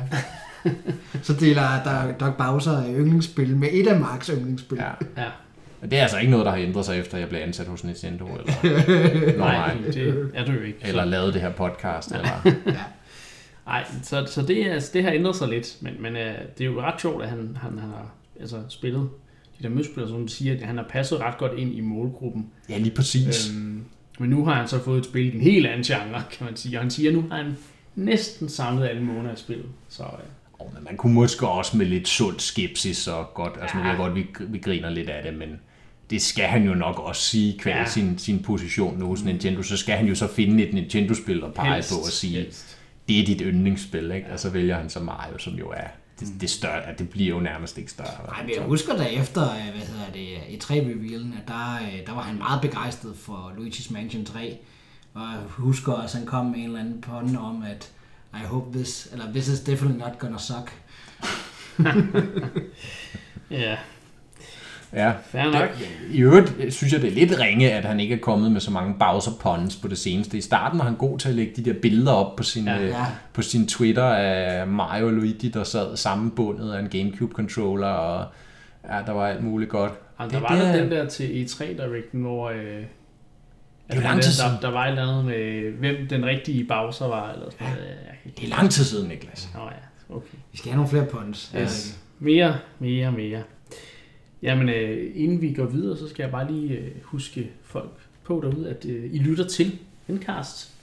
så 1.24 1.34
deler 1.34 1.84
der 1.84 2.12
Doc 2.12 2.34
Bowser 2.38 2.84
yndlingsspil 2.90 3.58
med 3.58 3.70
et 3.72 3.88
af 3.88 4.00
Marks 4.00 4.28
yndlingsspil. 4.28 4.78
Ja. 4.78 5.22
ja. 5.24 5.30
Men 5.82 5.92
det 5.92 5.98
er 6.00 6.02
altså 6.04 6.18
ikke 6.18 6.32
noget, 6.32 6.46
der 6.46 6.52
har 6.52 6.58
ændret 6.60 6.86
sig, 6.86 7.00
efter 7.00 7.18
jeg 7.18 7.30
blev 7.30 7.40
ansat 7.42 7.68
hos 7.68 7.84
Nintendo, 7.84 8.26
eller, 8.38 8.54
Nå, 9.38 9.44
Nej, 9.46 9.76
nej. 9.76 9.92
det 9.92 10.32
er 10.34 10.46
du 10.46 10.52
jo 10.52 10.62
ikke. 10.62 10.80
eller 10.84 11.06
lavet 11.06 11.34
det 11.34 11.42
her 11.42 11.52
podcast. 11.52 12.12
Eller, 12.12 12.42
ja. 12.66 12.80
Nej, 13.66 13.86
så, 14.04 14.26
så 14.26 14.42
det, 14.42 14.66
er, 14.72 14.90
det 14.94 15.04
har 15.04 15.12
ændret 15.12 15.36
sig 15.36 15.48
lidt, 15.48 15.78
men, 15.82 15.94
men 16.00 16.16
øh, 16.16 16.34
det 16.58 16.62
er 16.62 16.66
jo 16.66 16.82
ret 16.82 17.02
sjovt, 17.02 17.24
at 17.24 17.30
han, 17.30 17.58
han, 17.62 17.78
han 17.80 17.90
har 17.90 18.12
altså, 18.40 18.62
spillet 18.70 19.10
de 19.60 19.64
der 19.64 19.70
mødspillere, 19.70 20.10
som 20.10 20.28
siger, 20.28 20.54
at 20.56 20.62
han 20.62 20.78
har 20.78 20.86
passet 20.90 21.20
ret 21.20 21.38
godt 21.38 21.52
ind 21.60 21.74
i 21.76 21.82
målgruppen. 21.82 22.46
ja, 22.70 22.78
lige 22.78 22.96
præcis. 22.96 23.50
Øhm, 23.52 23.84
men 24.20 24.30
nu 24.30 24.46
har 24.46 24.54
han 24.54 24.68
så 24.68 24.84
fået 24.84 25.00
et 25.00 25.06
spil 25.06 25.34
i 25.34 25.36
en 25.36 25.42
helt 25.42 25.66
anden 25.68 25.84
genre, 25.84 26.24
kan 26.32 26.46
man 26.46 26.56
sige. 26.56 26.78
Og 26.78 26.82
han 26.82 26.92
siger, 26.92 27.10
at 27.10 27.16
nu 27.16 27.26
har 27.30 27.38
han 27.38 27.58
næsten 27.96 28.50
samlet 28.50 28.88
alle 28.88 29.02
måneder 29.04 29.32
af 29.32 29.38
spillet. 29.38 29.66
Så 29.90 30.04
øh, 30.04 30.10
Og 30.54 30.72
men 30.76 30.84
man 30.84 30.98
kunne 30.98 31.14
måske 31.14 31.48
også 31.48 31.78
med 31.78 31.86
lidt 31.86 32.08
sund 32.08 32.40
skepsis 32.40 33.08
og 33.08 33.34
godt, 33.34 33.54
altså 33.62 33.78
nu 33.78 33.82
ved 33.84 33.90
jeg 33.90 33.98
godt, 33.98 34.16
vi, 34.16 34.26
vi 34.40 34.58
griner 34.58 34.90
lidt 34.90 35.10
af 35.10 35.24
det, 35.24 35.34
men 35.34 35.60
det 36.10 36.22
skal 36.22 36.46
han 36.46 36.64
jo 36.64 36.74
nok 36.74 37.00
også 37.00 37.22
sige, 37.22 37.60
kvæl 37.60 37.74
Ja. 37.74 37.80
ja. 37.80 37.86
sin, 37.90 38.18
sin 38.18 38.44
position 38.44 38.98
nu 39.00 39.08
hos 39.08 39.24
Nintendo, 39.24 39.64
så 39.64 39.78
skal 39.78 39.98
han 39.98 40.06
jo 40.08 40.16
så 40.16 40.28
finde 40.28 40.68
et 40.68 40.74
Nintendo-spil 40.74 41.44
at 41.44 41.54
pege 41.54 41.74
helst, 41.74 41.92
på 41.92 41.98
og 41.98 42.06
sige, 42.06 42.38
helst. 42.38 42.78
det 43.08 43.20
er 43.20 43.26
dit 43.26 43.42
yndlingsspil, 43.42 44.12
ikke? 44.12 44.28
og 44.32 44.40
så 44.40 44.50
vælger 44.50 44.78
han 44.78 44.90
så 44.90 45.00
Mario, 45.00 45.38
som 45.38 45.54
jo 45.54 45.70
er, 45.70 45.88
det, 46.20 46.28
det, 46.42 46.50
større, 46.50 46.84
at 46.84 47.00
det 47.00 47.10
bliver 47.10 47.30
jo 47.36 47.40
nærmest 47.40 47.78
ikke 47.78 47.92
større. 47.92 48.08
Ej, 48.32 48.42
men 48.44 48.52
jeg 48.56 48.64
husker 48.64 48.98
da 48.98 49.04
efter, 49.04 49.44
øh, 49.44 49.50
hvad 49.76 49.88
hedder 49.88 50.12
det, 50.14 50.54
i 50.54 50.58
3 50.58 50.74
revealen 50.74 51.34
at 51.42 51.48
der, 51.48 51.76
øh, 51.76 52.06
der 52.08 52.14
var 52.14 52.22
han 52.22 52.38
meget 52.38 52.62
begejstret 52.62 53.16
for 53.18 53.54
Luigi's 53.58 53.94
Mansion 53.94 54.26
3. 54.26 54.58
Og 55.14 55.22
jeg 55.22 55.40
husker 55.48 55.92
også, 55.92 56.18
at 56.18 56.20
han 56.22 56.28
kom 56.28 56.46
med 56.46 56.56
en 56.58 56.64
eller 56.64 56.80
anden 56.80 57.02
pånd 57.02 57.38
om, 57.38 57.64
at 57.64 57.92
I 58.34 58.46
hope 58.46 58.78
this, 58.78 59.08
eller 59.12 59.32
this 59.32 59.48
is 59.48 59.60
definitely 59.60 60.00
not 60.00 60.20
gonna 60.20 60.38
suck. 60.38 60.72
Ja, 63.52 63.78
Ja. 64.94 65.14
Fair 65.26 65.44
nok. 65.44 65.70
I 66.12 66.22
øvrigt 66.22 66.56
øh, 66.60 66.72
synes 66.72 66.94
jeg, 66.94 67.02
det 67.02 67.08
er 67.10 67.16
lidt 67.28 67.40
ringe, 67.40 67.72
at 67.72 67.86
han 67.86 68.00
ikke 68.00 68.16
er 68.16 68.20
kommet 68.20 68.52
med 68.52 68.62
så 68.62 68.72
mange 68.72 68.96
Bowser 69.00 69.32
puns 69.40 69.76
på 69.76 69.88
det 69.88 69.98
seneste. 69.98 70.38
I 70.38 70.42
starten 70.42 70.80
var 70.80 70.86
han 70.86 70.96
god 70.96 71.20
til 71.20 71.30
at 71.30 71.36
lægge 71.36 71.54
de 71.56 71.66
der 71.74 71.80
billeder 71.82 72.12
op 72.12 72.36
på 72.36 72.44
sin, 72.44 72.66
Ja. 72.66 72.76
ja, 72.76 72.86
Ja. 72.88 73.06
på 73.34 73.42
sin 73.42 73.68
Twitter 73.68 74.04
af 74.06 74.68
Mario 74.68 75.06
og 75.06 75.14
Luigi, 75.14 75.50
der 75.50 75.64
sad 75.64 75.98
sammenbundet 75.98 76.74
af 76.74 76.80
en 76.80 76.90
Gamecube-controller, 76.90 77.88
og 77.88 78.26
ja, 78.90 79.00
der 79.06 79.12
var 79.12 79.28
alt 79.28 79.44
muligt 79.44 79.70
godt. 79.70 79.92
Jamen, 80.20 80.32
der 80.34 80.40
Det- 80.40 80.50
var 80.50 80.56
det 80.56 80.64
der 80.66 80.72
er- 80.74 80.82
den 80.82 80.92
der 80.92 81.06
til 81.10 81.46
E3 81.46 81.64
Directen, 81.84 82.22
hvor... 82.22 82.50
Øh, 82.50 82.56
er 83.90 83.96
jo 83.96 84.00
at 84.00 84.04
lang 84.04 84.22
tid 84.22 84.32
der, 84.32 84.36
siden. 84.50 84.58
der 84.62 84.72
var 84.72 84.86
et 84.86 84.90
eller 84.90 85.08
andet 85.08 85.26
med, 85.26 85.72
hvem 85.72 86.08
den 86.10 86.26
rigtige 86.26 86.64
Bowser 86.66 87.08
var, 87.08 87.32
eller 87.32 87.46
sådan 87.52 87.68
noget. 87.68 88.38
Det 88.40 88.46
er 88.46 88.50
lang 88.58 88.72
tid 88.72 88.84
siden, 88.84 89.08
Niklas. 89.10 89.50
Nå 89.54 89.60
ja, 89.60 90.16
okay. 90.16 90.38
Vi 90.52 90.58
skal 90.58 90.72
have 90.72 90.76
nogle 90.78 90.90
flere 90.90 91.06
puns. 91.06 91.52
Yes. 91.62 92.00
Mere, 92.20 92.56
mere, 92.80 93.12
mere. 93.12 93.42
Jamen, 94.42 94.70
øh, 94.70 95.12
inden 95.16 95.42
vi 95.42 95.54
går 95.54 95.66
videre, 95.66 95.98
så 95.98 96.10
skal 96.10 96.24
jeg 96.24 96.32
bare 96.32 96.52
lige 96.52 96.78
øh, 96.78 96.92
huske 97.04 97.52
folk 97.64 97.92
på 98.24 98.42
derude, 98.44 98.70
at 98.70 98.86
øh, 98.86 99.14
I 99.14 99.18
lytter 99.18 99.48
til 99.48 99.80
Endcast, 100.10 100.74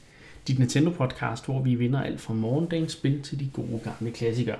dit 0.49 0.59
Nintendo-podcast, 0.59 1.45
hvor 1.45 1.63
vi 1.63 1.75
vinder 1.75 2.03
alt 2.03 2.21
fra 2.21 2.35
morgendagens 2.35 2.93
spil 2.93 3.23
til 3.23 3.41
de 3.41 3.51
gode 3.53 3.81
gamle 3.85 4.13
klassikere. 4.13 4.59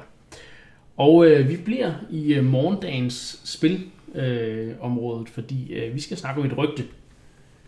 Og 0.97 1.27
øh, 1.27 1.49
vi 1.49 1.57
bliver 1.57 1.93
i 2.11 2.35
øh, 2.35 2.45
morgendagens 2.45 3.41
spilområdet, 3.45 3.91
øh, 4.15 4.75
området, 4.81 5.29
fordi 5.29 5.73
øh, 5.73 5.95
vi 5.95 6.01
skal 6.01 6.17
snakke 6.17 6.41
om 6.41 6.47
et 6.47 6.59
rygte. 6.59 6.85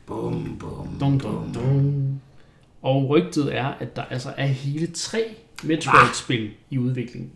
Bum, 0.07 0.57
bum, 0.59 0.89
Dun, 1.01 1.19
dun, 1.19 1.55
dun. 1.55 2.21
Og 2.83 3.09
rygtet 3.09 3.57
er, 3.57 3.67
at 3.67 3.97
der 3.97 4.03
altså 4.03 4.35
er 4.37 4.47
hele 4.47 4.87
tre 4.87 5.19
Metroid-spil 5.65 6.51
i 6.71 6.79
udvikling. 6.79 7.33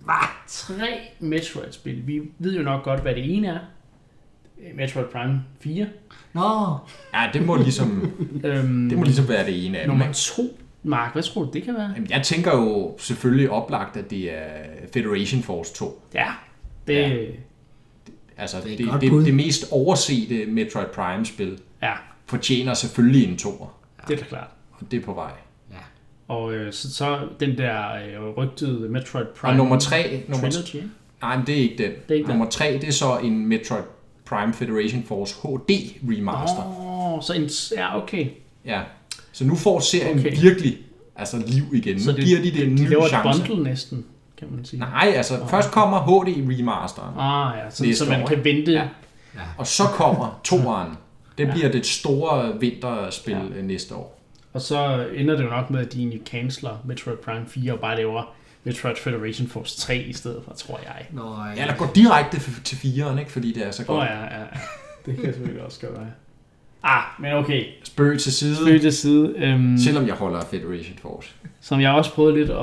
Tre 0.49 0.89
Metroid-spil. 1.21 2.07
Vi 2.07 2.21
ved 2.39 2.57
jo 2.57 2.63
nok 2.63 2.85
godt, 2.85 3.01
hvad 3.01 3.15
det 3.15 3.37
ene 3.37 3.49
er. 3.49 3.59
Øh, 4.69 4.77
Metroid 4.77 5.07
Prime 5.07 5.41
4. 5.61 5.87
Nå, 6.33 6.77
Ja, 7.15 7.31
det 7.33 7.47
må 7.47 7.57
ligesom, 7.57 8.13
Øhm, 8.45 8.89
det 8.89 8.99
må 8.99 9.05
ligesom 9.05 9.29
være 9.29 9.47
det 9.47 9.67
ene 9.67 9.79
af 9.79 9.83
dem. 9.85 9.91
nummer 9.91 10.05
ikke? 10.07 10.15
to. 10.17 10.59
Mark, 10.83 11.13
hvad 11.13 11.23
tror 11.23 11.43
du, 11.45 11.51
det 11.53 11.63
kan 11.63 11.75
være? 11.75 11.93
Jamen, 11.97 12.11
Jeg 12.11 12.23
tænker 12.23 12.57
jo 12.57 12.95
selvfølgelig 12.99 13.51
oplagt, 13.51 13.97
at 13.97 14.11
det 14.11 14.33
er 14.39 14.49
Federation 14.93 15.43
Force 15.43 15.75
2. 15.75 16.03
Ja, 16.15 16.27
det, 16.87 16.95
Ja. 16.95 17.09
ja. 17.09 17.25
Altså, 18.37 18.57
Det 18.57 18.65
er 18.65 18.69
det, 18.69 18.73
et 18.73 18.79
det, 19.01 19.11
godt 19.11 19.19
det, 19.19 19.27
det 19.27 19.35
mest 19.35 19.65
oversete 19.73 20.47
Metroid 20.47 20.87
Prime-spil 20.87 21.59
ja, 21.83 21.93
fortjener 22.27 22.75
selvfølgelig 22.75 23.29
en 23.29 23.37
toer. 23.37 23.79
det 24.09 24.15
er 24.15 24.19
da 24.19 24.25
klart. 24.29 24.49
Og 24.73 24.91
det 24.91 25.01
er 25.01 25.05
på 25.05 25.15
vej. 25.15 25.31
Og 26.29 26.53
øh, 26.55 26.73
så, 26.73 26.95
så 26.95 27.19
den 27.41 27.59
der 27.59 27.95
øh, 27.95 28.29
rygtede 28.37 28.89
Metroid 28.89 29.25
Prime 29.37 29.53
Og 29.53 29.57
nummer 29.57 29.79
tre, 29.79 30.23
nummer, 30.29 30.51
Trilogy. 30.51 30.87
nej, 31.23 31.37
men 31.37 31.47
det 31.47 31.55
er 31.59 31.63
ikke 31.63 31.83
den. 31.85 31.93
er 32.09 32.15
ikke 32.15 32.29
nummer 32.29 32.51
tre, 32.51 32.73
det 32.81 32.89
er 32.89 32.93
så 32.93 33.19
en 33.19 33.47
Metroid 33.47 33.83
Prime 34.31 34.53
Federation 34.55 35.03
Force 35.03 35.35
HD 35.43 35.71
remaster. 36.03 36.65
Åh, 36.81 37.13
oh, 37.15 37.23
så 37.23 37.33
en, 37.33 37.49
ja, 37.81 38.03
okay. 38.03 38.27
Ja. 38.65 38.81
Så 39.33 39.45
nu 39.45 39.55
får 39.57 39.81
serien 39.81 40.19
Okay. 40.19 40.31
virkelig 40.41 40.79
altså 41.17 41.43
liv 41.47 41.63
igen. 41.75 42.01
Så 42.01 42.11
nu 42.13 42.17
giver 42.19 42.39
de 42.43 42.51
det 42.51 42.63
en 42.67 42.77
de 42.77 42.83
ny 42.83 42.89
laver 42.91 43.03
et 43.05 43.09
chance. 43.11 43.43
bundle 43.47 43.65
næsten, 43.65 44.05
kan 44.39 44.49
man 44.51 44.65
sige. 44.65 44.81
Nej, 44.81 45.13
altså 45.17 45.47
først 45.49 45.71
kommer 45.71 45.99
HD 46.01 46.29
remasteren, 46.59 47.15
Ah 47.19 47.59
ja, 47.59 47.71
så, 47.71 47.85
Næste 47.85 48.05
så 48.05 48.11
man 48.11 48.23
år, 48.23 48.27
kan 48.27 48.45
vente. 48.45 48.73
Ja. 48.73 48.89
og 49.59 49.67
så 49.67 49.83
kommer 49.85 50.41
toeren. 50.45 50.89
Det 51.39 51.47
Ja. 51.47 51.53
bliver 51.53 51.73
det 51.73 51.87
store 51.87 52.61
vinterspil 52.61 53.33
Ja. 53.35 53.57
ja. 53.57 53.63
næste 53.63 53.95
år. 53.95 54.21
Og 54.53 54.61
så 54.61 55.07
ender 55.15 55.37
det 55.37 55.45
jo 55.45 55.49
nok 55.51 55.71
med, 55.71 55.81
at 55.81 55.93
de 55.93 55.99
egentlig 55.99 56.21
canceler 56.27 56.83
Metroid 56.85 57.17
Prime 57.17 57.45
4 57.49 57.73
og 57.73 57.81
bare 57.81 57.97
laver 57.97 58.23
Metroid 58.65 58.97
Federation 58.97 59.49
Force 59.49 59.81
3 59.81 59.97
i 59.97 60.13
stedet 60.13 60.43
for, 60.45 60.53
tror 60.55 60.81
jeg. 60.85 61.07
Nå, 61.11 61.37
ja. 61.57 61.63
Eller 61.63 61.77
går 61.77 61.91
direkte 61.95 62.41
til 62.65 62.79
fireren, 62.79 63.19
ikke? 63.19 63.33
fordi 63.33 63.53
det 63.53 63.67
er 63.67 63.71
så 63.71 63.83
Åh 63.83 63.87
godt. 63.87 64.01
oh, 64.01 64.07
ja, 64.15 64.41
ja. 64.41 64.47
Det 65.07 65.17
kan 65.17 65.25
selvfølgelig 65.25 65.63
også 65.63 65.87
godt 65.87 65.99
være. 65.99 66.11
Ah, 66.83 67.03
men 67.21 67.33
okay. 67.33 67.65
Spøg 67.85 68.21
til 68.21 68.33
side, 68.33 68.57
Spøg 68.57 68.81
til 68.81 68.93
side. 68.93 69.35
Øhm, 69.37 69.79
selvom 69.79 70.07
jeg 70.07 70.15
holder 70.15 70.39
af 70.39 70.47
Federation 70.47 70.99
Force. 70.99 71.31
som 71.61 71.81
jeg 71.81 71.91
også 71.93 72.13
prøvede 72.15 72.37
lidt 72.39 72.51
at, 72.51 72.57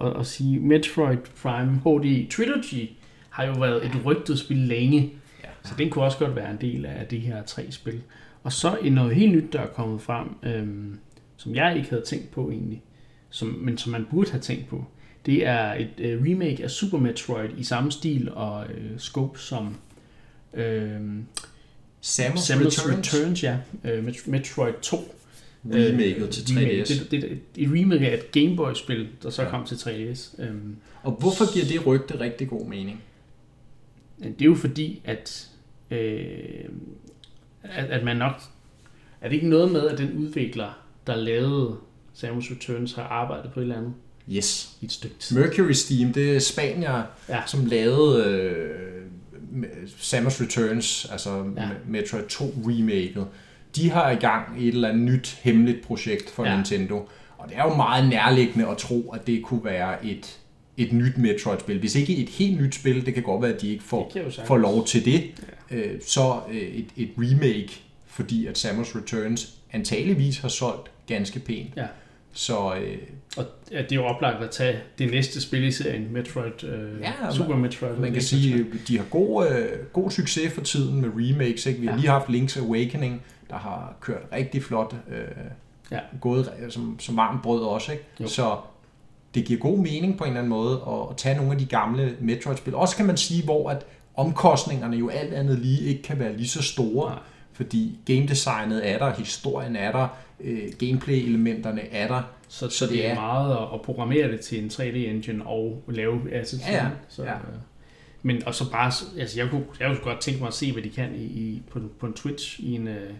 at, 0.00 0.06
at, 0.08 0.20
at 0.20 0.26
sige, 0.26 0.60
Metroid 0.60 1.18
Prime 1.42 1.70
HD 1.84 2.30
Trilogy 2.30 2.90
har 3.30 3.44
jo 3.44 3.52
været 3.52 3.84
et 3.86 3.92
rygtet 4.04 4.38
spil 4.38 4.56
længe. 4.56 5.12
Ja. 5.44 5.48
Så 5.64 5.74
den 5.78 5.90
kunne 5.90 6.04
også 6.04 6.18
godt 6.18 6.36
være 6.36 6.50
en 6.50 6.58
del 6.60 6.86
af 6.86 7.06
det 7.06 7.20
her 7.20 7.42
tre 7.42 7.66
spil. 7.70 8.00
Og 8.42 8.52
så 8.52 8.76
en 8.82 8.92
noget 8.92 9.14
helt 9.14 9.32
nyt, 9.32 9.52
der 9.52 9.60
er 9.60 9.66
kommet 9.66 10.00
frem, 10.02 10.26
øhm, 10.42 10.98
som 11.36 11.54
jeg 11.54 11.76
ikke 11.76 11.88
havde 11.90 12.02
tænkt 12.02 12.30
på 12.30 12.50
egentlig, 12.50 12.82
som, 13.30 13.48
men 13.48 13.78
som 13.78 13.92
man 13.92 14.06
burde 14.10 14.30
have 14.30 14.40
tænkt 14.40 14.68
på. 14.68 14.84
Det 15.26 15.46
er 15.46 15.74
et 15.74 15.90
øh, 15.98 16.22
remake 16.22 16.64
af 16.64 16.70
Super 16.70 16.98
Metroid 16.98 17.50
i 17.58 17.64
samme 17.64 17.92
stil 17.92 18.30
og 18.32 18.66
øh, 18.74 18.98
scope 18.98 19.38
som 19.38 19.76
øhm, 20.54 21.24
Samus, 22.00 22.40
Samus 22.40 22.78
Returns, 22.86 23.14
Returns, 23.14 23.42
ja. 23.42 23.58
Øh, 23.84 24.06
Met- 24.06 24.30
Metroid 24.30 24.74
2. 24.82 25.14
remaket 25.74 26.30
til 26.30 26.42
3DS. 26.42 26.58
remake. 26.58 26.78
Det, 26.84 27.10
det, 27.10 27.22
det, 27.22 27.64
et 27.64 27.70
remake 27.72 28.10
af 28.10 28.14
et 28.14 28.32
Game 28.32 28.56
Boy-spil, 28.56 29.08
der 29.22 29.30
så 29.30 29.42
Ja. 29.42 29.50
kom 29.50 29.64
til 29.66 29.74
3DS. 29.74 30.42
Øhm, 30.42 30.76
Og 31.02 31.12
hvorfor 31.12 31.52
giver 31.52 31.64
det 31.66 31.86
rygte 31.86 32.20
rigtig 32.20 32.48
god 32.48 32.66
mening? 32.66 33.02
det 34.22 34.40
er 34.42 34.44
jo 34.44 34.54
fordi, 34.54 35.02
at, 35.04 35.48
øh, 35.90 36.64
at, 37.62 37.84
at 37.84 38.04
man 38.04 38.16
nok... 38.16 38.32
Er 39.20 39.28
det 39.28 39.34
ikke 39.36 39.48
noget 39.48 39.72
med, 39.72 39.88
at 39.88 39.98
den 39.98 40.12
udvikler, 40.12 40.84
der 41.06 41.16
lavede 41.16 41.76
Samus 42.14 42.50
Returns, 42.50 42.92
har 42.92 43.02
arbejdet 43.02 43.52
på 43.52 43.60
et 43.60 43.64
eller 43.64 43.76
andet 43.76 43.94
Yes. 44.30 44.70
i 44.80 44.84
et 44.84 44.92
stykke 44.92 45.16
tid? 45.18 45.36
Mercury 45.38 45.72
Steam, 45.72 46.12
det 46.12 46.36
er 46.36 46.40
Spanier, 46.40 47.02
Ja. 47.28 47.40
som 47.46 47.66
lavede 47.66 48.24
øh, 48.24 48.70
Samus 49.98 50.40
Returns, 50.40 51.06
altså 51.12 51.30
Ja. 51.56 51.62
ja. 51.62 51.68
Metroid 51.88 52.24
2 52.24 52.44
remaket. 52.66 53.26
De 53.76 53.90
har 53.90 54.10
i 54.10 54.14
gang 54.16 54.62
et 54.62 54.68
eller 54.74 54.88
andet 54.88 55.02
nyt 55.02 55.38
hemmeligt 55.42 55.82
projekt 55.86 56.30
for 56.30 56.44
Ja. 56.44 56.50
ja. 56.50 56.56
Nintendo. 56.56 57.08
Og 57.38 57.48
det 57.48 57.56
er 57.58 57.62
jo 57.62 57.74
meget 57.74 58.08
nærliggende 58.08 58.68
at 58.68 58.76
tro, 58.76 59.10
at 59.14 59.26
det 59.26 59.42
kunne 59.42 59.64
være 59.64 60.06
et, 60.06 60.38
et 60.76 60.92
nyt 60.92 61.18
Metroid-spil. 61.18 61.78
Hvis 61.78 61.94
ikke 61.94 62.16
et 62.16 62.28
helt 62.28 62.60
nyt 62.60 62.74
spil, 62.74 63.06
det 63.06 63.14
kan 63.14 63.22
godt 63.22 63.42
være, 63.42 63.54
at 63.54 63.60
de 63.60 63.68
ikke 63.70 63.84
får, 63.84 64.12
får 64.46 64.56
lov 64.56 64.86
til 64.86 65.04
det, 65.04 65.24
øh, 65.70 66.00
så 66.06 66.40
øh, 66.50 66.56
et, 66.56 66.86
et 66.96 67.10
remake, 67.18 67.80
fordi 68.06 68.46
at 68.46 68.58
Samus 68.58 68.96
Returns 68.96 69.54
antageligvis 69.72 70.38
har 70.38 70.48
solgt 70.48 70.90
ganske 71.06 71.38
pænt. 71.38 71.70
Ja. 71.76 71.86
Så 72.34 72.74
øh, 72.74 72.98
Og 73.36 73.44
at 73.72 73.84
det 73.90 73.92
er 73.92 74.00
jo 74.00 74.04
oplagt 74.06 74.42
at 74.44 74.50
tage 74.50 74.78
det 74.98 75.10
næste 75.10 75.40
spil 75.40 75.64
i 75.64 75.72
serien, 75.72 76.12
Metroid, 76.12 76.64
øh, 76.64 77.00
Ja, 77.00 77.12
Super 77.32 77.56
Metroid. 77.56 77.96
Man 77.96 78.12
kan 78.12 78.22
sige, 78.22 78.54
at 78.54 78.66
de 78.88 78.96
har 78.98 79.04
god, 79.04 79.48
øh, 79.50 79.66
god 79.92 80.10
succes 80.10 80.52
for 80.52 80.60
tiden 80.60 81.00
med 81.00 81.10
remakes. 81.14 81.66
Ikke? 81.66 81.80
Vi 81.80 81.86
har 81.86 81.92
Ja. 81.94 81.98
lige 82.00 82.10
haft 82.10 82.26
Link's 82.28 82.60
Awakening, 82.60 83.22
der 83.50 83.56
har 83.56 83.94
kørt 84.00 84.22
rigtig 84.32 84.62
flot. 84.62 84.94
Øh, 85.10 85.24
Ja. 85.90 85.98
Gået 86.20 86.50
som, 86.70 86.96
som 87.00 87.16
varmt 87.16 87.42
brød 87.42 87.62
også. 87.62 87.92
Ikke? 87.92 88.04
Jo. 88.20 88.28
Så 88.28 88.56
det 89.34 89.44
giver 89.44 89.60
god 89.60 89.78
mening 89.78 90.18
på 90.18 90.24
en 90.24 90.28
eller 90.30 90.40
anden 90.40 90.50
måde 90.50 90.80
at, 90.88 91.10
at 91.10 91.16
tage 91.16 91.36
nogle 91.36 91.52
af 91.52 91.58
de 91.58 91.64
gamle 91.66 92.16
Metroid-spil. 92.20 92.74
Også 92.74 92.96
kan 92.96 93.06
man 93.06 93.16
sige, 93.16 93.44
hvor 93.44 93.70
at 93.70 93.86
omkostningerne 94.14 94.96
jo 94.96 95.08
alt 95.08 95.34
andet 95.34 95.58
lige 95.58 95.80
ikke 95.88 96.02
kan 96.02 96.18
være 96.18 96.36
lige 96.36 96.48
så 96.48 96.62
store. 96.62 97.10
Nej. 97.10 97.18
Fordi 97.52 97.98
game 98.06 98.26
designet 98.26 98.90
er 98.90 98.98
der, 98.98 99.12
historien 99.14 99.76
er 99.76 99.92
der, 99.92 100.08
øh, 100.40 100.62
gameplay-elementerne 100.78 101.80
er 101.92 102.08
der. 102.08 102.22
Så, 102.48 102.68
Så 102.68 102.84
det 102.84 102.92
det 102.92 103.06
er 103.06 103.10
er- 103.10 103.14
meget 103.14 103.52
at, 103.56 103.62
at 103.74 103.82
programmere 103.82 104.32
det 104.32 104.40
til 104.40 104.62
en 104.62 104.68
3D-engine 104.70 105.46
og 105.46 105.82
lave 105.88 106.32
assets. 106.32 106.62
Ja, 106.68 106.74
ja. 106.84 106.88
Så, 107.08 107.22
Ja. 107.22 107.32
øh, 107.34 107.38
Men 108.22 108.44
og 108.46 108.54
så 108.54 108.70
bare, 108.70 108.92
altså 109.18 109.40
jeg 109.40 109.50
kunne, 109.50 109.64
jeg 109.80 109.88
kunne 109.88 110.04
godt 110.12 110.20
tænke 110.20 110.40
mig 110.40 110.46
at 110.48 110.54
se, 110.54 110.72
hvad 110.72 110.82
de 110.82 110.90
kan 110.90 111.14
i, 111.14 111.24
i 111.24 111.62
på, 111.70 111.80
på 112.00 112.06
en 112.06 112.12
Twitch 112.12 112.60
i 112.60 112.72
en, 112.74 112.88
øh, 112.88 113.10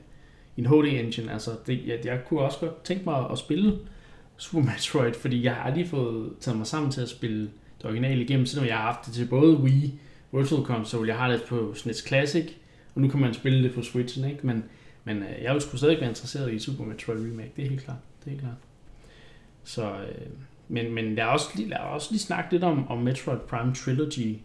i 0.57 0.61
en 0.61 0.67
HD-engine. 0.67 1.33
Altså 1.33 1.51
det, 1.67 1.81
jeg, 1.87 1.99
jeg 2.05 2.19
kunne 2.29 2.41
også 2.41 2.59
godt 2.59 2.85
tænke 2.85 3.05
mig 3.05 3.31
at 3.31 3.39
spille 3.39 3.79
Super 4.37 4.63
Metroid, 4.73 5.13
fordi 5.15 5.45
jeg 5.45 5.55
har 5.55 5.63
aldrig 5.63 5.89
fået 5.89 6.33
taget 6.41 6.59
mig 6.59 6.67
sammen 6.67 6.91
til 6.91 7.01
at 7.01 7.09
spille 7.09 7.41
det 7.79 7.85
originale 7.85 8.23
igennem, 8.23 8.47
selvom 8.47 8.67
jeg 8.69 8.77
har 8.77 8.83
haft 8.83 9.07
det 9.07 9.15
til 9.15 9.27
både 9.27 9.57
Wii, 9.57 9.95
Virtual 10.33 10.63
Console, 10.65 11.09
jeg 11.09 11.17
har 11.17 11.29
det 11.31 11.43
på 11.49 11.75
SNES 11.75 12.05
Classic, 12.09 12.47
og 12.95 13.01
nu 13.01 13.09
kan 13.09 13.21
man 13.21 13.35
spille 13.35 13.63
det 13.63 13.75
på 13.75 13.83
Switchen, 13.83 14.31
ikke? 14.31 14.47
Men, 14.47 14.65
men 15.05 15.23
øh, 15.23 15.43
jeg 15.43 15.53
vil 15.53 15.61
sgu 15.61 15.77
stadig 15.77 16.01
være 16.01 16.09
interesseret 16.09 16.53
i 16.53 16.59
Super 16.59 16.85
Metroid 16.85 17.19
Remake, 17.19 17.53
det 17.57 17.65
er 17.65 17.69
helt 17.69 17.83
klart. 17.83 17.99
Det 18.21 18.27
er 18.27 18.31
helt 18.31 18.43
klart. 18.43 18.57
Så, 19.65 19.93
øh, 19.93 20.27
men, 20.69 20.95
men 20.95 21.15
lad 21.15 21.25
os, 21.25 21.55
lige, 21.55 21.69
lad 21.69 21.79
os 21.79 22.11
lige 22.11 22.21
snakke 22.21 22.53
lidt 22.53 22.65
om, 22.65 22.89
om 22.89 22.99
Metroid 22.99 23.39
Prime 23.39 23.75
Trilogy, 23.75 24.37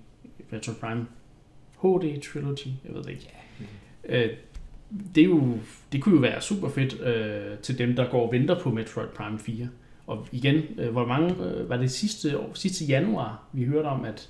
Metroid 0.51 0.77
Prime 0.77 1.05
HD 1.81 2.21
Trilogy, 2.31 2.67
jeg 2.85 2.93
ved 2.95 3.03
det 3.03 3.09
ikke. 3.09 3.33
Øh, 4.03 4.29
det, 5.15 5.21
er 5.21 5.25
jo, 5.25 5.57
det 5.91 6.01
kunne 6.01 6.15
jo 6.15 6.21
være 6.21 6.41
super 6.41 6.69
fedt 6.69 7.01
øh, 7.01 7.57
til 7.57 7.77
dem, 7.77 7.95
der 7.95 8.11
går 8.11 8.25
og 8.25 8.31
venter 8.31 8.59
på 8.59 8.69
Metroid 8.69 9.07
Prime 9.07 9.39
4. 9.39 9.67
Og 10.07 10.27
igen, 10.31 10.63
øh, 10.77 10.91
hvor 10.91 11.05
mange, 11.05 11.43
øh, 11.43 11.69
var 11.69 11.77
det 11.77 11.91
sidste, 11.91 12.39
år, 12.39 12.51
sidste 12.53 12.85
januar, 12.85 13.43
vi 13.53 13.65
hørte 13.65 13.85
om, 13.87 14.05
at, 14.05 14.29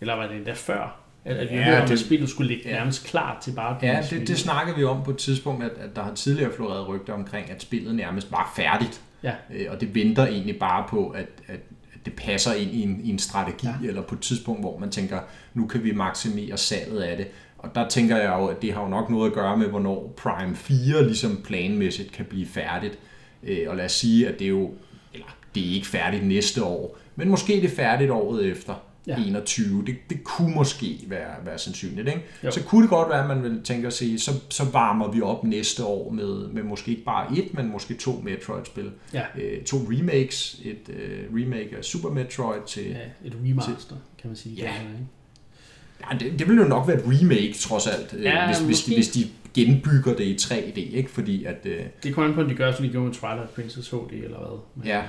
eller 0.00 0.14
var 0.14 0.26
det 0.26 0.36
endda 0.36 0.52
før, 0.52 1.00
at, 1.26 1.36
at 1.36 1.50
vi 1.50 1.56
Ja, 1.56 1.76
om, 1.76 1.82
at 1.82 1.88
det- 1.88 2.00
spillet 2.00 2.28
skulle 2.30 2.54
ligge 2.54 2.68
ja. 2.70 2.76
nærmest 2.76 3.06
klar 3.06 3.38
til 3.42 3.50
bare 3.52 3.76
Ja, 3.82 4.00
det, 4.10 4.20
det 4.20 4.30
ud. 4.30 4.36
snakker 4.36 4.76
vi 4.76 4.84
om 4.84 5.02
på 5.04 5.10
et 5.10 5.16
tidspunkt, 5.16 5.64
at, 5.64 5.70
at 5.70 5.96
der 5.96 6.02
har 6.02 6.14
tidligere 6.14 6.52
floreret 6.56 6.88
rygter 6.88 7.12
omkring, 7.12 7.50
at 7.50 7.62
spillet 7.62 7.94
nærmest 7.94 8.32
var 8.32 8.52
færdigt. 8.56 9.00
Ja. 9.22 9.32
Øh, 9.54 9.66
og 9.70 9.80
det 9.80 9.94
venter 9.94 10.26
egentlig 10.26 10.58
bare 10.58 10.84
på, 10.88 11.08
at, 11.08 11.26
at, 11.46 11.60
det 12.04 12.14
passer 12.14 12.52
ind 12.54 12.70
i 12.70 12.82
en, 12.82 13.00
i 13.04 13.10
en 13.10 13.18
strategi, 13.18 13.66
Ja. 13.82 13.88
eller 13.88 14.02
på 14.02 14.14
et 14.14 14.20
tidspunkt, 14.20 14.60
hvor 14.62 14.78
man 14.78 14.90
tænker, 14.90 15.18
nu 15.54 15.66
kan 15.66 15.84
vi 15.84 15.92
maksimere 15.92 16.56
salget 16.56 17.00
af 17.02 17.16
det. 17.16 17.26
Og 17.58 17.64
og 17.68 17.74
der 17.74 17.88
tænker 17.88 18.16
jeg 18.16 18.28
jo, 18.38 18.46
at 18.46 18.62
det 18.62 18.72
har 18.72 18.82
jo 18.82 18.88
nok 18.88 19.10
noget 19.10 19.26
at 19.30 19.34
gøre 19.34 19.56
med, 19.56 19.66
hvornår 19.66 20.14
Prime 20.16 20.56
4 20.56 21.04
ligesom 21.06 21.40
planmæssigt 21.44 22.12
kan 22.12 22.24
blive 22.24 22.46
færdigt. 22.46 22.98
Øh, 23.42 23.58
og 23.68 23.76
lad 23.76 23.84
os 23.84 23.92
sige, 23.92 24.28
at 24.28 24.38
det 24.38 24.44
er 24.44 24.48
jo, 24.48 24.70
eller 25.14 25.26
det 25.54 25.68
er 25.68 25.74
ikke 25.74 25.86
færdigt 25.86 26.26
næste 26.26 26.64
år, 26.64 26.98
men 27.16 27.28
måske 27.28 27.52
det 27.52 27.64
er 27.64 27.76
færdigt 27.76 28.10
året 28.10 28.46
efter. 28.46 28.74
Ja. 29.06 29.20
Ja. 29.20 29.26
21. 29.26 29.84
Det, 29.86 29.96
det 30.10 30.24
kunne 30.24 30.54
måske 30.54 30.98
være, 31.08 31.34
være 31.44 31.58
sandsynligt. 31.58 32.08
Ikke? 32.08 32.22
Jo. 32.44 32.50
Så 32.50 32.62
kunne 32.64 32.82
det 32.82 32.90
godt 32.90 33.08
være, 33.10 33.20
at 33.20 33.28
man 33.28 33.42
vil 33.42 33.60
tænke 33.64 33.86
at 33.86 33.92
sige, 33.92 34.18
så, 34.18 34.30
så 34.48 34.64
varmer 34.64 35.10
vi 35.12 35.20
op 35.22 35.44
næste 35.44 35.84
år 35.84 36.10
med, 36.10 36.48
med 36.48 36.62
måske 36.62 36.90
ikke 36.90 37.04
bare 37.04 37.38
et, 37.38 37.54
men 37.54 37.70
måske 37.72 37.94
to 37.94 38.12
Metroid-spil. 38.24 38.90
Ja. 39.12 39.22
Øh, 39.40 39.62
to 39.64 39.76
remakes. 39.76 40.60
Et 40.64 40.88
øh, 40.88 41.42
remake 41.42 41.76
af 41.78 41.84
Super 41.84 42.10
Metroid 42.10 42.60
til... 42.66 42.84
Ja, 42.84 42.96
et 43.24 43.36
remaster, 43.44 43.96
kan 44.18 44.30
man 44.30 44.36
sige. 44.36 44.54
Ja. 44.54 44.62
Ikke? 44.80 45.06
Ja, 46.12 46.18
det, 46.18 46.38
det 46.38 46.48
vil 46.48 46.56
jo 46.56 46.64
nok 46.64 46.88
være 46.88 46.96
et 46.96 47.04
remake, 47.06 47.54
trods 47.58 47.86
alt, 47.86 48.14
øh, 48.18 48.22
Ja, 48.24 48.46
hvis, 48.46 48.58
hvis, 48.58 48.66
måske. 48.68 48.90
de, 48.90 48.94
hvis 48.96 49.08
de 49.08 49.24
genbygger 49.54 50.14
det 50.14 50.24
i 50.24 50.34
3D, 50.40 50.78
ikke? 50.96 51.10
Fordi 51.10 51.44
at... 51.44 51.56
Øh, 51.64 51.80
Det 52.02 52.14
kommer 52.14 52.28
an 52.28 52.34
på, 52.34 52.40
om 52.40 52.48
de 52.48 52.54
gør, 52.54 52.72
som 52.72 52.84
de 52.84 52.90
gjorde 52.90 53.06
med 53.06 53.14
Twilight 53.14 53.54
Princess 53.54 53.90
HD, 53.90 54.12
eller 54.12 54.38
hvad. 54.38 54.58
Men, 54.76 54.86
ja, 54.86 55.02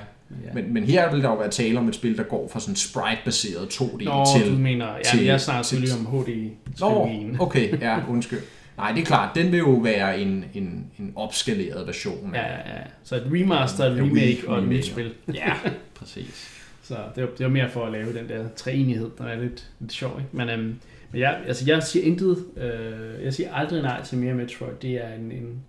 ja. 0.44 0.52
men, 0.54 0.72
men 0.74 0.84
her 0.84 1.12
vil 1.12 1.22
der 1.22 1.28
jo 1.28 1.34
være 1.36 1.50
tale 1.50 1.78
om 1.78 1.88
et 1.88 1.94
spil, 1.94 2.16
der 2.16 2.22
går 2.22 2.48
fra 2.48 2.60
sådan 2.60 2.76
sprite-baseret 2.76 3.66
2D 3.80 4.04
Nå, 4.04 4.24
til... 4.36 4.52
du 4.52 4.58
mener, 4.58 4.86
ja, 4.96 5.02
til- 5.02 5.24
jeg 5.24 5.40
snakker 5.40 5.62
selvfølgelig 5.62 5.94
om 6.08 6.22
HD 6.24 6.50
Nå, 6.80 7.08
okay, 7.46 7.80
ja, 7.80 7.98
undskyld. 8.08 8.38
Nej, 8.76 8.92
det 8.92 9.00
er 9.00 9.04
klart, 9.04 9.34
den 9.34 9.52
vil 9.52 9.58
jo 9.58 9.70
være 9.70 10.20
en, 10.20 10.44
en, 10.54 10.86
en 10.98 11.12
opskaleret 11.16 11.86
version 11.86 12.30
Ja, 12.34 12.40
af... 12.42 12.68
ja, 12.68 12.76
ja. 12.78 12.82
Så 13.04 13.16
et 13.16 13.22
remaster, 13.26 13.84
et 13.84 13.96
Ja, 13.96 14.02
remake 14.02 14.38
og 14.48 14.56
et 14.58 14.62
remake, 14.62 14.76
nyt 14.78 14.86
ja. 14.86 14.92
spil. 14.92 15.12
Ja, 15.34 15.52
præcis. 15.98 16.54
Så 16.82 16.94
det 17.14 17.22
var, 17.22 17.28
det 17.38 17.44
var 17.46 17.52
mere 17.52 17.68
for 17.70 17.86
at 17.86 17.92
lave 17.92 18.18
den 18.18 18.28
der 18.28 18.44
treenighed, 18.56 19.10
der 19.18 19.24
er 19.24 19.40
lidt, 19.40 19.66
lidt 19.80 19.92
sjov. 19.92 20.18
Ikke? 20.18 20.30
Men, 20.36 20.48
øhm, 20.48 20.78
men 21.12 21.20
jeg, 21.20 21.38
altså, 21.46 21.64
jeg 21.66 21.82
siger 21.82 22.04
intet, 22.04 22.44
øh, 22.56 23.24
jeg 23.24 23.34
siger 23.34 23.54
aldrig 23.54 23.82
nej 23.82 24.02
til 24.04 24.18
mere 24.18 24.34
Metroid. 24.34 24.72
Det 24.82 24.90
er 24.90 25.14
en, 25.14 25.32
en, 25.32 25.62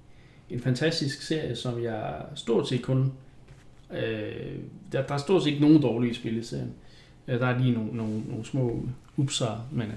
en 0.50 0.60
fantastisk 0.62 1.22
serie, 1.22 1.56
som 1.56 1.84
jeg 1.84 2.12
stort 2.36 2.70
set 2.70 2.82
kun... 2.82 3.12
Øh, 3.94 4.56
der, 4.92 5.02
der 5.02 5.14
er 5.14 5.18
stort 5.18 5.44
set 5.44 5.50
ikke 5.50 5.62
nogen 5.62 5.82
dårlige 5.82 6.16
spil 6.16 6.38
i 6.38 6.44
serien. 6.44 6.74
Øh, 7.28 7.40
der 7.40 7.48
er 7.48 7.60
lige 7.60 7.74
nogle, 7.74 7.90
nogle, 7.94 8.24
nogle 8.28 8.46
små 8.46 8.84
upser, 9.18 9.68
men 9.72 9.88
øh, 9.88 9.94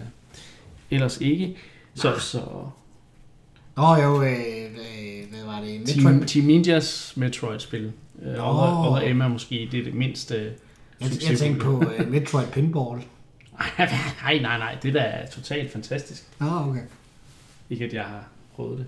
ellers 0.91 1.21
ikke. 1.21 1.57
Så, 1.95 2.19
så 2.19 2.41
Nå 3.77 3.97
jo, 3.97 4.23
øh, 4.23 4.31
øh, 4.31 5.31
hvad 5.31 5.45
var 5.47 5.61
det? 5.61 5.87
Team, 5.87 6.05
Metroid, 6.05 6.29
Team 6.29 6.47
Ninjas 6.47 7.13
Metroid-spil. 7.17 7.93
Øh, 8.23 8.45
og, 8.45 8.91
og 8.91 9.09
Emma 9.09 9.29
måske, 9.29 9.69
det 9.73 9.81
er 9.81 9.85
det 9.85 9.95
mindste 9.95 10.35
jeg, 10.35 10.53
jeg 11.01 11.09
succesfulde. 11.09 11.39
tænkte 11.39 11.65
på 11.65 11.85
øh, 11.99 12.11
Metroid 12.11 12.47
Pinball. 12.47 13.03
nej, 14.23 14.39
nej, 14.39 14.59
nej, 14.59 14.79
det 14.83 14.95
der 14.95 15.01
er 15.01 15.27
totalt 15.31 15.73
fantastisk. 15.73 16.29
Nå, 16.41 16.47
okay. 16.47 16.83
Ikke 17.71 17.85
at 17.85 17.93
jeg 17.93 18.05
har 18.05 18.29
prøvet 18.55 18.79
det. 18.79 18.87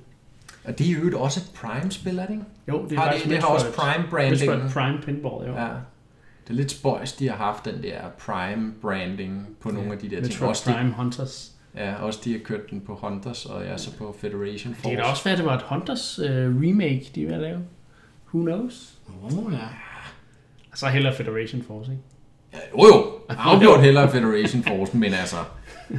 Og 0.64 0.78
det 0.78 0.90
er 0.90 0.92
jo 0.92 1.20
også 1.20 1.40
et 1.40 1.50
Prime-spil, 1.60 2.18
er 2.18 2.26
det 2.26 2.32
ikke? 2.32 2.44
Jo, 2.68 2.84
det 2.84 2.92
er 2.92 3.00
Har 3.00 3.06
faktisk 3.06 3.24
det, 3.24 3.32
det 3.32 3.42
har 3.42 3.48
også 3.48 3.66
Prime-branding. 3.66 4.50
Metroid 4.50 4.70
Prime 4.70 4.98
Pinball, 5.02 5.46
jo. 5.46 5.54
Ja. 5.54 5.68
Det 6.44 6.50
er 6.50 6.54
lidt 6.54 6.70
spøjs, 6.70 7.12
de 7.12 7.28
har 7.28 7.36
haft 7.36 7.64
den 7.64 7.82
der 7.82 8.00
Prime-branding 8.18 9.56
på 9.60 9.70
nogle 9.70 9.92
af 9.92 9.98
de 9.98 10.10
der 10.10 10.16
ting. 10.16 10.22
Metroid 10.22 10.48
Også 10.48 10.70
de, 10.70 10.74
Prime 10.74 10.92
Hunters. 10.92 11.52
ja, 11.76 11.94
også 11.94 12.20
de 12.24 12.32
har 12.32 12.38
kørt 12.38 12.70
den 12.70 12.80
på 12.80 12.94
Hunters, 12.94 13.46
og 13.46 13.64
ja, 13.64 13.76
så 13.76 13.96
på 13.96 14.16
Federation 14.20 14.74
Force. 14.74 14.88
Det 14.88 14.96
kan 14.96 15.04
da 15.04 15.10
også 15.10 15.24
være, 15.24 15.32
at 15.32 15.38
det 15.38 15.46
var 15.46 15.56
et 15.56 15.62
Hunters 15.62 16.18
uh, 16.18 16.26
remake, 16.26 17.10
de 17.14 17.26
er 17.26 17.34
at 17.34 17.40
lave. 17.40 17.60
Who 18.34 18.42
knows? 18.42 18.94
Nå, 19.08 19.50
ja. 19.50 19.58
Og 20.72 20.78
så 20.78 20.86
heller 20.86 21.12
Federation 21.12 21.62
Force, 21.62 21.92
ikke? 21.92 22.02
Ja, 22.52 22.58
jo 22.72 22.86
jo, 22.86 23.12
afgjort 23.38 23.80
hellere 23.80 24.10
Federation 24.10 24.62
Force, 24.62 24.96
men 24.96 25.14
altså, 25.14 25.36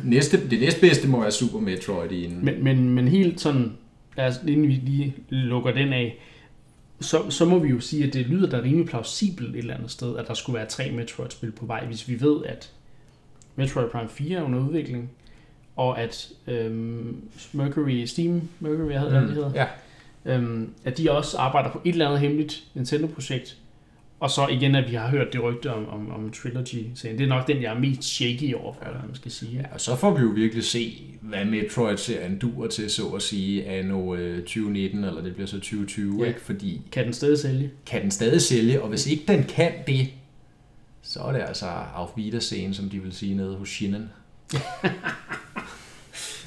næste, 0.03 0.49
det 0.49 0.59
næstbedste 0.59 1.07
må 1.07 1.21
være 1.21 1.31
Super 1.31 1.59
Metroid 1.59 2.11
i 2.11 2.25
en... 2.25 2.45
Men, 2.45 2.63
men, 2.63 2.89
men 2.89 3.07
helt 3.07 3.41
sådan, 3.41 3.77
lad 4.17 4.27
os, 4.27 4.35
inden 4.47 4.67
vi 4.67 4.73
lige 4.73 5.15
lukker 5.29 5.71
den 5.71 5.93
af, 5.93 6.17
så, 6.99 7.29
så 7.29 7.45
må 7.45 7.59
vi 7.59 7.69
jo 7.69 7.79
sige, 7.79 8.07
at 8.07 8.13
det 8.13 8.27
lyder 8.27 8.49
da 8.49 8.57
rimelig 8.57 8.85
plausibelt 8.87 9.49
et 9.49 9.59
eller 9.59 9.73
andet 9.73 9.91
sted, 9.91 10.17
at 10.17 10.27
der 10.27 10.33
skulle 10.33 10.57
være 10.57 10.67
tre 10.67 10.91
Metroid-spil 10.91 11.51
på 11.51 11.65
vej, 11.65 11.85
hvis 11.85 12.09
vi 12.09 12.21
ved, 12.21 12.45
at 12.45 12.71
Metroid 13.55 13.89
Prime 13.89 14.09
4 14.09 14.39
er 14.39 14.43
under 14.43 14.59
udvikling, 14.59 15.11
og 15.75 15.99
at 16.01 16.29
øhm, 16.47 17.21
Mercury, 17.53 18.05
Steam 18.05 18.49
Mercury, 18.59 18.85
hvad 18.85 18.99
hedder 18.99 19.19
det, 19.19 19.27
det 19.27 19.35
hedder, 19.35 19.51
Ja, 19.55 19.67
øhm, 20.35 20.69
at 20.85 20.97
de 20.97 21.11
også 21.11 21.37
arbejder 21.37 21.71
på 21.71 21.81
et 21.85 21.91
eller 21.91 22.05
andet 22.05 22.19
hemmeligt 22.19 22.63
Nintendo-projekt. 22.73 23.57
Og 24.25 24.31
så 24.31 24.47
igen, 24.47 24.75
at 24.75 24.89
vi 24.91 24.95
har 24.95 25.07
hørt 25.09 25.33
det 25.33 25.43
rygte 25.43 25.73
om, 25.73 25.89
om, 25.89 26.11
om 26.11 26.31
Trilogy-serien. 26.31 27.17
Det 27.17 27.23
er 27.23 27.27
nok 27.27 27.47
den, 27.47 27.61
jeg 27.61 27.73
er 27.75 27.79
mest 27.79 28.03
shaky 28.03 28.53
over 28.55 28.73
for, 28.73 28.81
hvad 28.83 29.01
man 29.07 29.15
skal 29.15 29.31
sige. 29.31 29.57
ja, 29.59 29.73
og 29.73 29.81
så 29.81 29.95
får 29.95 30.13
vi 30.15 30.21
jo 30.21 30.27
virkelig 30.27 30.63
se, 30.63 31.03
hvad 31.21 31.45
Metroid-serien 31.45 32.37
duer 32.39 32.67
til, 32.67 32.89
så 32.89 33.07
at 33.07 33.21
sige, 33.21 33.65
af 33.65 33.85
nu 33.85 34.15
2019, 34.15 35.03
eller 35.03 35.21
det 35.21 35.33
bliver 35.33 35.47
så 35.47 35.55
2020, 35.57 36.21
Ja. 36.23 36.27
ikke? 36.27 36.41
Fordi 36.41 36.81
Kan 36.91 37.05
den 37.05 37.13
stadig 37.13 37.39
sælge? 37.39 37.71
kan 37.85 38.01
den 38.01 38.11
stadig 38.11 38.41
sælge, 38.41 38.81
og 38.81 38.89
hvis 38.89 39.07
ikke 39.07 39.23
den 39.27 39.43
kan 39.43 39.71
det, 39.87 40.07
så 41.01 41.19
er 41.19 41.31
det 41.31 41.41
altså 41.47 41.65
auf 41.95 42.09
Wiedersehen, 42.17 42.73
som 42.73 42.89
de 42.89 42.99
vil 42.99 43.13
sige 43.13 43.35
nede 43.35 43.55
hos 43.55 43.69
Shinnen. 43.69 44.09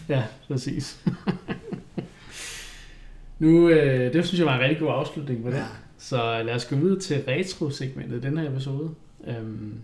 Ja, 0.09 0.23
præcis. 0.49 1.01
nu, 3.39 3.69
øh, 3.69 4.13
det 4.13 4.27
synes 4.27 4.39
jeg 4.39 4.47
var 4.47 4.55
en 4.55 4.61
rigtig 4.61 4.79
god 4.79 4.89
afslutning 4.93 5.43
på 5.43 5.51
det. 5.51 5.57
Ja. 5.57 5.63
Så 5.99 6.43
lad 6.43 6.55
os 6.55 6.65
gå 6.65 6.77
videre 6.77 7.01
til 7.01 7.25
retro-segmentet 7.29 8.17
i 8.17 8.21
den 8.21 8.39
her 8.39 8.51
episode. 8.51 8.95
Øhm, 9.27 9.81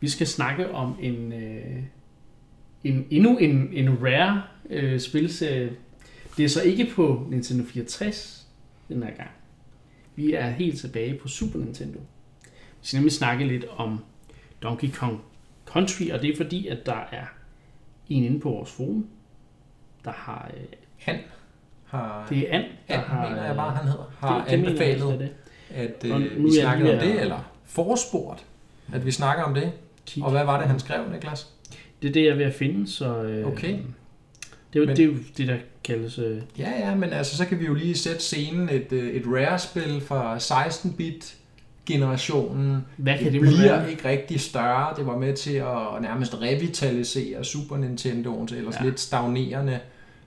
vi 0.00 0.08
skal 0.08 0.26
snakke 0.26 0.70
om 0.70 0.96
en, 1.00 1.32
øh, 1.32 1.82
en 2.84 3.06
endnu 3.10 3.36
en, 3.38 3.68
en 3.72 4.06
rare 4.06 4.42
øh, 4.70 5.00
spilserie. 5.00 5.72
Det 6.36 6.44
er 6.44 6.48
så 6.48 6.62
ikke 6.62 6.90
på 6.94 7.26
Nintendo 7.30 7.64
64 7.64 8.46
den 8.88 9.02
her 9.02 9.10
gang. 9.10 9.30
Vi 10.16 10.32
er 10.34 10.50
helt 10.50 10.80
tilbage 10.80 11.18
på 11.18 11.28
Super 11.28 11.58
Nintendo. 11.58 11.98
Vi 12.80 12.86
skal 12.86 12.96
nemlig 12.96 13.12
snakke 13.12 13.46
lidt 13.46 13.64
om 13.76 14.04
Donkey 14.62 14.90
Kong 14.90 15.20
Country, 15.66 16.10
og 16.10 16.22
det 16.22 16.30
er 16.30 16.36
fordi, 16.36 16.66
at 16.66 16.86
der 16.86 17.08
er 17.12 17.24
en 18.08 18.24
inde 18.24 18.40
på 18.40 18.50
vores 18.50 18.70
forum, 18.70 19.06
der 20.04 20.12
har... 20.12 20.50
Øh, 20.56 20.62
Han 20.98 21.18
har, 21.84 22.26
det 22.28 22.38
er 22.38 22.58
An, 22.58 22.64
der 22.88 22.98
han 22.98 23.04
har... 23.04 23.28
mener 23.28 23.44
jeg 23.44 23.56
bare, 23.56 23.76
han 23.76 23.86
hedder, 23.86 24.12
har 24.18 24.44
det, 24.44 24.52
anbefalet, 24.52 25.08
det 25.08 25.18
det. 25.20 25.30
At 25.74 26.04
øh, 26.04 26.10
vi 26.44 26.50
lige 26.50 26.66
om 26.68 26.80
det, 26.80 27.20
eller 27.20 27.50
forespurgt, 27.66 28.44
at 28.92 29.06
vi 29.06 29.10
snakker 29.10 29.44
om 29.44 29.54
det. 29.54 29.72
Kig. 30.06 30.22
Og 30.24 30.30
hvad 30.30 30.44
var 30.44 30.58
det, 30.60 30.68
han 30.68 30.78
skrev, 30.78 31.10
Niklas? 31.12 31.48
Det 32.02 32.08
er 32.08 32.12
det, 32.12 32.22
jeg 32.24 32.30
er 32.30 32.34
ved 32.36 32.44
at 32.44 32.54
finde, 32.54 32.88
så... 32.90 33.22
Øh, 33.22 33.46
Okay. 33.46 33.68
Det 34.72 34.78
er, 34.78 34.82
jo, 34.82 34.86
Men- 34.86 34.96
det 34.96 35.02
er 35.02 35.06
jo 35.06 35.14
det, 35.36 35.48
der 35.48 35.56
kaldes... 35.84 36.18
Øh, 36.18 36.38
Ja, 36.58 36.70
ja, 36.78 36.94
men 36.94 37.10
altså, 37.12 37.36
så 37.36 37.46
kan 37.46 37.60
vi 37.60 37.66
jo 37.66 37.74
lige 37.74 37.94
sætte 37.96 38.20
scenen. 38.20 38.68
Et, 38.68 38.92
øh, 38.92 39.10
et 39.14 39.22
Rare-spil 39.26 40.00
fra 40.00 40.36
16-bit 40.38 41.36
generationen. 41.86 42.86
hvad 42.96 43.14
kan 43.18 43.24
det 43.24 43.32
det, 43.32 43.40
bliver 43.40 43.76
være? 43.78 43.90
ikke 43.90 44.08
rigtig 44.08 44.40
større. 44.40 44.94
Det 44.96 45.06
var 45.06 45.18
med 45.18 45.36
til 45.36 45.54
at 45.54 46.02
nærmest 46.02 46.34
revitalisere 46.42 47.44
Super 47.44 47.76
Nintendoens 47.76 48.52
ellers 48.52 48.74
ja. 48.80 48.84
lidt 48.84 49.00
stagnerende, 49.00 49.78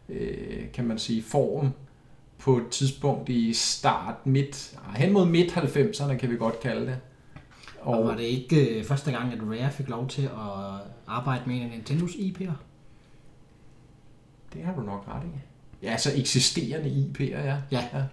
øh, 0.09 0.37
kan 0.73 0.85
man 0.85 0.97
sige, 0.97 1.23
form 1.23 1.69
på 2.45 2.57
et 2.57 2.67
tidspunkt 2.71 3.29
i 3.29 3.53
start, 3.53 4.25
midt, 4.25 4.75
hen 4.95 5.13
mod 5.13 5.25
midt 5.25 5.51
90'erne, 5.51 6.17
kan 6.17 6.29
vi 6.29 6.37
godt 6.37 6.59
kalde 6.59 6.85
det. 6.85 6.97
Og 7.81 8.05
var 8.05 8.15
det 8.15 8.23
ikke 8.23 8.79
øh, 8.79 8.83
første 8.83 9.11
gang, 9.11 9.33
at 9.33 9.39
Rare 9.41 9.71
fik 9.71 9.89
lov 9.89 10.07
til 10.07 10.21
at 10.21 10.29
arbejde 11.07 11.41
med 11.45 11.55
en 11.55 11.61
af 11.61 11.69
Nintendos 11.69 12.11
IP'er? 12.11 12.51
det 14.53 14.63
har 14.63 14.73
du 14.75 14.81
nok 14.81 15.05
ret 15.07 15.23
i. 15.23 15.39
Ja, 15.85 15.91
altså 15.91 16.11
eksisterende 16.15 16.89
IP'er, 16.89 17.45
ja. 17.45 17.57
Ja. 17.71 17.83
ja. 17.93 18.03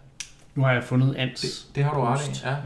Nu 0.55 0.63
har 0.63 0.73
jeg 0.73 0.85
fundet 0.85 1.15
Ants. 1.15 1.41
Det, 1.41 1.77
det 1.77 1.85
har 1.85 1.95
du 1.95 2.01
ret 2.01 2.29
i, 2.29 2.41
ja. 2.45 2.57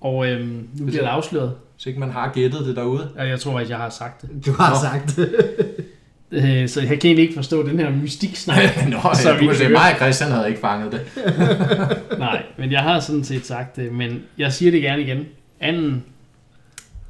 Og 0.00 0.26
øhm, 0.26 0.68
nu 0.74 0.86
bliver 0.86 1.02
det 1.02 1.08
afsløret. 1.08 1.56
Så 1.76 1.88
ikke 1.88 2.00
man 2.00 2.10
har 2.10 2.32
gættet 2.32 2.66
det 2.66 2.76
derude. 2.76 3.12
Og 3.16 3.28
jeg 3.28 3.40
tror, 3.40 3.60
at 3.60 3.70
jeg 3.70 3.78
har 3.78 3.90
sagt 3.90 4.22
det. 4.22 4.46
Du 4.46 4.52
har 4.52 4.70
Nå. 4.70 4.80
sagt. 4.80 5.18
Øh, 6.30 6.68
så 6.68 6.80
jeg 6.80 6.88
kan 6.88 6.98
egentlig 7.04 7.22
ikke 7.22 7.34
forstå 7.34 7.68
den 7.68 7.78
her 7.78 7.90
mystiksnak. 7.90 8.58
Nå, 8.90 8.98
Så 9.14 9.36
du 9.40 9.46
kan 9.46 9.56
se, 9.56 9.68
mig 9.68 9.92
og 9.92 9.96
Christian 9.96 10.30
havde 10.30 10.48
ikke 10.48 10.60
fanget 10.60 10.92
det. 10.92 11.00
Nej, 12.18 12.42
men 12.58 12.72
jeg 12.72 12.80
har 12.80 13.00
sådan 13.00 13.24
set 13.24 13.46
sagt 13.46 13.76
det. 13.76 13.92
Men 13.92 14.22
jeg 14.38 14.52
siger 14.52 14.70
det 14.70 14.82
gerne 14.82 15.02
igen. 15.02 15.26
Anden, 15.60 16.04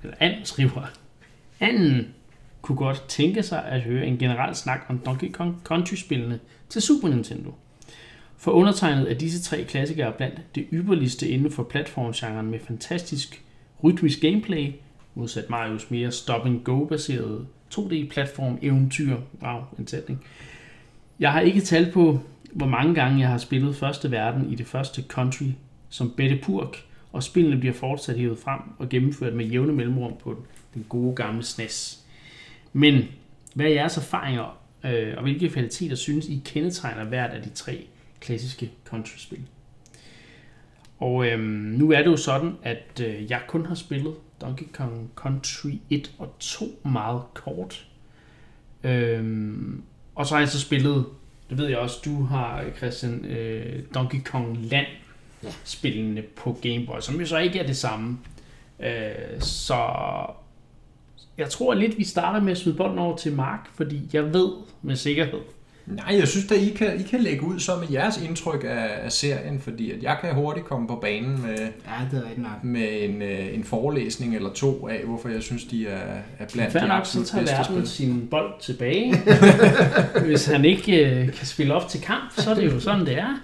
eller 0.02 0.16
Anden 0.20 0.44
skriver, 0.44 0.90
Anden 1.60 2.08
kunne 2.62 2.76
godt 2.76 3.04
tænke 3.08 3.42
sig 3.42 3.64
at 3.64 3.80
høre 3.80 4.06
en 4.06 4.18
generel 4.18 4.54
snak 4.54 4.80
om 4.88 4.98
Donkey 4.98 5.32
Kong 5.32 5.60
Country-spillene 5.64 6.38
til 6.68 6.82
Super 6.82 7.08
Nintendo. 7.08 7.54
For 8.38 8.50
undertegnet 8.50 9.10
er 9.10 9.14
disse 9.14 9.42
tre 9.42 9.64
klassikere 9.64 10.12
blandt 10.12 10.40
det 10.54 10.66
ypperligste 10.72 11.28
inden 11.28 11.50
for 11.52 11.62
platformgenren 11.62 12.50
med 12.50 12.58
fantastisk 12.66 13.42
rytmisk 13.84 14.20
gameplay, 14.20 14.72
modsat 15.14 15.50
Marios 15.50 15.90
mere 15.90 16.12
stop-and-go-baserede 16.12 17.46
2D-platform 17.74 18.58
eventyr. 18.62 19.16
Wow, 19.42 19.60
en 19.78 19.86
sætning. 19.86 20.24
Jeg 21.20 21.32
har 21.32 21.40
ikke 21.40 21.60
talt 21.60 21.92
på, 21.92 22.20
hvor 22.52 22.66
mange 22.66 22.94
gange 22.94 23.20
jeg 23.20 23.28
har 23.28 23.38
spillet 23.38 23.76
første 23.76 24.10
verden 24.10 24.52
i 24.52 24.54
det 24.54 24.66
første 24.66 25.02
country 25.02 25.46
som 25.88 26.14
Bette 26.16 26.38
Purk, 26.42 26.84
og 27.12 27.22
spillene 27.22 27.60
bliver 27.60 27.74
fortsat 27.74 28.18
hævet 28.18 28.38
frem 28.38 28.60
og 28.78 28.88
gennemført 28.88 29.34
med 29.34 29.46
jævne 29.46 29.72
mellemrum 29.72 30.12
på 30.22 30.44
den 30.74 30.86
gode 30.88 31.14
gamle 31.16 31.42
SNES. 31.42 32.04
Men 32.72 33.04
hvad 33.54 33.66
er 33.66 33.70
jeres 33.70 33.96
erfaringer 33.96 34.58
øh, 34.84 35.14
og 35.16 35.22
hvilke 35.22 35.48
kvaliteter 35.48 35.96
synes 35.96 36.28
I 36.28 36.42
kendetegner 36.44 37.04
hvert 37.04 37.30
af 37.30 37.42
de 37.42 37.50
tre 37.50 37.86
klassiske 38.20 38.70
country-spil. 38.84 39.40
Og 40.98 41.26
øhm, 41.26 41.42
nu 41.78 41.92
er 41.92 41.98
det 41.98 42.06
jo 42.06 42.16
sådan, 42.16 42.52
at 42.62 43.02
øh, 43.02 43.30
jeg 43.30 43.40
kun 43.48 43.66
har 43.66 43.74
spillet 43.74 44.14
Donkey 44.40 44.66
Kong 44.72 45.10
Country 45.16 45.72
1 45.90 46.14
og 46.18 46.34
2 46.38 46.80
meget 46.84 47.22
kort. 47.34 47.86
Øhm, 48.84 49.82
og 50.14 50.26
så 50.26 50.34
har 50.34 50.40
jeg 50.40 50.48
så 50.48 50.60
spillet, 50.60 51.06
det 51.50 51.58
ved 51.58 51.66
jeg 51.66 51.78
også, 51.78 52.00
du 52.04 52.22
har, 52.22 52.64
Christian, 52.76 53.24
øh, 53.24 53.82
Donkey 53.94 54.22
Kong 54.24 54.58
Land 54.60 54.86
spillene 55.64 56.22
på 56.22 56.58
Game 56.62 56.86
Boy, 56.86 57.00
som 57.00 57.20
jo 57.20 57.26
så 57.26 57.38
ikke 57.38 57.58
er 57.58 57.66
det 57.66 57.76
samme. 57.76 58.18
Øh, 58.80 59.40
så 59.40 59.76
jeg 61.38 61.50
tror 61.50 61.74
lidt, 61.74 61.98
vi 61.98 62.04
starter 62.04 62.40
med 62.40 62.52
at 62.52 62.58
smide 62.58 62.76
bolden 62.76 62.98
over 62.98 63.16
til 63.16 63.32
Mark, 63.32 63.68
fordi 63.74 64.00
jeg 64.12 64.32
ved 64.34 64.52
med 64.82 64.96
sikkerhed, 64.96 65.40
Nej, 65.90 66.18
jeg 66.18 66.28
synes 66.28 66.46
da, 66.46 66.54
I 66.54 66.68
kan, 66.76 67.00
I 67.00 67.02
kan 67.02 67.20
lægge 67.20 67.42
ud 67.46 67.58
så 67.60 67.76
med 67.76 67.88
jeres 67.92 68.20
indtryk 68.28 68.64
af, 68.64 68.88
af 69.04 69.12
serien, 69.12 69.60
fordi 69.60 69.90
at 69.92 70.02
jeg 70.02 70.16
kan 70.20 70.34
hurtigt 70.34 70.66
komme 70.66 70.88
på 70.88 70.94
banen 71.02 71.42
med, 71.42 71.58
Ja, 71.58 72.06
det 72.10 72.22
er 72.36 72.40
nok. 72.40 72.64
med 72.64 72.88
en, 73.02 73.22
øh, 73.22 73.54
en 73.54 73.64
forelæsning 73.64 74.36
eller 74.36 74.52
to 74.52 74.88
af, 74.88 75.00
hvorfor 75.04 75.28
jeg 75.28 75.42
synes, 75.42 75.64
de 75.64 75.86
er, 75.86 75.96
er 76.38 76.44
blandt 76.52 76.72
Fair 76.72 76.82
de 76.82 76.88
nok, 76.88 76.96
så 77.06 77.18
absolut 77.18 77.26
tager 77.26 77.42
bedste 77.42 77.56
verden 77.58 77.86
spil. 77.86 77.88
sin 78.06 78.28
bold 78.30 78.52
tilbage. 78.60 79.14
Hvis 80.26 80.46
han 80.46 80.64
ikke 80.64 81.06
øh, 81.10 81.32
kan 81.32 81.46
spille 81.46 81.74
op 81.74 81.88
til 81.88 82.00
kamp, 82.00 82.32
så 82.36 82.50
er 82.50 82.54
det 82.54 82.64
jo 82.64 82.80
sådan, 82.80 83.06
det 83.06 83.18
er. 83.18 83.40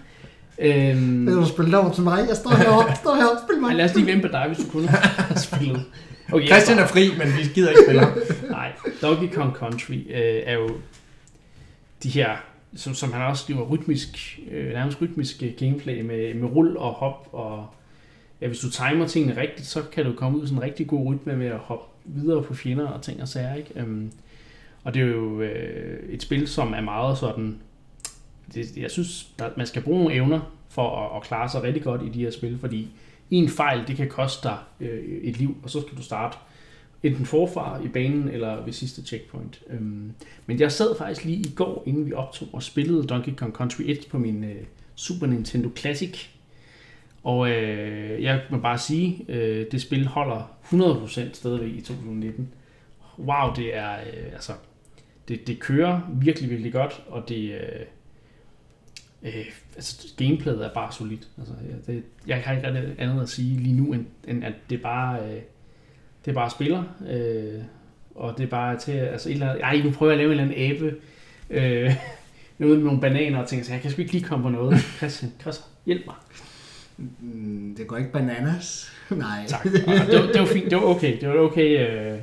Øhm, 0.59 1.26
Vil 1.26 1.34
du 1.34 1.47
spille 1.49 1.78
over 1.78 1.92
til 1.92 2.03
mig? 2.03 2.24
Jeg 2.28 2.36
står 2.36 2.51
heroppe, 2.51 2.92
står 2.97 3.14
heroppe, 3.14 3.42
spil 3.49 3.61
mig. 3.61 3.68
ej, 3.68 3.74
lad 3.74 3.84
os 3.84 3.95
lige 3.97 4.07
vente 4.07 4.28
på 4.28 4.32
dig, 4.32 4.45
hvis 4.47 4.59
du 4.66 4.70
kunne 4.72 4.88
have 4.88 5.38
spillet. 5.38 5.82
Okay, 6.32 6.47
Christian 6.47 6.78
er 6.78 6.86
fri, 6.86 7.11
men 7.18 7.26
vi 7.38 7.42
gider 7.55 7.68
ikke 7.70 7.80
spille 7.86 8.01
ham. 8.01 8.12
Nej, 8.51 8.72
Donkey 9.03 9.28
Kong 9.34 9.53
Country 9.55 9.92
øh, 9.92 10.40
er 10.47 10.55
jo 10.55 10.68
de 12.05 12.09
her, 12.09 12.36
som, 12.76 12.94
som 12.94 13.12
han 13.12 13.22
også 13.22 13.42
skriver, 13.42 13.66
rytmisk, 13.66 14.40
øh, 14.50 14.72
nærmest 14.72 15.00
rytmisk 15.02 15.42
øh, 15.42 15.52
gameplay 15.59 16.00
med, 16.00 16.34
med 16.34 16.48
rull 16.48 16.76
og 16.76 16.92
hop, 16.92 17.28
og 17.32 17.66
ja, 18.40 18.46
hvis 18.46 18.61
du 18.61 18.70
timer 18.70 19.07
tingene 19.07 19.40
rigtigt, 19.40 19.66
så 19.68 19.82
kan 19.82 20.05
du 20.05 20.12
komme 20.12 20.38
ud 20.38 20.44
i 20.44 20.46
sådan 20.46 20.59
en 20.59 20.64
rigtig 20.64 20.86
god 20.86 21.07
rytme 21.07 21.36
med 21.36 21.46
at 21.46 21.59
hoppe 21.59 21.86
videre 22.05 22.42
på 22.42 22.55
fjender 22.55 22.86
og 22.86 23.02
ting 23.02 23.22
og 23.22 23.28
sager, 23.28 23.55
ikke? 23.55 23.70
Øhm, 23.76 24.12
og 24.84 24.94
det 24.94 25.02
er 25.02 25.07
jo 25.07 25.40
øh, 25.40 26.09
et 26.09 26.22
spil, 26.22 26.48
som 26.48 26.72
er 26.72 26.80
meget 26.80 27.18
sådan, 27.18 27.59
det, 28.55 28.76
jeg 28.76 28.90
synes, 28.90 29.28
der, 29.38 29.50
man 29.57 29.66
skal 29.66 29.82
bruge 29.82 29.98
nogle 29.98 30.14
evner 30.14 30.40
for 30.68 31.07
at, 31.07 31.16
at 31.16 31.22
klare 31.22 31.48
sig 31.48 31.62
rigtig 31.62 31.82
godt 31.82 32.02
i 32.02 32.09
de 32.09 32.20
her 32.20 32.30
spil, 32.30 32.59
fordi 32.59 32.88
en 33.30 33.48
fejl, 33.48 33.86
det 33.86 33.96
kan 33.96 34.09
koste 34.09 34.48
dig 34.48 34.59
øh, 34.80 35.05
et 35.22 35.38
liv, 35.38 35.57
og 35.62 35.70
så 35.70 35.80
skal 35.80 35.98
du 35.98 36.02
starte 36.02 36.36
enten 37.05 37.26
forfra 37.26 37.80
i 37.84 37.88
banen 37.88 38.28
eller 38.28 38.64
ved 38.64 38.72
sidste 38.72 39.02
checkpoint. 39.02 39.62
Øhm, 39.70 40.12
men 40.46 40.61
jeg 40.61 40.72
sad 40.72 40.98
faktisk 40.98 41.24
lige 41.24 41.38
i 41.38 41.52
går, 41.57 41.82
inden 41.86 42.07
vi 42.07 42.12
optog 42.12 42.48
og 42.52 42.62
spillede 42.62 43.07
Donkey 43.07 43.34
Kong 43.34 43.52
Country 43.52 43.82
1 43.86 44.07
på 44.11 44.18
min 44.18 44.44
øh, 44.44 44.62
Super 44.94 45.26
Nintendo 45.26 45.70
Classic. 45.76 46.28
Og 47.22 47.50
øh, 47.50 48.22
jeg 48.22 48.42
må 48.50 48.59
bare 48.59 48.78
sige, 48.78 49.24
øh, 49.28 49.66
det 49.72 49.82
spil 49.82 50.07
holder 50.07 50.57
100% 50.64 51.32
stadigvæk 51.32 51.72
i 51.74 51.80
2019. 51.80 52.48
Wow, 53.18 53.55
det 53.57 53.76
er 53.76 53.92
øh, 53.92 54.32
altså 54.32 54.52
det, 55.28 55.46
det 55.46 55.61
kører 55.61 56.00
virkelig, 56.12 56.50
virkelig 56.50 56.72
godt, 56.72 57.02
og 57.09 57.28
det 57.28 57.52
øh, 57.52 57.86
øh, 59.22 59.46
altså, 59.74 60.14
gameplayet 60.16 60.64
er 60.64 60.74
bare 60.74 60.92
solidt. 60.92 61.28
Altså, 61.38 61.55
jeg, 61.68 61.86
det, 61.86 62.05
jeg 62.26 62.42
har 62.42 62.57
ikke 62.57 62.68
rigtig 62.68 62.94
andet 62.98 63.22
at 63.22 63.28
sige 63.28 63.59
lige 63.59 63.76
nu, 63.76 63.92
end, 63.92 64.07
end 64.28 64.44
at 64.44 64.55
det 64.70 64.82
bare 64.82 65.34
øh, 65.34 65.42
det 66.25 66.31
er 66.31 66.35
bare 66.35 66.51
spiller, 66.51 66.83
øh, 67.11 67.62
og 68.14 68.39
det 68.39 68.45
er 68.45 68.49
bare 68.49 68.79
til, 68.79 68.93
altså 68.93 69.29
et 69.29 69.33
eller 69.33 69.49
andet, 69.51 69.62
ej, 69.62 69.83
nu 69.85 69.91
prøver 69.91 70.12
jeg 70.12 70.20
at 70.20 70.27
lave 70.27 70.35
en 70.35 70.41
eller 70.41 70.55
anden 70.55 70.70
abe, 70.70 70.97
øh, 71.51 71.97
noget 72.59 72.77
med 72.77 72.85
nogle 72.85 73.01
bananer 73.01 73.39
og 73.39 73.49
ting, 73.49 73.64
så 73.64 73.72
jeg 73.72 73.83
kan 73.83 73.91
sgu 73.91 74.01
ikke 74.01 74.12
lige 74.12 74.25
komme 74.25 74.43
på 74.43 74.49
noget. 74.49 74.79
Christian, 74.99 75.33
Christian, 75.41 75.68
hjælp 75.87 76.07
mig. 76.07 76.14
Mm, 76.97 77.75
det 77.79 77.87
går 77.87 77.97
ikke 77.97 78.12
bananas. 78.12 78.93
Nej. 79.11 79.45
Tak. 79.49 79.64
Og 79.66 79.72
det, 79.72 80.20
var, 80.20 80.27
det 80.33 80.41
var 80.41 80.47
fint, 80.47 80.70
det 80.70 80.79
var 80.79 80.85
okay, 80.85 81.20
det 81.20 81.29
var 81.29 81.35
okay, 81.35 81.89
øh, 81.89 82.18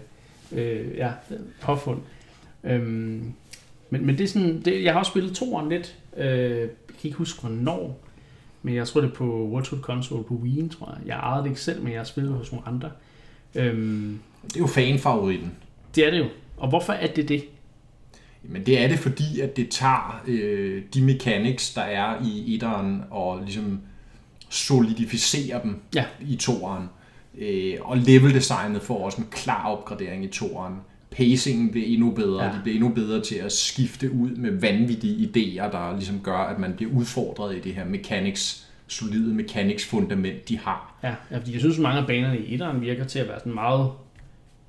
øh, 0.52 0.98
ja, 0.98 1.12
påfund. 1.62 2.02
Øhm, 2.64 3.34
men, 3.90 4.06
men 4.06 4.18
det 4.18 4.24
er 4.24 4.28
sådan, 4.28 4.62
det, 4.62 4.84
jeg 4.84 4.94
har 4.94 5.00
også 5.00 5.10
spillet 5.10 5.36
toeren 5.36 5.70
lidt, 5.70 5.96
øh, 6.18 6.60
jeg 6.60 6.70
kan 6.88 7.08
ikke 7.08 7.18
huske 7.18 7.42
hvornår, 7.42 8.08
men 8.62 8.76
jeg 8.76 8.88
tror 8.88 9.02
det 9.02 9.10
er 9.10 9.14
på 9.14 9.48
World 9.48 9.66
Tour 9.66 9.82
Console 9.82 10.24
på 10.24 10.34
Wii, 10.34 10.70
tror 10.70 10.96
jeg. 10.98 11.08
Jeg 11.08 11.16
ejede 11.16 11.44
det 11.44 11.50
ikke 11.50 11.62
selv, 11.62 11.84
men 11.84 11.92
jeg 11.92 12.00
har 12.00 12.06
spillet 12.06 12.34
hos 12.34 12.52
nogle 12.52 12.68
andre. 12.68 12.92
Øhm, 13.56 14.20
Det 14.44 14.56
er 14.56 14.60
jo 14.60 14.68
fanfavoritten. 14.68 15.52
det 15.96 16.06
er 16.08 16.12
det 16.12 16.20
jo. 16.20 16.26
Og 16.58 16.70
hvorfor 16.70 16.94
er 16.94 17.08
det 17.08 17.30
det? 17.30 17.44
Men 18.44 18.66
det 18.66 18.80
er 18.84 18.88
det, 18.88 19.00
fordi 19.00 19.40
at 19.40 19.58
det 19.58 19.70
tager 19.70 20.24
øh, 20.28 20.82
de 20.94 21.02
mechanics, 21.02 21.74
der 21.74 21.82
er 21.82 22.16
i 22.26 22.56
etteren, 22.56 23.04
og 23.10 23.42
ligesom 23.44 23.80
solidificerer 24.50 25.62
dem 25.62 25.76
Ja. 25.96 26.06
i 26.30 26.36
toeren. 26.36 26.86
Øh, 27.38 27.74
og 27.82 27.98
leveldesignet 27.98 28.82
får 28.82 29.06
også 29.06 29.22
en 29.22 29.28
klar 29.32 29.66
opgradering 29.68 30.24
i 30.24 30.28
toeren. 30.28 30.74
Pacingen 31.12 31.70
bliver 31.72 31.88
endnu 31.88 32.12
bedre, 32.12 32.44
Ja. 32.46 32.50
de 32.52 32.60
bliver 32.64 32.76
endnu 32.76 32.90
bedre 32.90 33.22
til 33.22 33.36
at 33.36 33.52
skifte 33.52 34.12
ud 34.12 34.30
med 34.30 34.52
vanvittige 34.52 35.16
idéer, 35.28 35.72
der 35.72 35.96
ligesom 35.98 36.20
gør, 36.20 36.38
at 36.38 36.60
man 36.60 36.74
bliver 36.74 36.92
udfordret 36.94 37.56
i 37.56 37.60
det 37.60 37.76
her 37.76 37.86
mechanics, 37.86 38.68
solide 38.92 39.34
mechanics 39.34 39.86
fundament, 39.86 40.50
de 40.50 40.58
har. 40.60 41.00
Ja, 41.04 41.16
ja 41.32 41.38
fordi 41.38 41.54
jeg 41.54 41.60
synes, 41.60 41.78
at 41.78 41.82
mange 41.82 42.02
af 42.02 42.08
banerne 42.08 42.40
i 42.40 42.54
etteren 42.54 42.82
virker 42.82 43.04
til 43.04 43.20
at 43.20 43.28
være 43.28 43.40
sådan 43.40 43.54
meget 43.54 43.92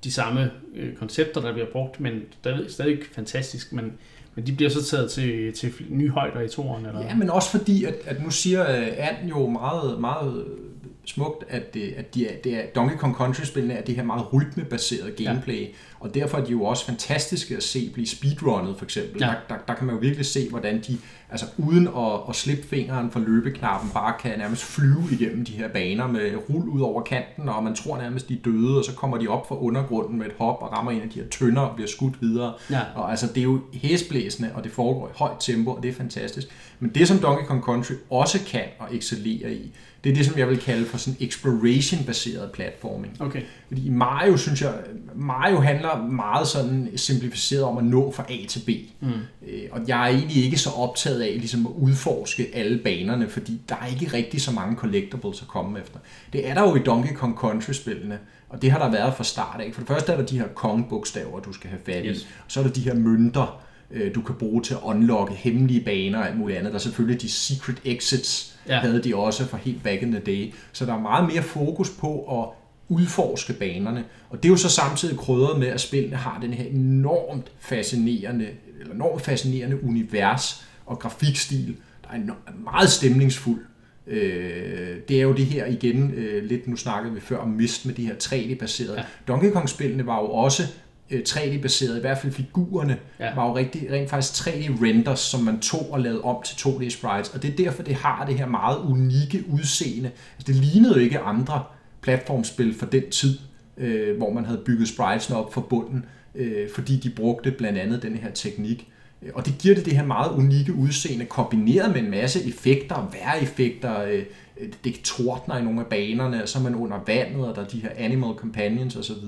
de 0.04 0.12
samme 0.12 0.50
øh, 0.74 0.94
koncepter, 0.94 1.40
der 1.40 1.52
bliver 1.52 1.68
brugt, 1.72 2.00
men 2.00 2.22
stadig, 2.40 2.70
stadig 2.70 2.98
fantastisk, 3.14 3.72
men, 3.72 3.92
men 4.34 4.46
de 4.46 4.52
bliver 4.52 4.70
så 4.70 4.84
taget 4.84 5.10
til, 5.10 5.52
til 5.52 5.72
nye 5.88 6.10
højder 6.10 6.40
i 6.40 6.48
toeren, 6.48 6.86
eller? 6.86 7.00
Ja, 7.00 7.14
men 7.14 7.30
også 7.30 7.50
fordi, 7.50 7.84
at, 7.84 7.94
at 8.04 8.22
nu 8.22 8.30
siger 8.30 8.62
uh, 8.62 9.08
Ann 9.08 9.28
jo 9.28 9.46
meget, 9.46 10.00
meget 10.00 10.44
øh, 10.46 10.58
smukt, 11.04 11.44
at, 11.48 11.74
det, 11.74 11.94
at 11.96 12.14
de 12.14 12.28
er, 12.28 12.36
det 12.44 12.54
er 12.54 12.62
Donkey 12.74 12.96
Kong 12.96 13.14
Country-spillene 13.14 13.74
er 13.74 13.82
det 13.82 13.96
her 13.96 14.02
meget 14.02 14.32
rytmebaseret 14.32 15.16
gameplay, 15.16 15.60
ja. 15.60 15.68
Og 16.02 16.14
derfor 16.14 16.38
er 16.38 16.44
de 16.44 16.50
jo 16.50 16.64
også 16.64 16.86
fantastiske 16.86 17.56
at 17.56 17.62
se 17.62 17.90
blive 17.94 18.06
speedrunnet, 18.06 18.76
for 18.76 18.84
eksempel. 18.84 19.20
Ja. 19.20 19.26
Der, 19.26 19.34
der, 19.48 19.54
der 19.68 19.74
kan 19.74 19.86
man 19.86 19.94
jo 19.94 20.00
virkelig 20.00 20.26
se, 20.26 20.50
hvordan 20.50 20.82
de, 20.86 20.98
altså 21.30 21.46
uden 21.58 21.88
at, 21.88 22.20
at 22.28 22.36
slippe 22.36 22.68
fingeren 22.68 23.10
fra 23.10 23.20
løbeknappen, 23.20 23.90
bare 23.90 24.14
kan 24.20 24.38
nærmest 24.38 24.62
flyve 24.62 25.04
igennem 25.10 25.44
de 25.44 25.52
her 25.52 25.68
baner 25.68 26.06
med 26.06 26.32
rul 26.50 26.68
ud 26.68 26.80
over 26.80 27.02
kanten, 27.02 27.48
og 27.48 27.64
man 27.64 27.74
tror 27.74 27.98
nærmest, 27.98 28.28
de 28.28 28.34
er 28.34 28.38
døde, 28.44 28.78
og 28.78 28.84
så 28.84 28.94
kommer 28.94 29.18
de 29.18 29.28
op 29.28 29.48
fra 29.48 29.58
undergrunden 29.58 30.18
med 30.18 30.26
et 30.26 30.32
hop 30.38 30.62
og 30.62 30.72
rammer 30.72 30.90
en 30.92 31.00
af 31.00 31.08
de 31.08 31.20
her 31.20 31.28
tønder 31.28 31.62
og 31.62 31.74
bliver 31.74 31.88
skudt 31.88 32.14
videre. 32.20 32.52
Ja. 32.70 32.80
Og 32.94 33.10
altså, 33.10 33.26
det 33.26 33.38
er 33.38 33.44
jo 33.44 33.60
hæsblæsende, 33.72 34.50
og 34.54 34.64
det 34.64 34.72
foregår 34.72 35.08
i 35.08 35.12
højt 35.16 35.36
tempo, 35.40 35.70
og 35.70 35.82
det 35.82 35.88
er 35.88 35.94
fantastisk. 35.94 36.48
Men 36.80 36.90
det, 36.90 37.08
som 37.08 37.18
Donkey 37.18 37.46
Kong 37.46 37.62
Country 37.62 37.94
også 38.10 38.38
kan 38.46 38.64
og 38.78 38.96
excellerer 38.96 39.50
i, 39.50 39.72
det 40.04 40.10
er 40.10 40.14
det, 40.14 40.26
som 40.26 40.38
jeg 40.38 40.48
vil 40.48 40.58
kalde 40.58 40.86
for 40.86 40.98
sådan 40.98 41.16
exploration-baseret 41.20 42.52
platforming. 42.52 43.16
Okay. 43.20 43.42
Fordi 43.68 43.88
Mario, 43.88 44.36
synes 44.36 44.62
jeg, 44.62 44.74
Mario 45.14 45.60
handler 45.60 45.91
meget 45.96 46.48
sådan 46.48 46.90
simplificeret 46.96 47.64
om 47.64 47.78
at 47.78 47.84
nå 47.84 48.12
fra 48.12 48.24
A 48.28 48.46
til 48.48 48.60
B. 48.66 48.68
Mm. 49.00 49.08
Øh, 49.48 49.62
Og 49.70 49.80
jeg 49.88 50.02
er 50.02 50.06
egentlig 50.16 50.44
ikke 50.44 50.58
så 50.58 50.70
optaget 50.70 51.20
af 51.20 51.34
ligesom 51.38 51.66
at 51.66 51.72
udforske 51.76 52.50
alle 52.54 52.78
banerne, 52.78 53.28
fordi 53.28 53.60
der 53.68 53.74
er 53.74 53.86
ikke 53.86 54.16
rigtig 54.16 54.42
så 54.42 54.50
mange 54.52 54.76
collectibles 54.76 55.42
at 55.42 55.48
komme 55.48 55.80
efter. 55.80 55.98
Det 56.32 56.48
er 56.48 56.54
der 56.54 56.62
jo 56.62 56.76
i 56.76 56.78
Donkey 56.78 57.14
Kong 57.14 57.36
Country-spillene, 57.38 58.18
og 58.48 58.62
det 58.62 58.70
har 58.70 58.78
der 58.78 58.90
været 58.90 59.14
fra 59.14 59.24
start 59.24 59.60
af. 59.60 59.70
For 59.74 59.80
det 59.80 59.88
første 59.88 60.12
er 60.12 60.16
der 60.16 60.26
de 60.26 60.38
her 60.38 60.48
Kong-bogstaver, 60.54 61.40
du 61.40 61.52
skal 61.52 61.70
have 61.70 61.80
fat 61.86 62.04
i. 62.04 62.08
Yes. 62.08 62.16
Yes. 62.16 62.28
Så 62.48 62.60
er 62.60 62.64
der 62.64 62.70
de 62.70 62.80
her 62.80 62.94
mønter, 62.94 63.62
øh, 63.90 64.14
du 64.14 64.22
kan 64.22 64.34
bruge 64.34 64.62
til 64.62 64.74
at 64.74 64.80
unlocke 64.82 65.34
hemmelige 65.34 65.80
baner 65.84 66.18
og 66.18 66.28
alt 66.28 66.38
muligt 66.38 66.58
andet. 66.58 66.72
Der 66.72 66.78
er 66.78 66.82
selvfølgelig 66.82 67.22
de 67.22 67.28
secret 67.30 67.76
exits, 67.84 68.56
ja. 68.68 68.78
havde 68.78 69.02
de 69.02 69.16
også 69.16 69.46
fra 69.46 69.58
helt 69.58 69.82
back 69.82 70.02
in 70.02 70.10
the 70.12 70.20
day. 70.20 70.54
Så 70.72 70.86
der 70.86 70.94
er 70.94 71.00
meget 71.00 71.32
mere 71.32 71.42
fokus 71.42 71.90
på 71.90 72.40
at 72.42 72.61
udforske 72.88 73.52
banerne. 73.52 74.04
Og 74.30 74.42
det 74.42 74.44
er 74.48 74.50
jo 74.50 74.56
så 74.56 74.68
samtidig 74.68 75.18
krydret 75.18 75.58
med, 75.58 75.68
at 75.68 75.80
spillene 75.80 76.16
har 76.16 76.38
den 76.40 76.54
her 76.54 76.64
enormt 76.64 77.52
fascinerende, 77.60 78.48
eller 78.80 78.94
enormt 78.94 79.22
fascinerende 79.22 79.84
univers 79.84 80.64
og 80.86 80.98
grafikstil, 80.98 81.76
der 82.02 82.08
er 82.10 82.14
enormt, 82.14 82.64
meget 82.64 82.90
stemningsfuld. 82.90 83.60
Øh, 84.06 84.96
det 85.08 85.16
er 85.16 85.22
jo 85.22 85.32
det 85.32 85.46
her 85.46 85.66
igen, 85.66 86.10
øh, 86.14 86.44
lidt 86.44 86.68
nu 86.68 86.76
snakkede 86.76 87.14
vi 87.14 87.20
før 87.20 87.38
om 87.38 87.48
Mist 87.48 87.86
med 87.86 87.94
de 87.94 88.06
her 88.06 88.14
3D-baserede. 88.14 88.94
Ja. 88.94 89.04
Donkey 89.28 89.50
Kong-spillene 89.50 90.06
var 90.06 90.20
jo 90.20 90.26
også 90.26 90.62
øh, 91.10 91.22
3D-baseret, 91.28 91.96
i 91.96 92.00
hvert 92.00 92.18
fald 92.18 92.32
figurerne 92.32 92.98
ja. 93.20 93.34
var 93.34 93.46
jo 93.46 93.56
rigtig, 93.56 93.90
rent 93.90 94.10
faktisk 94.10 94.46
3D-renders, 94.46 95.20
som 95.20 95.40
man 95.40 95.60
tog 95.60 95.92
og 95.92 96.00
lavede 96.00 96.22
om 96.22 96.42
til 96.44 96.54
2D-sprites, 96.54 97.34
og 97.34 97.42
det 97.42 97.52
er 97.52 97.56
derfor, 97.56 97.82
det 97.82 97.94
har 97.94 98.26
det 98.26 98.38
her 98.38 98.46
meget 98.46 98.78
unikke 98.78 99.44
udseende. 99.52 100.10
Altså, 100.38 100.52
det 100.52 100.54
lignede 100.56 100.94
jo 100.94 101.00
ikke 101.00 101.18
andre 101.18 101.62
platformspil 102.02 102.74
for 102.78 102.86
den 102.86 103.10
tid, 103.10 103.38
øh, 103.76 104.16
hvor 104.16 104.32
man 104.32 104.44
havde 104.44 104.62
bygget 104.66 104.88
spritesene 104.88 105.36
op 105.36 105.54
for 105.54 105.60
bunden, 105.60 106.04
øh, 106.34 106.70
fordi 106.74 106.96
de 106.96 107.10
brugte 107.10 107.50
blandt 107.50 107.78
andet 107.78 108.02
den 108.02 108.16
her 108.16 108.30
teknik. 108.30 108.88
Øh, 109.22 109.30
og 109.34 109.46
det 109.46 109.54
giver 109.58 109.74
det 109.74 109.84
det 109.84 109.96
her 109.96 110.06
meget 110.06 110.32
unikke 110.32 110.74
udseende, 110.74 111.24
kombineret 111.24 111.92
med 111.92 112.00
en 112.00 112.10
masse 112.10 112.48
effekter, 112.48 113.10
vejreffekter, 113.12 114.02
øh, 114.02 114.24
øh 114.60 114.68
det 114.84 115.00
tordner 115.04 115.58
i 115.58 115.62
nogle 115.62 115.80
af 115.80 115.86
banerne, 115.86 116.42
og 116.42 116.48
så 116.48 116.58
er 116.58 116.62
man 116.62 116.74
under 116.74 116.98
vandet, 117.06 117.48
og 117.48 117.56
der 117.56 117.62
er 117.62 117.68
de 117.68 117.80
her 117.80 117.90
animal 117.96 118.34
companions 118.34 118.96
osv. 118.96 119.24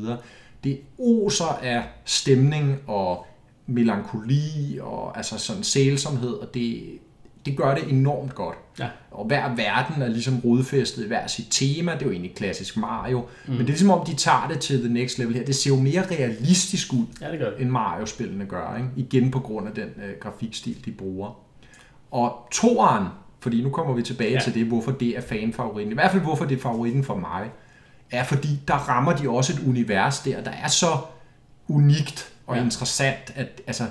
Det 0.64 0.80
oser 0.98 1.58
af 1.62 1.82
stemning 2.04 2.78
og 2.86 3.26
melankoli 3.66 4.78
og 4.80 5.16
altså 5.16 5.38
sådan 5.38 5.62
sælsomhed, 5.62 6.32
og 6.32 6.54
det, 6.54 6.82
det 7.46 7.56
gør 7.56 7.74
det 7.74 7.90
enormt 7.90 8.34
godt. 8.34 8.56
Ja. 8.78 8.88
Og 9.10 9.24
hver 9.26 9.54
verden 9.54 10.02
er 10.02 10.08
ligesom 10.08 10.40
rodfæstet 10.44 11.04
i 11.04 11.06
hver 11.06 11.26
sit 11.26 11.46
tema. 11.50 11.92
Det 11.92 12.02
er 12.02 12.06
jo 12.06 12.12
egentlig 12.12 12.34
klassisk 12.34 12.76
Mario. 12.76 13.20
Mm. 13.20 13.50
Men 13.52 13.58
det 13.58 13.64
er 13.64 13.66
ligesom 13.68 13.90
om, 13.90 14.06
de 14.06 14.14
tager 14.14 14.48
det 14.48 14.60
til 14.60 14.80
the 14.84 14.92
next 14.92 15.18
level 15.18 15.34
her. 15.34 15.44
Det 15.44 15.54
ser 15.54 15.70
jo 15.70 15.76
mere 15.76 16.06
realistisk 16.10 16.92
ud, 16.92 17.04
Ja, 17.20 17.30
det 17.30 17.38
gør 17.38 17.50
det. 17.50 17.60
end 17.60 17.70
Mario-spillene 17.70 18.44
gør. 18.44 18.76
Ikke? 18.76 18.88
Igen 18.96 19.30
på 19.30 19.40
grund 19.40 19.68
af 19.68 19.74
den 19.74 19.84
øh, 20.04 20.12
grafikstil, 20.20 20.84
de 20.84 20.90
bruger. 20.92 21.40
Og 22.10 22.48
toeren, 22.52 23.06
fordi 23.40 23.62
nu 23.62 23.70
kommer 23.70 23.94
vi 23.94 24.02
tilbage 24.02 24.32
Ja. 24.32 24.40
til 24.40 24.54
det, 24.54 24.66
hvorfor 24.66 24.90
det 24.90 25.08
er 25.16 25.20
fanfavoritten. 25.20 25.92
I 25.92 25.94
hvert 25.94 26.10
fald 26.10 26.22
hvorfor 26.22 26.44
det 26.44 26.56
er 26.56 26.62
favoritten 26.62 27.04
for 27.04 27.14
mig. 27.16 27.50
Er 28.10 28.24
fordi, 28.24 28.48
der 28.68 28.74
rammer 28.74 29.16
de 29.16 29.28
også 29.28 29.52
et 29.52 29.68
univers 29.68 30.18
der, 30.20 30.42
der 30.42 30.50
er 30.50 30.68
så 30.68 30.86
unikt 31.68 32.32
og 32.46 32.56
ja. 32.56 32.62
interessant, 32.64 33.32
at 33.36 33.60
altså, 33.66 33.84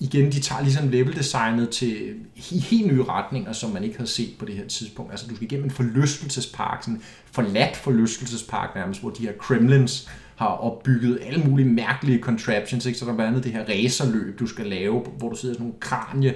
igen, 0.00 0.32
de 0.32 0.40
tager 0.40 0.62
ligesom 0.62 0.88
leveldesignet 0.88 1.70
til 1.70 2.14
he- 2.36 2.60
helt 2.60 2.86
nye 2.86 3.02
retninger, 3.02 3.52
som 3.52 3.70
man 3.70 3.84
ikke 3.84 3.96
havde 3.96 4.10
set 4.10 4.34
på 4.38 4.44
det 4.44 4.54
her 4.54 4.66
tidspunkt. 4.66 5.10
Altså, 5.10 5.26
du 5.30 5.36
skal 5.36 5.46
igennem 5.46 5.64
en 5.64 5.70
forlystelsespark, 5.70 6.82
sådan 6.82 6.94
en 6.94 7.02
forladt 7.32 7.76
forlystelsespark 7.76 8.74
nærmest, 8.74 9.00
hvor 9.00 9.10
de 9.10 9.22
her 9.22 9.32
kremlins 9.32 10.10
har 10.36 10.46
opbygget 10.46 11.18
alle 11.22 11.44
mulige 11.44 11.68
mærkelige 11.68 12.18
contraptions, 12.20 12.86
ikke? 12.86 12.98
så 12.98 13.04
der 13.04 13.12
er 13.12 13.16
blandt 13.16 13.28
andet 13.28 13.44
det 13.44 13.52
her 13.52 13.64
racerløb, 13.68 14.38
du 14.38 14.46
skal 14.46 14.66
lave, 14.66 15.00
hvor 15.18 15.28
du 15.28 15.36
sidder 15.36 15.54
i 15.54 15.56
sådan 15.56 15.66
nogle 15.66 15.80
kranje, 15.80 16.34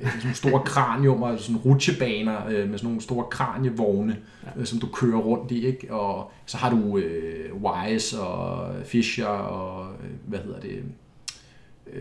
øh, 0.00 0.06
sådan 0.06 0.20
nogle 0.22 0.36
store 0.36 0.62
kraniummer, 0.64 1.26
altså 1.26 1.46
sådan 1.46 1.60
rutsjebaner 1.60 2.46
øh, 2.46 2.70
med 2.70 2.78
sådan 2.78 2.88
nogle 2.88 3.00
store 3.00 3.24
kranievogne, 3.30 4.16
ja. 4.44 4.60
øh, 4.60 4.66
som 4.66 4.78
du 4.78 4.86
kører 4.86 5.18
rundt 5.18 5.52
i, 5.52 5.66
ikke? 5.66 5.94
og 5.94 6.32
så 6.46 6.56
har 6.56 6.70
du 6.70 6.98
øh, 6.98 7.54
Wise 7.54 8.20
og 8.20 8.74
Fisher 8.84 9.26
og, 9.26 9.92
øh, 10.04 10.10
hvad 10.26 10.38
hedder 10.38 10.60
det, 10.60 10.82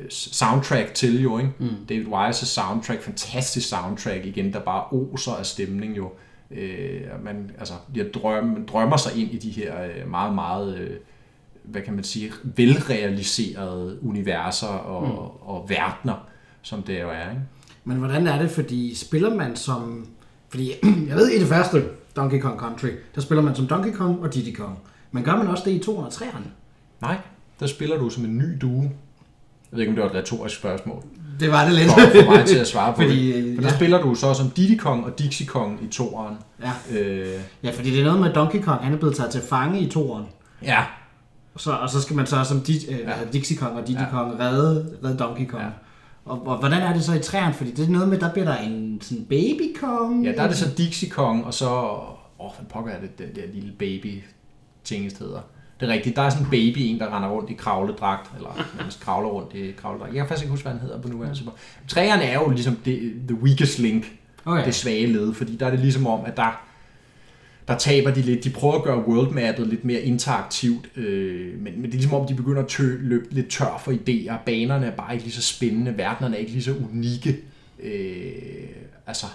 soundtrack 0.10 0.94
til 0.94 1.22
jo, 1.22 1.38
ikke? 1.38 1.52
Mm. 1.60 1.86
David 1.90 2.06
Wise' 2.06 2.46
soundtrack, 2.46 3.02
fantastisk 3.02 3.70
soundtrack 3.70 4.26
igen, 4.26 4.54
der 4.54 4.60
bare 4.60 4.84
oser 4.92 5.32
af 5.32 5.46
stemning 5.46 5.98
jo. 5.98 6.12
Øh, 6.52 7.02
og 7.14 7.24
man, 7.24 7.52
altså, 7.60 7.74
jeg 7.96 8.14
drømmer, 8.14 8.54
man 8.54 8.66
drømmer 8.66 8.98
sig 8.98 9.22
ind 9.22 9.32
i 9.32 9.38
de 9.38 9.50
her 9.50 9.84
øh, 9.84 10.10
meget, 10.10 10.36
meget, 10.36 10.78
øh, 10.78 10.90
hvad 11.64 11.82
kan 11.82 11.94
man 11.94 12.04
sige, 12.04 12.32
velrealiserede 12.44 14.00
universer 14.04 14.68
og, 14.68 15.08
mm. 15.08 15.48
og 15.50 15.70
verdener, 15.70 16.28
som 16.62 16.84
det 16.84 17.02
jo 17.02 17.10
er, 17.10 17.30
ikke? 17.30 17.42
Men 17.84 17.98
hvordan 17.98 18.28
er 18.28 18.42
det, 18.42 18.52
fordi 18.52 18.96
spiller 18.96 19.36
man 19.36 19.56
som... 19.56 20.08
Fordi 20.50 20.72
jeg 21.10 21.16
ved, 21.16 21.30
i 21.30 21.40
det 21.40 21.48
første 21.48 21.84
Donkey 22.16 22.40
Kong 22.42 22.60
Country, 22.60 22.90
der 23.16 23.22
spiller 23.22 23.42
man 23.42 23.56
som 23.56 23.68
Donkey 23.68 23.94
Kong 23.94 24.24
og 24.24 24.34
Diddy 24.34 24.56
Kong. 24.56 24.80
Men 25.12 25.24
gør 25.24 25.36
man 25.36 25.48
også 25.48 25.64
det 25.66 25.72
i 25.72 25.80
203'erne? 25.80 26.48
Nej, 27.02 27.18
der 27.60 27.68
spiller 27.68 27.98
du 27.98 28.10
som 28.10 28.26
en 28.26 28.38
ny 28.38 28.58
due. 28.62 28.92
Jeg 29.76 29.78
ved 29.78 29.82
ikke, 29.82 29.92
om 29.92 29.96
det 29.96 30.04
var 30.04 30.10
et 30.10 30.16
retorisk 30.16 30.56
spørgsmål. 30.56 31.04
Det 31.40 31.52
var 31.52 31.66
det 31.66 31.74
lidt. 31.76 31.88
For, 31.88 32.00
for 32.24 32.32
mig 32.36 32.46
til 32.46 32.58
at 32.58 32.68
svare 32.68 32.94
på 32.94 33.02
Fordi, 33.02 33.32
det. 33.34 33.56
For 33.56 33.62
der 33.62 33.70
ja. 33.70 33.76
spiller 33.76 34.02
du 34.02 34.16
så 34.16 34.34
som 34.34 34.50
Diddy 34.50 34.78
Kong 34.80 35.06
og 35.06 35.20
Dixie 35.20 35.46
Kong 35.48 35.80
i 35.84 35.88
toeren. 35.88 36.36
Ja. 36.64 36.98
Øh, 37.00 37.40
ja, 37.64 37.72
fordi 37.72 37.92
det 37.92 38.00
er 38.00 38.06
noget 38.06 38.22
med 38.22 38.34
Donkey 38.34 38.62
Kong, 38.62 38.84
han 38.84 38.94
er 38.94 38.98
blevet 38.98 39.16
taget 39.16 39.32
til 39.32 39.42
fange 39.50 39.80
i 39.80 39.90
toeren. 39.90 40.26
ja, 40.64 40.84
Og 41.54 41.60
så, 41.62 41.72
og 41.72 41.90
så 41.90 42.02
skal 42.02 42.16
man 42.16 42.26
så 42.26 42.44
som 42.44 42.62
Di, 42.62 42.74
øh, 42.90 43.00
Ja. 43.00 43.14
Dixie 43.34 43.58
Kong 43.58 43.78
og 43.80 43.88
Diddy 43.88 44.00
Ja. 44.00 44.06
Kong 44.12 44.40
redde, 44.40 44.98
redde 45.04 45.18
Donkey 45.18 45.46
Kong. 45.48 45.64
Ja. 45.64 45.70
Og, 46.26 46.48
og, 46.48 46.58
hvordan 46.58 46.82
er 46.82 46.94
det 46.94 47.04
så 47.04 47.14
i 47.14 47.20
træerne? 47.20 47.54
Fordi 47.54 47.72
det 47.72 47.86
er 47.86 47.90
noget 47.92 48.10
med, 48.10 48.18
der 48.20 48.32
bliver 48.34 48.46
der 48.46 48.58
en 48.58 49.00
sådan 49.02 49.26
baby 49.26 49.76
Kong. 49.80 50.26
ja, 50.26 50.32
der 50.32 50.42
er 50.42 50.48
det 50.48 50.58
så 50.58 50.70
Dixie 50.78 51.10
Kong, 51.10 51.46
og 51.46 51.54
så... 51.54 51.70
Åh, 52.40 52.52
hvad 52.60 52.66
pokker 52.70 52.92
er 52.92 53.00
det, 53.00 53.18
den 53.20 53.28
der 53.36 53.42
lille 53.54 53.72
baby 53.80 54.24
tingest 54.84 55.20
hedder. 55.20 55.40
Det 55.80 55.90
er 55.90 55.94
rigtigt, 55.94 56.16
der 56.16 56.22
er 56.22 56.30
sådan 56.30 56.46
en 56.46 56.52
baby, 56.52 56.78
en 56.78 57.00
der 57.00 57.16
render 57.18 57.30
rundt 57.30 57.50
i 57.50 57.54
kravledragt, 57.54 58.32
eller 58.38 58.68
nærmest 58.78 59.00
kravler 59.00 59.30
rundt 59.30 59.54
i 59.54 59.72
kravledragt. 59.72 60.14
Jeg 60.14 60.20
kan 60.20 60.28
faktisk 60.28 60.44
ikke 60.44 60.52
huske, 60.52 60.64
hvad 60.64 60.72
han 60.72 60.82
hedder 60.82 61.02
på 61.02 61.08
nuværende 61.08 61.38
tidspunkt. 61.38 61.60
Træerne 61.88 62.24
er 62.24 62.34
jo 62.34 62.50
ligesom 62.50 62.76
det, 62.86 63.14
the 63.28 63.38
weakest 63.38 63.80
link, 63.80 64.12
Okay. 64.46 64.66
det 64.66 64.76
svage 64.76 65.08
led, 65.08 65.34
fordi 65.34 65.56
der 65.56 65.66
er 65.66 65.70
det 65.70 65.80
ligesom 65.80 66.08
om, 66.08 66.26
at 66.26 66.38
der, 66.38 66.66
der 67.68 67.78
taber 67.78 68.12
de 68.12 68.22
lidt. 68.22 68.44
De 68.44 68.50
prøver 68.50 68.76
at 68.76 68.84
gøre 68.84 69.08
worldmappet 69.08 69.68
lidt 69.68 69.86
mere 69.86 70.02
interaktivt, 70.02 70.98
øh, 70.98 71.62
men, 71.62 71.74
men 71.74 71.84
det 71.84 71.90
er 71.90 71.94
ligesom 71.98 72.14
om, 72.14 72.28
de 72.28 72.34
begynder 72.36 72.62
at 72.62 72.68
tø, 72.68 72.96
løbe 73.00 73.26
lidt 73.32 73.50
tør 73.50 73.82
for 73.84 73.92
idéer. 73.92 74.44
Banerne 74.46 74.86
er 74.86 74.92
bare 74.92 75.14
ikke 75.14 75.26
lige 75.26 75.36
så 75.36 75.42
spændende, 75.42 75.98
verdenerne 75.98 76.36
er 76.36 76.40
ikke 76.40 76.52
lige 76.52 76.64
så 76.64 76.76
unikke. 76.92 77.38
Øh, 77.84 78.32
altså, 79.08 79.26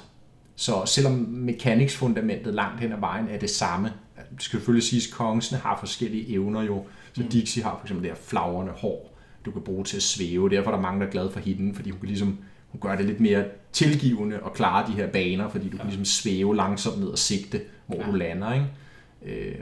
så 0.57 0.83
selvom 0.87 1.13
mechanics-fundamentet 1.31 2.55
langt 2.55 2.81
hen 2.81 2.93
ad 2.93 3.01
vejen 3.01 3.29
er 3.29 3.39
det 3.39 3.51
samme, 3.51 3.93
det 4.35 4.43
skal 4.43 4.59
selvfølgelig 4.59 4.89
siges, 4.89 5.07
at 5.07 5.13
kongsene 5.13 5.59
har 5.59 5.77
forskellige 5.81 6.33
evner 6.33 6.63
jo. 6.63 6.85
Så 7.13 7.23
Dixie 7.33 7.63
har 7.63 7.77
for 7.77 7.85
eksempel 7.85 8.05
det 8.05 8.13
her 8.13 8.23
flagrende 8.23 8.73
hår, 8.73 9.19
du 9.45 9.51
kan 9.51 9.63
bruge 9.63 9.85
til 9.85 9.97
at 9.97 10.03
svæve. 10.03 10.51
Derfor 10.51 10.71
er 10.71 10.75
der 10.75 10.83
mange, 10.83 11.01
der 11.01 11.07
er 11.07 11.11
glade 11.11 11.31
for 11.31 11.41
hende, 11.41 11.75
fordi 11.75 11.91
hun 11.91 12.01
kan 12.01 12.09
ligesom 12.09 12.39
hun 12.71 12.81
gør 12.81 12.97
det 12.97 13.07
lidt 13.07 13.21
mere 13.21 13.45
tilgivende 13.73 14.41
og 14.41 14.53
klare 14.53 14.87
de 14.87 14.93
her 14.93 15.07
baner, 15.07 15.49
fordi 15.49 15.69
du 15.69 15.77
kan 15.77 15.87
ligesom 15.87 16.05
svæve 16.05 16.57
langsomt 16.57 17.01
ned 17.01 17.09
og 17.09 17.19
sigte, 17.19 17.61
hvor 17.87 17.97
ja. 17.97 18.07
du 18.07 18.13
lander. 18.13 18.53
Ikke? 18.53 18.67
Øh, 19.23 19.59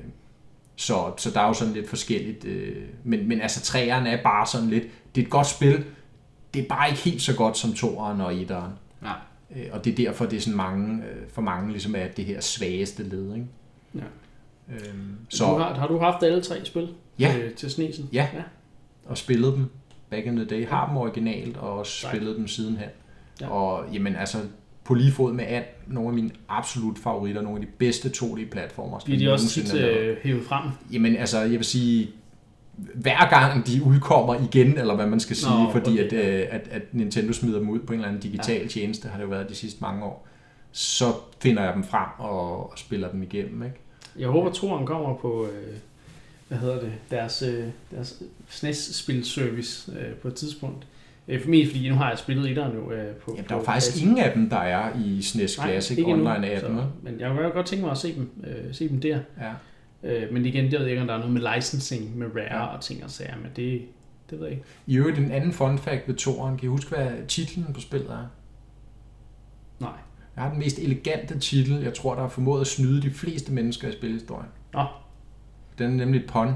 så, 0.77 1.13
så 1.17 1.31
der 1.31 1.41
er 1.41 1.47
jo 1.47 1.53
sådan 1.53 1.75
lidt 1.75 1.89
forskelligt. 1.89 2.45
Øh, 2.45 2.77
men, 3.05 3.29
men 3.29 3.41
altså 3.41 3.61
træerne 3.61 4.11
er 4.11 4.23
bare 4.23 4.47
sådan 4.47 4.69
lidt, 4.69 4.85
det 5.15 5.21
er 5.21 5.25
et 5.25 5.31
godt 5.31 5.47
spil, 5.47 5.85
det 6.55 6.63
er 6.63 6.69
bare 6.69 6.89
ikke 6.89 7.01
helt 7.01 7.23
så 7.23 7.37
godt 7.37 7.57
som 7.57 7.73
toeren 7.73 8.21
og 8.21 8.35
etteren. 8.35 8.73
Ja. 9.03 9.13
Øh, 9.57 9.67
og 9.73 9.85
det 9.85 9.91
er 9.91 9.97
derfor, 9.97 10.27
det 10.27 10.37
er 10.37 10.41
sådan 10.41 10.57
mange, 10.57 11.05
øh, 11.05 11.29
for 11.33 11.43
mange 11.43 11.71
ligesom 11.71 11.95
er 11.95 12.09
det 12.09 12.25
her 12.25 12.41
svageste 12.41 13.03
led. 13.03 13.35
Ikke? 13.35 13.47
Ja. 13.95 14.01
Øhm, 14.73 15.17
Så. 15.29 15.45
Du 15.45 15.59
har, 15.59 15.75
har 15.75 15.87
du 15.89 15.99
haft 15.99 16.23
alle 16.23 16.43
tre 16.43 16.65
spil 16.65 16.89
Ja. 17.19 17.37
øh, 17.39 17.55
til 17.55 17.71
Snesen? 17.71 18.09
Ja. 18.13 18.29
ja. 18.35 18.43
og 19.07 19.19
spillet 19.19 19.55
dem 19.55 19.67
back 20.11 20.27
in 20.27 20.37
the 20.37 20.45
day, 20.45 20.67
har 20.69 20.87
dem 20.87 20.97
originalt 20.97 21.57
og 21.57 21.79
også 21.79 22.09
spillet 22.09 22.37
dem 22.37 22.49
sidenhen. 22.49 22.89
Ja. 23.41 23.49
Og 23.49 23.85
jamen 23.93 24.17
altså, 24.17 24.39
på 24.85 24.95
lige 24.95 25.13
fod 25.13 25.33
med 25.33 25.45
and, 25.49 25.65
nogle 25.87 26.09
af 26.09 26.15
mine 26.15 26.31
absolut 26.49 26.99
favoritter, 26.99 27.43
nogle 27.43 27.61
af 27.61 27.67
de 27.67 27.73
bedste 27.79 28.09
2D-platformer. 28.09 28.99
Bliver 29.05 29.19
de 29.19 29.33
også 29.33 29.49
tit 29.49 29.75
øh, 29.75 30.17
hævet 30.23 30.45
frem? 30.45 30.65
Jamen 30.93 31.17
altså, 31.17 31.41
jeg 31.41 31.51
vil 31.51 31.65
sige, 31.65 32.11
hver 32.95 33.31
gang 33.31 33.67
de 33.67 33.83
udkommer 33.85 34.35
igen, 34.35 34.79
eller 34.79 34.95
hvad 34.95 35.07
man 35.07 35.21
skal 35.21 35.37
sige, 35.37 35.65
Nå, 35.65 35.71
fordi 35.71 35.91
okay, 35.91 36.05
at, 36.05 36.13
øh, 36.13 36.47
at, 36.51 36.69
at 36.71 36.83
Nintendo 36.95 37.33
smider 37.33 37.59
dem 37.59 37.69
ud 37.69 37.79
på 37.79 37.93
en 37.93 37.99
eller 37.99 38.09
anden 38.09 38.23
digital 38.23 38.61
ja. 38.63 38.67
tjeneste, 38.69 39.09
har 39.09 39.17
det 39.17 39.25
jo 39.25 39.29
været 39.29 39.49
de 39.49 39.55
sidste 39.55 39.81
mange 39.81 40.05
år, 40.05 40.29
så 40.73 41.05
finder 41.43 41.63
jeg 41.65 41.75
dem 41.75 41.85
frem 41.85 42.09
og, 42.19 42.71
og 42.71 42.79
spiller 42.79 43.11
dem 43.11 43.23
igennem. 43.23 43.63
Ikke? 43.63 43.77
Jeg 44.19 44.29
håber, 44.29 44.53
toren 44.53 44.87
kommer 44.87 45.15
på, 45.15 45.47
øh, 45.47 45.75
hvad 46.49 46.59
hedder 46.59 46.81
det, 46.81 46.93
deres, 47.11 47.43
øh, 47.43 47.65
deres 47.91 48.23
SNES-spilservice 48.51 49.93
øh, 49.99 50.15
på 50.15 50.29
et 50.29 50.35
tidspunkt. 50.35 50.87
Øh, 51.29 51.43
for 51.43 51.49
mig, 51.51 51.67
fordi 51.67 51.89
nu 51.89 51.95
har 51.95 52.09
jeg 52.09 52.19
spillet 52.19 52.51
etteren 52.51 52.73
jo 52.75 52.93
øh, 52.93 53.15
på 53.15 53.31
Jamen, 53.37 53.49
der 53.49 53.55
er 53.55 53.59
jo 53.59 53.65
faktisk 53.65 53.87
Classic. 53.93 54.03
ingen 54.03 54.19
af 54.19 54.33
dem, 54.33 54.51
der 54.51 54.57
er 54.57 54.91
i 55.05 55.23
SNES 55.23 55.59
Nej, 55.59 55.67
Classic 55.69 55.99
ikke 55.99 56.11
endnu, 56.11 56.31
Online 56.31 56.47
af 56.51 56.61
dem. 56.61 56.77
så- 56.77 56.85
Men 57.03 57.21
jeg 57.21 57.31
kunne 57.31 57.51
godt 57.51 57.67
tænke 57.67 57.83
mig 57.85 57.91
at 57.93 57.99
se 57.99 58.15
dem, 58.15 58.31
øh, 58.47 58.75
se 58.75 58.89
dem 58.89 59.01
der. 59.01 59.19
Ja. 59.41 59.53
Øh, 60.11 60.33
men 60.33 60.47
igen, 60.47 60.73
jeg 60.73 60.81
ved 60.81 60.87
ikke, 60.87 61.01
om 61.01 61.07
der 61.07 61.15
er 61.15 61.19
noget 61.19 61.33
med 61.33 61.55
licensing, 61.57 62.19
med 62.19 62.27
Rare 62.37 62.45
Ja. 62.65 62.67
og 62.67 62.81
ting 62.81 63.05
og 63.05 63.11
sager, 63.11 63.37
men 63.37 63.51
det, 63.57 63.83
det 64.31 64.39
ved 64.39 64.47
jeg 64.47 64.51
ikke. 64.57 64.65
I 64.87 64.97
øvrigt 64.97 65.19
en 65.19 65.31
anden 65.31 65.53
fun 65.53 65.79
fact 65.79 66.09
ved 66.09 66.15
toren. 66.15 66.57
Kan 66.57 66.67
I 66.67 66.69
huske, 66.69 66.97
hvad 66.97 67.09
titlen 67.29 67.67
på 67.75 67.81
spillet 67.81 68.11
er? 68.11 68.27
Jeg 70.39 70.45
har 70.45 70.51
den 70.51 70.59
mest 70.59 70.79
elegante 70.79 71.39
titel, 71.39 71.83
jeg 71.83 71.95
tror, 71.95 72.15
der 72.15 72.21
har 72.21 72.29
formået 72.29 72.61
at 72.61 72.67
snyde 72.67 73.03
de 73.03 73.11
fleste 73.11 73.53
mennesker 73.53 73.89
i 73.89 73.93
spilhistorien. 73.93 74.49
Nå. 74.73 74.85
Den 75.79 75.91
er 75.91 75.97
nemlig 75.97 76.21
et 76.21 76.27
pun. 76.31 76.49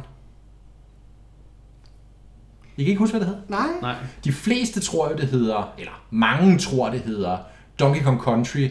I 2.77 2.83
kan 2.83 2.91
ikke 2.91 2.99
huske, 2.99 3.19
hvad 3.19 3.27
det 3.27 3.29
hedder? 3.29 3.43
Nej. 3.49 3.81
Nej. 3.81 3.97
De 4.25 4.33
fleste 4.33 4.81
tror 4.81 5.11
jo, 5.11 5.17
det 5.17 5.29
hedder, 5.29 5.75
eller 5.79 6.07
mange 6.11 6.59
tror, 6.59 6.91
det 6.91 7.01
hedder 7.01 7.39
Donkey 7.81 8.03
Kong 8.03 8.21
Country 8.21 8.69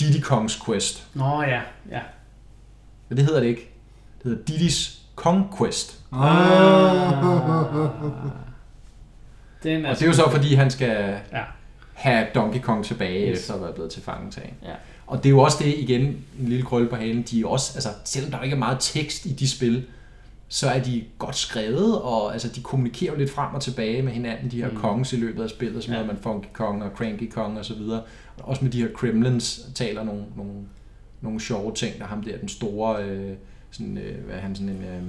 Diddy 0.00 0.24
Kong's 0.24 0.66
Quest. 0.66 1.08
Nå 1.14 1.42
ja, 1.42 1.60
ja. 1.90 2.00
Men 3.08 3.16
det 3.18 3.24
hedder 3.24 3.40
det 3.40 3.46
ikke. 3.46 3.70
Det 4.22 4.24
hedder 4.24 4.52
Diddy's 4.52 4.98
Kong 5.14 5.58
Quest. 5.58 6.00
Den 9.62 9.86
Og 9.86 9.94
det 9.94 10.02
er 10.02 10.06
jo 10.06 10.12
så, 10.12 10.30
fordi 10.30 10.54
han 10.54 10.70
skal 10.70 11.20
Ja. 11.32 11.42
Have 12.00 12.26
Donkey 12.34 12.60
Kong 12.60 12.84
tilbage, 12.84 13.30
Yes. 13.30 13.38
efter 13.38 13.54
at 13.54 13.60
være 13.62 13.72
blevet 13.72 13.90
til 13.90 14.02
fangetagen. 14.02 14.54
Ja. 14.62 14.72
Og 15.06 15.18
det 15.18 15.26
er 15.26 15.30
jo 15.30 15.38
også 15.40 15.56
det, 15.64 15.74
igen, 15.78 16.00
en 16.40 16.48
lille 16.48 16.64
krølle 16.64 16.88
på 16.88 16.96
halen, 16.96 17.22
de 17.22 17.40
er 17.40 17.46
også, 17.46 17.72
altså, 17.74 17.88
selvom 18.04 18.30
der 18.30 18.42
ikke 18.42 18.54
er 18.54 18.58
meget 18.58 18.76
tekst 18.80 19.26
i 19.26 19.32
de 19.32 19.48
spil, 19.48 19.84
så 20.48 20.68
er 20.68 20.82
de 20.82 21.04
godt 21.18 21.36
skrevet, 21.36 22.00
og 22.00 22.32
altså, 22.32 22.48
de 22.48 22.62
kommunikerer 22.62 23.16
lidt 23.18 23.30
frem 23.30 23.54
og 23.54 23.62
tilbage 23.62 24.02
med 24.02 24.12
hinanden, 24.12 24.50
de 24.50 24.62
her 24.62 24.70
Mm. 24.70 24.76
kongs 24.76 25.12
i 25.12 25.16
løbet 25.16 25.42
af 25.42 25.50
spillet, 25.50 25.84
som 25.84 25.94
Ja. 25.94 26.06
man 26.06 26.16
Funky 26.22 26.46
Kong 26.52 26.82
og 26.82 26.90
Cranky 26.96 27.30
Kong 27.30 27.58
og 27.58 27.64
så 27.64 27.74
videre. 27.74 28.02
Og 28.38 28.48
også 28.48 28.64
med 28.64 28.72
de 28.72 28.82
her 28.82 28.88
Kremlins 28.94 29.60
taler 29.74 30.04
nogle, 30.04 30.24
nogle, 30.36 30.52
nogle 31.20 31.40
sjove 31.40 31.74
ting, 31.74 31.98
der 31.98 32.04
er 32.04 32.08
ham 32.08 32.22
der, 32.22 32.38
den 32.38 32.48
store, 32.48 33.04
øh, 33.04 33.32
sådan, 33.70 33.98
øh, 33.98 34.24
hvad 34.24 34.34
er 34.36 34.40
han, 34.40 34.54
sådan 34.54 34.68
en 34.68 34.82
øh, 34.84 35.02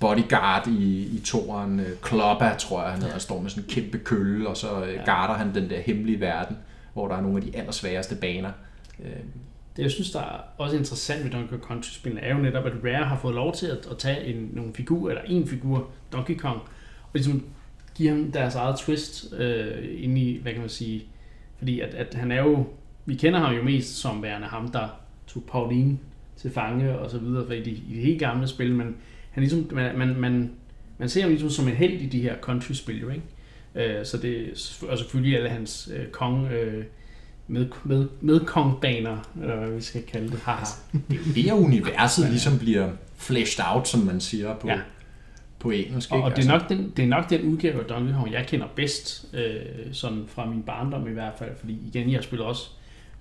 bodyguard 0.00 0.66
i, 0.68 1.16
i 1.16 1.20
toren, 1.24 1.80
øh, 1.80 1.86
Kloppa, 2.02 2.54
tror 2.58 2.82
jeg 2.82 2.92
han 2.92 3.02
hedder, 3.02 3.18
står 3.18 3.40
med 3.40 3.50
sådan 3.50 3.64
en 3.64 3.70
kæmpe 3.70 3.98
kølle, 3.98 4.48
og 4.48 4.56
så 4.56 4.84
øh, 4.84 4.94
Ja. 4.94 5.04
garder 5.04 5.34
han 5.34 5.54
den 5.54 5.70
der 5.70 5.80
hemmelige 5.80 6.20
verden, 6.20 6.56
hvor 6.92 7.08
der 7.08 7.16
er 7.16 7.20
nogle 7.20 7.36
af 7.36 7.42
de 7.42 7.56
allersværeste 7.58 8.14
baner. 8.16 8.50
Øh, 9.04 9.10
Det, 9.76 9.82
jeg 9.82 9.90
synes, 9.90 10.10
der 10.10 10.20
er 10.20 10.40
også 10.58 10.76
interessant 10.76 11.24
ved 11.24 11.30
Donkey 11.30 11.48
Kong 11.50 11.62
Country-spillene, 11.62 12.20
er 12.20 12.34
jo 12.36 12.42
netop, 12.42 12.66
at 12.66 12.72
Rare 12.84 13.04
har 13.04 13.18
fået 13.18 13.34
lov 13.34 13.54
til 13.54 13.66
at, 13.66 13.86
at 13.90 13.98
tage 13.98 14.24
en, 14.24 14.50
nogle 14.52 14.74
figurer, 14.74 15.10
eller 15.10 15.22
en 15.26 15.46
figur, 15.48 15.88
Donkey 16.12 16.36
Kong, 16.36 16.56
og 17.02 17.10
ligesom 17.14 17.44
give 17.94 18.08
ham 18.08 18.32
deres 18.32 18.54
eget 18.54 18.76
twist 18.78 19.32
øh, 19.38 20.02
ind 20.04 20.18
i, 20.18 20.38
hvad 20.42 20.52
kan 20.52 20.60
man 20.60 20.70
sige, 20.70 21.04
fordi 21.58 21.80
at, 21.80 21.94
at 21.94 22.14
han 22.14 22.32
er 22.32 22.42
jo, 22.42 22.66
vi 23.06 23.14
kender 23.14 23.40
ham 23.40 23.54
jo 23.54 23.62
mest 23.62 23.96
som 23.96 24.22
værende 24.22 24.46
ham, 24.46 24.68
der 24.68 24.88
tog 25.26 25.42
Pauline 25.52 25.98
til 26.36 26.50
fange 26.52 26.98
og 26.98 27.10
så 27.10 27.18
videre 27.18 27.58
i 27.58 27.62
de, 27.62 27.70
i 27.70 27.94
de 27.96 28.00
helt 28.00 28.20
gamle 28.20 28.48
spil, 28.48 28.74
men 28.74 28.96
han 29.36 29.42
ligesom, 29.42 29.68
man, 29.72 29.98
man, 29.98 30.16
man, 30.16 30.50
man 30.98 31.08
ser 31.08 31.20
ham 31.20 31.30
ligesom 31.30 31.50
som 31.50 31.68
en 31.68 31.74
held 31.74 31.92
i 31.92 32.06
de 32.06 32.20
her 32.20 32.36
country-spil, 32.40 33.00
jo, 33.00 33.08
ikke? 33.08 33.98
Øh, 33.98 34.06
så 34.06 34.16
det 34.16 34.50
og 34.88 34.98
selvfølgelig 34.98 35.36
alle 35.36 35.48
hans 35.48 35.90
øh, 35.96 36.06
kong, 36.06 36.46
øh, 36.46 36.84
med, 37.46 37.66
med, 37.84 38.08
med 38.20 38.40
kongbaner, 38.40 39.18
eller 39.40 39.56
hvad 39.56 39.70
vi 39.70 39.80
skal 39.80 40.02
kalde 40.02 40.30
det. 40.30 40.38
Haha. 40.38 40.64
Det 40.92 41.18
er 41.28 41.32
det, 41.34 41.52
universet 41.52 42.30
ligesom 42.30 42.58
bliver 42.58 42.90
fleshed 43.16 43.64
out, 43.74 43.88
som 43.88 44.00
man 44.00 44.20
siger 44.20 44.54
på, 44.54 44.68
ja. 44.68 44.80
på 45.58 45.70
engelsk. 45.70 46.12
Og, 46.12 46.22
og 46.22 46.36
det, 46.36 46.44
er 46.44 46.48
nok 46.48 46.68
den, 46.68 46.92
det 46.96 47.02
er 47.02 47.08
nok 47.08 47.30
den 47.30 47.42
udgave 47.42 47.80
af 47.80 47.84
Donkey 47.84 48.12
Kong, 48.12 48.32
jeg 48.32 48.46
kender 48.46 48.66
bedst, 48.76 49.26
øh, 49.34 49.54
sådan 49.92 50.24
fra 50.28 50.46
min 50.46 50.62
barndom 50.62 51.08
i 51.08 51.12
hvert 51.12 51.34
fald, 51.38 51.50
fordi 51.60 51.78
igen, 51.86 52.12
jeg 52.12 52.24
spiller 52.24 52.46
også 52.46 52.68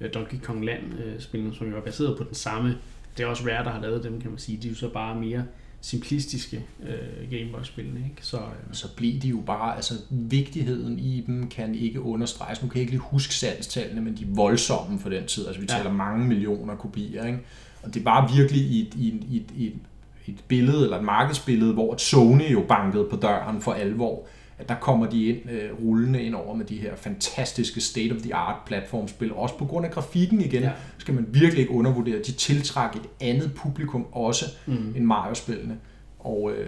øh, 0.01 0.13
Donkey 0.13 0.37
Kong 0.43 0.65
Land-spillene, 0.65 1.51
øh, 1.51 1.57
som 1.57 1.69
jo 1.69 1.77
er 1.77 1.81
baseret 1.81 2.17
på 2.17 2.23
den 2.23 2.35
samme. 2.35 2.77
Det 3.17 3.23
er 3.23 3.27
også 3.27 3.43
Rare, 3.43 3.63
der 3.63 3.71
har 3.71 3.81
lavet 3.81 4.03
dem, 4.03 4.21
kan 4.21 4.29
man 4.29 4.39
sige. 4.39 4.57
De 4.61 4.67
er 4.67 4.71
jo 4.71 4.77
så 4.77 4.89
bare 4.89 5.15
mere 5.15 5.43
simplistiske 5.85 6.65
øh, 6.83 7.31
Gameboy-spillene. 7.31 7.99
Ikke? 7.99 8.25
Så, 8.25 8.37
øh. 8.37 8.43
så 8.71 8.95
bliver 8.95 9.19
de 9.19 9.27
jo 9.27 9.41
bare, 9.45 9.75
altså 9.75 9.93
vigtigheden 10.09 10.99
i 10.99 11.23
dem 11.27 11.47
kan 11.49 11.75
ikke 11.75 12.01
understreges. 12.01 12.61
Nu 12.61 12.67
kan 12.67 12.75
jeg 12.75 12.81
ikke 12.81 12.91
lige 12.91 13.01
huske 13.01 13.33
salgstallene, 13.33 14.01
men 14.01 14.17
de 14.17 14.23
er 14.23 14.27
voldsomme 14.29 14.99
for 14.99 15.09
den 15.09 15.25
tid. 15.25 15.47
Altså 15.47 15.61
vi 15.61 15.67
ja. 15.69 15.77
taler 15.77 15.91
mange 15.91 16.25
millioner 16.25 16.75
kopier. 16.75 17.25
Ikke? 17.25 17.39
Og 17.83 17.93
det 17.93 18.03
bare 18.03 18.31
virkelig 18.35 18.61
i 18.61 18.81
et, 18.81 18.93
i, 18.95 19.07
et, 19.07 19.23
i, 19.29 19.37
et, 19.37 19.51
i 19.55 19.67
et, 19.67 19.79
et 20.27 20.43
billede, 20.47 20.83
eller 20.83 20.97
et 20.97 21.03
markedsbillede, 21.03 21.73
hvor 21.73 21.97
Sony 21.97 22.51
jo 22.51 22.65
bankede 22.67 23.07
på 23.09 23.15
døren 23.15 23.61
for 23.61 23.73
alvor 23.73 24.27
at 24.57 24.69
der 24.69 24.75
kommer 24.75 25.09
de 25.09 25.25
ind 25.25 25.49
øh, 25.49 25.69
rullende 25.83 26.23
ind 26.23 26.35
over 26.35 26.55
med 26.55 26.65
de 26.65 26.77
her 26.77 26.95
fantastiske 26.95 27.81
state-of-the-art 27.81 28.55
platformspil. 28.65 29.33
Også 29.33 29.57
på 29.57 29.65
grund 29.65 29.85
af 29.85 29.91
grafikken 29.91 30.41
igen, 30.41 30.63
ja. 30.63 30.71
skal 30.97 31.13
man 31.13 31.25
virkelig 31.29 31.61
ikke 31.61 31.73
undervurdere. 31.73 32.17
De 32.17 32.31
tiltrækker 32.31 32.99
et 32.99 33.09
andet 33.21 33.53
publikum 33.55 34.05
også 34.11 34.45
mm. 34.65 34.93
end 34.95 35.05
Mario-spillene. 35.05 35.77
Og, 36.19 36.51
øh, 36.51 36.67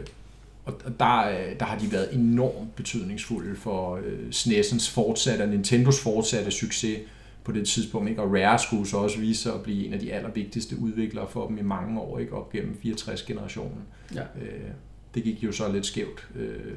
og 0.66 1.00
der, 1.00 1.30
øh, 1.30 1.60
der 1.60 1.66
har 1.66 1.80
de 1.80 1.92
været 1.92 2.14
enormt 2.14 2.76
betydningsfulde 2.76 3.56
for 3.56 3.96
øh, 3.96 4.30
SNES'ens 4.32 4.92
fortsatte 4.92 5.42
og 5.42 5.50
Nintendos 5.50 6.02
fortsatte 6.02 6.52
succes 6.52 7.00
på 7.44 7.52
det 7.52 7.68
tidspunkt. 7.68 8.10
Ikke? 8.10 8.22
Og 8.22 8.32
Rare 8.34 8.60
skulle 8.60 8.88
så 8.88 8.98
også 8.98 9.20
vise 9.20 9.42
sig 9.42 9.54
at 9.54 9.64
blive 9.64 9.86
en 9.88 9.94
af 9.94 10.00
de 10.00 10.14
allervigtigste 10.14 10.80
udviklere 10.80 11.28
for 11.30 11.48
dem 11.48 11.58
i 11.58 11.62
mange 11.62 12.00
år, 12.00 12.20
ikke? 12.20 12.34
op 12.34 12.52
gennem 12.52 12.78
64-generationen. 12.86 13.82
Ja. 14.16 14.22
Øh, 14.22 14.70
det 15.16 15.24
gik 15.24 15.44
jo 15.44 15.52
så 15.52 15.72
lidt 15.72 15.86
skævt 15.86 16.28
øh, 16.36 16.74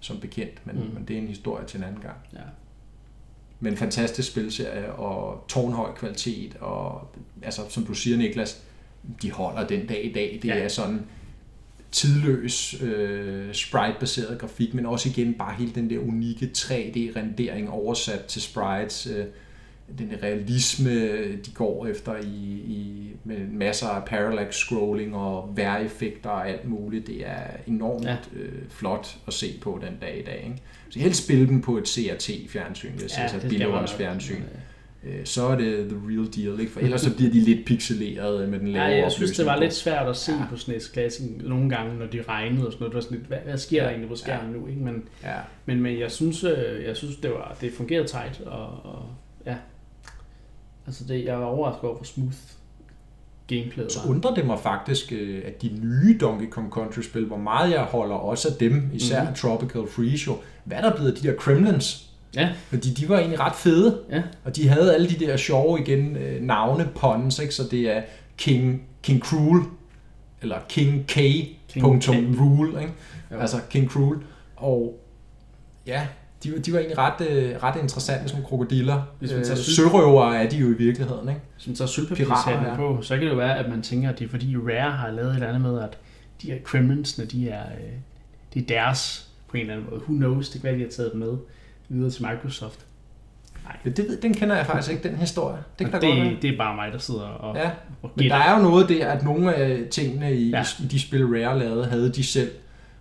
som 0.00 0.20
bekendt, 0.20 0.66
men, 0.66 0.76
mm. 0.76 0.94
men 0.94 1.04
det 1.08 1.16
er 1.16 1.20
en 1.20 1.28
historie 1.28 1.66
til 1.66 1.78
en 1.78 1.84
anden 1.84 2.00
gang. 2.00 2.16
Ja. 2.32 2.38
Men 3.60 3.76
fantastisk 3.76 4.30
spilserie 4.30 4.92
og 4.92 5.44
tårnhøj 5.48 5.94
kvalitet, 5.94 6.56
og 6.60 7.08
altså, 7.42 7.62
som 7.68 7.84
du 7.84 7.94
siger, 7.94 8.16
Niklas, 8.16 8.62
de 9.22 9.30
holder 9.30 9.66
den 9.66 9.86
dag 9.86 10.04
i 10.04 10.12
dag. 10.12 10.38
Det 10.42 10.48
ja. 10.48 10.58
er 10.58 10.68
sådan 10.68 11.06
tidløs 11.92 12.82
øh, 12.82 13.54
sprite-baseret 13.54 14.38
grafik, 14.38 14.74
men 14.74 14.86
også 14.86 15.08
igen 15.08 15.34
bare 15.34 15.54
hele 15.54 15.72
den 15.74 15.90
der 15.90 15.98
unikke 15.98 16.50
3D-rendering 16.58 17.70
oversat 17.70 18.24
til 18.24 18.42
sprites. 18.42 19.06
Øh, 19.06 19.26
den 19.98 20.12
realisme, 20.22 20.92
de 21.36 21.50
går 21.54 21.86
efter 21.86 22.16
i, 22.16 22.62
i 22.66 23.00
med 23.24 23.38
masser 23.38 23.86
af 23.86 24.04
parallax 24.04 24.54
scrolling 24.54 25.16
og 25.16 25.52
vejreffekter 25.56 26.30
og 26.30 26.48
alt 26.48 26.68
muligt. 26.68 27.06
Det 27.06 27.26
er 27.26 27.42
enormt 27.66 28.04
ja. 28.04 28.16
øh, 28.36 28.52
flot 28.68 29.16
at 29.26 29.32
se 29.32 29.58
på 29.60 29.80
den 29.82 29.96
dag 30.00 30.18
i 30.18 30.22
dag. 30.22 30.42
Ikke? 30.44 30.62
Så 30.90 30.98
helst 30.98 31.24
spille 31.24 31.46
dem 31.46 31.60
på 31.60 31.78
et 31.78 31.88
CRT-fjernsyn, 31.88 32.92
hvis 32.92 33.18
ja, 33.18 33.22
altså 33.22 33.48
Billerons 33.48 33.92
fjernsyn. 33.92 34.42
Øh, 35.04 35.24
så 35.24 35.46
er 35.46 35.56
det 35.56 35.88
the 35.88 35.98
real 36.08 36.28
deal, 36.36 36.60
ikke? 36.60 36.72
for 36.72 36.80
ellers 36.80 37.00
så 37.00 37.16
bliver 37.16 37.32
de 37.32 37.40
lidt 37.40 37.66
pixeleret 37.66 38.48
med 38.48 38.58
den 38.58 38.68
lave 38.68 38.84
ja, 38.84 39.02
jeg 39.02 39.12
synes, 39.12 39.36
det 39.36 39.46
var 39.46 39.60
lidt 39.60 39.74
svært 39.74 40.08
at 40.08 40.16
se 40.16 40.32
ja. 40.32 40.46
på 40.50 40.56
SNES 40.56 40.90
Classic 40.92 41.26
nogle 41.40 41.70
gange, 41.70 41.98
når 41.98 42.06
de 42.06 42.22
regnede 42.22 42.66
og 42.66 42.72
sådan 42.72 42.82
noget. 42.82 42.92
Det 42.92 42.96
var 42.96 43.00
sådan 43.00 43.18
lidt, 43.18 43.28
hvad, 43.28 43.38
hvad 43.44 43.58
sker 43.58 43.76
ja. 43.76 43.82
der 43.82 43.88
egentlig 43.88 44.08
på 44.08 44.16
skærmen 44.16 44.54
ja. 44.54 44.60
nu? 44.60 44.66
Ikke? 44.66 44.80
Men, 44.80 45.02
ja. 45.22 45.36
men, 45.66 45.80
men 45.80 45.98
jeg 45.98 46.10
synes, 46.10 46.44
øh, 46.44 46.84
jeg 46.86 46.96
synes 46.96 47.16
det, 47.16 47.30
var, 47.30 47.56
det 47.60 47.72
fungerede 47.72 48.06
tight, 48.08 48.40
og, 48.40 48.66
og 48.66 49.04
ja, 49.46 49.56
Altså 50.90 51.04
det, 51.04 51.24
jeg 51.24 51.38
var 51.38 51.44
overrasket 51.44 51.84
over, 51.84 51.96
hvor 51.96 52.04
smooth 52.04 52.34
gameplayet 53.46 53.92
Så 53.92 53.98
undrer 54.08 54.34
det 54.34 54.46
mig 54.46 54.58
faktisk, 54.58 55.12
øh, 55.12 55.42
at 55.46 55.62
de 55.62 55.70
nye 55.82 56.18
Donkey 56.20 56.48
Kong 56.48 56.70
Country-spil, 56.70 57.24
hvor 57.24 57.36
meget 57.36 57.70
jeg 57.70 57.80
holder 57.80 58.14
også 58.14 58.48
af 58.48 58.54
dem, 58.54 58.90
især 58.92 59.20
mm-hmm. 59.20 59.34
Tropical 59.34 59.82
Freeze, 59.88 60.30
hvad 60.64 60.76
er 60.76 60.80
der 60.80 60.96
blevet 60.96 61.22
de 61.22 61.28
der 61.28 61.34
Kremlins? 61.34 62.10
Ja. 62.34 62.48
Fordi 62.68 62.90
de 62.90 63.08
var 63.08 63.18
egentlig 63.18 63.40
ret 63.40 63.54
fede, 63.54 64.00
ja. 64.10 64.22
og 64.44 64.56
de 64.56 64.68
havde 64.68 64.94
alle 64.94 65.08
de 65.08 65.26
der 65.26 65.36
sjove 65.36 65.80
igen 65.80 66.16
øh, 66.16 66.42
navne 66.42 66.88
puns, 66.94 67.38
ikke? 67.38 67.54
så 67.54 67.62
det 67.70 67.96
er 67.96 68.02
King, 68.36 68.82
King 69.02 69.20
Cruel, 69.20 69.62
eller 70.42 70.56
King 70.68 71.06
K. 71.06 71.14
King 71.68 72.02
K. 72.02 72.08
Rule, 72.40 72.80
ikke? 72.80 72.92
altså 73.30 73.60
King 73.70 73.90
Cruel, 73.90 74.18
og 74.56 75.00
ja, 75.86 76.06
de, 76.44 76.58
de 76.58 76.72
var 76.72 76.78
egentlig 76.78 76.98
ret, 76.98 77.28
øh, 77.28 77.62
ret 77.62 77.82
interessante 77.82 78.28
som 78.28 78.42
krokodiller. 78.42 79.02
Hvis 79.18 79.32
man 79.32 79.44
tager 79.44 79.58
øh, 79.58 79.64
sørøver 79.64 80.32
er 80.32 80.48
de 80.48 80.56
jo 80.56 80.66
i 80.66 80.76
virkeligheden, 80.76 81.28
ikke? 81.28 81.40
Hvis 81.54 81.66
man 81.66 81.76
tager 81.76 81.88
sølvpapirshatten 81.88 82.66
ja. 82.66 82.76
på, 82.76 82.98
så 83.02 83.14
kan 83.14 83.24
det 83.24 83.30
jo 83.30 83.36
være, 83.36 83.58
at 83.58 83.70
man 83.70 83.82
tænker, 83.82 84.08
at 84.10 84.18
det 84.18 84.24
er 84.24 84.28
fordi 84.28 84.56
Rare 84.56 84.90
har 84.90 85.10
lavet 85.10 85.30
et 85.30 85.34
eller 85.34 85.48
andet 85.48 85.62
med, 85.62 85.80
at 85.80 85.98
de 86.42 86.50
her 86.50 86.58
Kremlinsene, 86.64 87.26
de 87.26 87.48
er, 87.48 87.64
øh, 87.64 87.92
det 88.54 88.62
er 88.62 88.66
deres 88.66 89.28
på 89.48 89.56
en 89.56 89.60
eller 89.60 89.74
anden 89.74 89.90
måde. 89.90 90.02
Who 90.02 90.14
knows, 90.14 90.48
det 90.48 90.60
kan 90.60 90.68
være, 90.68 90.78
de 90.78 90.82
har 90.82 90.90
taget 90.90 91.12
dem 91.12 91.20
med 91.20 91.36
videre 91.88 92.10
til 92.10 92.26
Microsoft. 92.26 92.86
Nej. 93.64 93.76
Ja, 93.84 93.90
det, 93.90 94.18
den 94.22 94.34
kender 94.34 94.56
jeg 94.56 94.66
faktisk 94.66 94.90
ikke, 94.90 95.08
den 95.08 95.16
historie. 95.16 95.58
Det, 95.78 95.90
kan 95.90 96.00
det, 96.00 96.30
godt 96.30 96.42
det 96.42 96.50
er 96.50 96.56
bare 96.58 96.76
mig, 96.76 96.92
der 96.92 96.98
sidder 96.98 97.20
og, 97.20 97.56
ja. 97.56 97.70
og 98.02 98.10
Men 98.14 98.30
der 98.30 98.36
er 98.36 98.56
jo 98.56 98.62
noget 98.62 98.88
der, 98.88 99.08
at 99.08 99.24
nogle 99.24 99.54
af 99.54 99.88
tingene 99.90 100.34
i, 100.34 100.50
ja. 100.50 100.64
i 100.80 100.86
de 100.86 101.00
spil 101.00 101.26
Rare 101.26 101.58
lavede, 101.58 101.86
havde 101.86 102.12
de 102.12 102.24
selv 102.24 102.50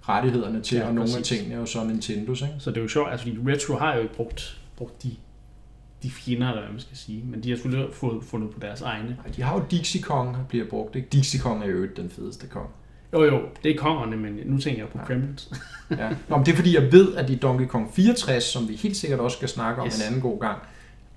rettighederne 0.09 0.61
til, 0.61 0.77
ja, 0.77 0.87
og 0.87 0.93
nogle 0.93 1.01
præcis. 1.01 1.17
af 1.17 1.23
tingene 1.23 1.55
er 1.55 1.59
jo 1.59 1.65
så 1.65 1.83
Nintendos. 1.83 2.41
Ikke? 2.41 2.53
Så 2.59 2.69
det 2.69 2.77
er 2.77 2.81
jo 2.81 2.87
sjovt, 2.87 3.11
altså 3.11 3.27
fordi 3.27 3.37
Retro 3.47 3.75
har 3.77 3.95
jo 3.95 4.01
ikke 4.01 4.15
brugt, 4.15 4.61
brugt 4.77 5.03
de, 5.03 5.11
de 6.03 6.11
fjender, 6.11 6.47
eller 6.47 6.61
hvad 6.61 6.71
man 6.71 6.79
skal 6.79 6.97
sige, 6.97 7.23
men 7.25 7.43
de 7.43 7.49
har 7.49 7.55
selvfølgelig 7.55 7.93
fået 7.93 8.23
fundet 8.23 8.49
på 8.51 8.59
deres 8.59 8.81
egne. 8.81 9.17
Ja, 9.25 9.31
de 9.31 9.41
har 9.41 9.53
jo 9.53 9.63
Dixie 9.71 10.01
Kong, 10.01 10.33
der 10.33 10.43
bliver 10.49 10.65
brugt. 10.69 10.95
Ikke? 10.95 11.07
Dixie 11.11 11.39
Kong 11.39 11.63
er 11.63 11.67
jo 11.67 11.87
den 11.95 12.09
fedeste 12.09 12.47
kong. 12.47 12.69
Jo 13.13 13.23
jo, 13.23 13.41
det 13.63 13.71
er 13.71 13.77
kongerne, 13.77 14.17
men 14.17 14.39
nu 14.45 14.57
tænker 14.57 14.81
jeg 14.81 14.89
på 14.89 14.97
ja. 14.97 15.05
Kremlins. 15.05 15.51
ja. 15.89 16.09
Nå, 16.27 16.37
men 16.37 16.45
det 16.45 16.51
er 16.51 16.55
fordi, 16.55 16.75
jeg 16.75 16.91
ved, 16.91 17.15
at 17.15 17.29
i 17.29 17.35
Donkey 17.35 17.67
Kong 17.67 17.89
64, 17.93 18.43
som 18.43 18.67
vi 18.67 18.75
helt 18.75 18.97
sikkert 18.97 19.19
også 19.19 19.37
skal 19.37 19.49
snakke 19.49 19.81
om 19.81 19.87
yes. 19.87 19.99
en 19.99 20.05
anden 20.07 20.21
god 20.21 20.39
gang, 20.39 20.59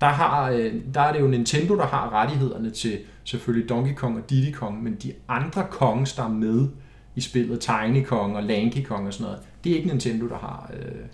der, 0.01 0.07
har, 0.07 0.49
øh, 0.51 0.73
der 0.93 1.01
er 1.01 1.13
det 1.13 1.19
jo 1.19 1.27
Nintendo, 1.27 1.75
der 1.75 1.85
har 1.85 2.13
rettighederne 2.13 2.69
til 2.69 2.99
selvfølgelig 3.23 3.69
Donkey 3.69 3.93
Kong 3.93 4.17
og 4.17 4.29
Diddy 4.29 4.55
Kong, 4.55 4.83
men 4.83 4.95
de 4.95 5.13
andre 5.27 5.67
kongs, 5.69 6.13
der 6.13 6.23
er 6.23 6.29
med, 6.29 6.67
i 7.15 7.21
spillet 7.21 7.59
Tiny 7.59 8.03
Kong 8.03 8.35
og 8.35 8.43
Lanky 8.43 8.83
Kong 8.83 9.07
og 9.07 9.13
sådan 9.13 9.25
noget. 9.25 9.39
Det 9.63 9.71
er 9.71 9.75
ikke 9.75 9.87
Nintendo, 9.87 10.27
der 10.27 10.37
har 10.37 10.71
øh, 10.73 11.05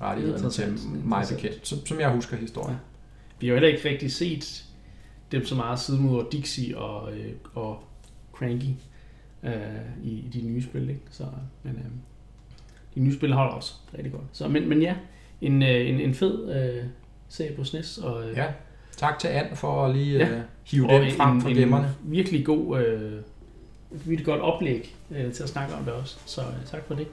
rettighederne 0.00 0.50
til 0.50 0.78
mig 1.04 1.24
bekendt, 1.30 1.68
som, 1.68 1.86
som 1.86 2.00
jeg 2.00 2.10
husker 2.10 2.36
historien. 2.36 2.72
Ja. 2.72 2.78
Vi 3.40 3.46
har 3.46 3.54
jo 3.54 3.60
heller 3.60 3.76
ikke 3.76 3.88
rigtig 3.88 4.12
set 4.12 4.64
dem 5.32 5.44
så 5.44 5.54
meget 5.54 5.78
siden 5.78 6.02
mod 6.02 6.24
Dixie 6.32 6.78
og, 6.78 7.12
øh, 7.12 7.32
og 7.54 7.84
Cranky 8.32 8.70
øh, 9.42 9.52
i, 10.02 10.24
de 10.34 10.42
nye 10.42 10.62
spil. 10.62 10.88
Ikke? 10.88 11.00
Så, 11.10 11.24
men, 11.62 11.72
øh, 11.72 11.90
de 12.94 13.00
nye 13.00 13.14
spil 13.14 13.32
holder 13.32 13.52
også 13.52 13.74
rigtig 13.94 14.12
godt. 14.12 14.24
Så, 14.32 14.48
men, 14.48 14.68
men 14.68 14.82
ja, 14.82 14.94
en, 15.40 15.62
øh, 15.62 15.88
en, 15.88 16.00
en 16.00 16.14
fed 16.14 16.54
øh, 16.54 16.84
serie 17.28 17.56
på 17.56 17.64
SNES. 17.64 17.98
Og, 17.98 18.30
øh, 18.30 18.36
ja, 18.36 18.46
tak 18.96 19.18
til 19.18 19.28
Anne 19.28 19.56
for 19.56 19.86
at 19.86 19.96
lige 19.96 20.18
ja. 20.18 20.30
øh, 20.30 20.40
hive 20.64 20.90
og 20.90 21.00
den 21.00 21.10
frem 21.10 21.40
fra 21.40 21.50
gemmerne. 21.50 21.94
Virkelig 22.02 22.46
god 22.46 22.80
øh, 22.80 23.12
vildt 24.04 24.24
godt 24.24 24.40
oplæg 24.40 24.96
øh, 25.10 25.32
til 25.32 25.42
at 25.42 25.48
snakke 25.48 25.74
om 25.74 25.84
det 25.84 25.92
også. 25.92 26.16
Så 26.26 26.40
øh, 26.40 26.66
tak 26.70 26.80
for 26.86 26.94
det. 26.94 27.06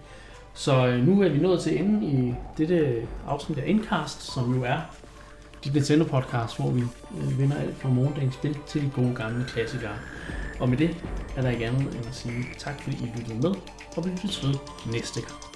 Så 0.54 0.88
øh, 0.88 1.08
nu 1.08 1.22
er 1.22 1.30
vi 1.30 1.40
nået 1.40 1.62
til 1.62 1.80
enden 1.80 2.04
i 2.04 2.34
dette 2.58 3.08
afsnit 3.28 3.58
af 3.58 3.64
Endcast, 3.68 4.34
som 4.34 4.56
jo 4.56 4.64
er 4.64 4.80
dit 5.64 5.74
Nintendo 5.74 6.06
podcast, 6.06 6.58
hvor 6.58 6.72
vi 6.72 6.82
øh, 7.22 7.40
vinder 7.40 7.58
alt 7.58 7.78
fra 7.78 7.90
morgendagens 7.90 8.34
spil 8.34 8.58
til 8.68 8.82
de 8.82 8.92
gode 8.96 9.16
gamle 9.16 9.46
klassikere. 9.48 9.96
Og 10.60 10.70
med 10.70 10.78
det 10.78 10.98
er 11.38 11.42
der 11.42 11.50
ikke 11.50 11.68
andet 11.68 11.82
end 11.82 12.08
at 12.08 12.16
sige 12.16 12.46
tak, 12.58 12.82
fordi 12.82 12.96
I 12.96 13.20
lyttede 13.20 13.40
med, 13.42 13.56
og 13.98 14.06
vi 14.06 14.10
lyttes 14.10 14.48
ved 14.48 14.56
næste 14.92 15.22
gang. 15.22 15.51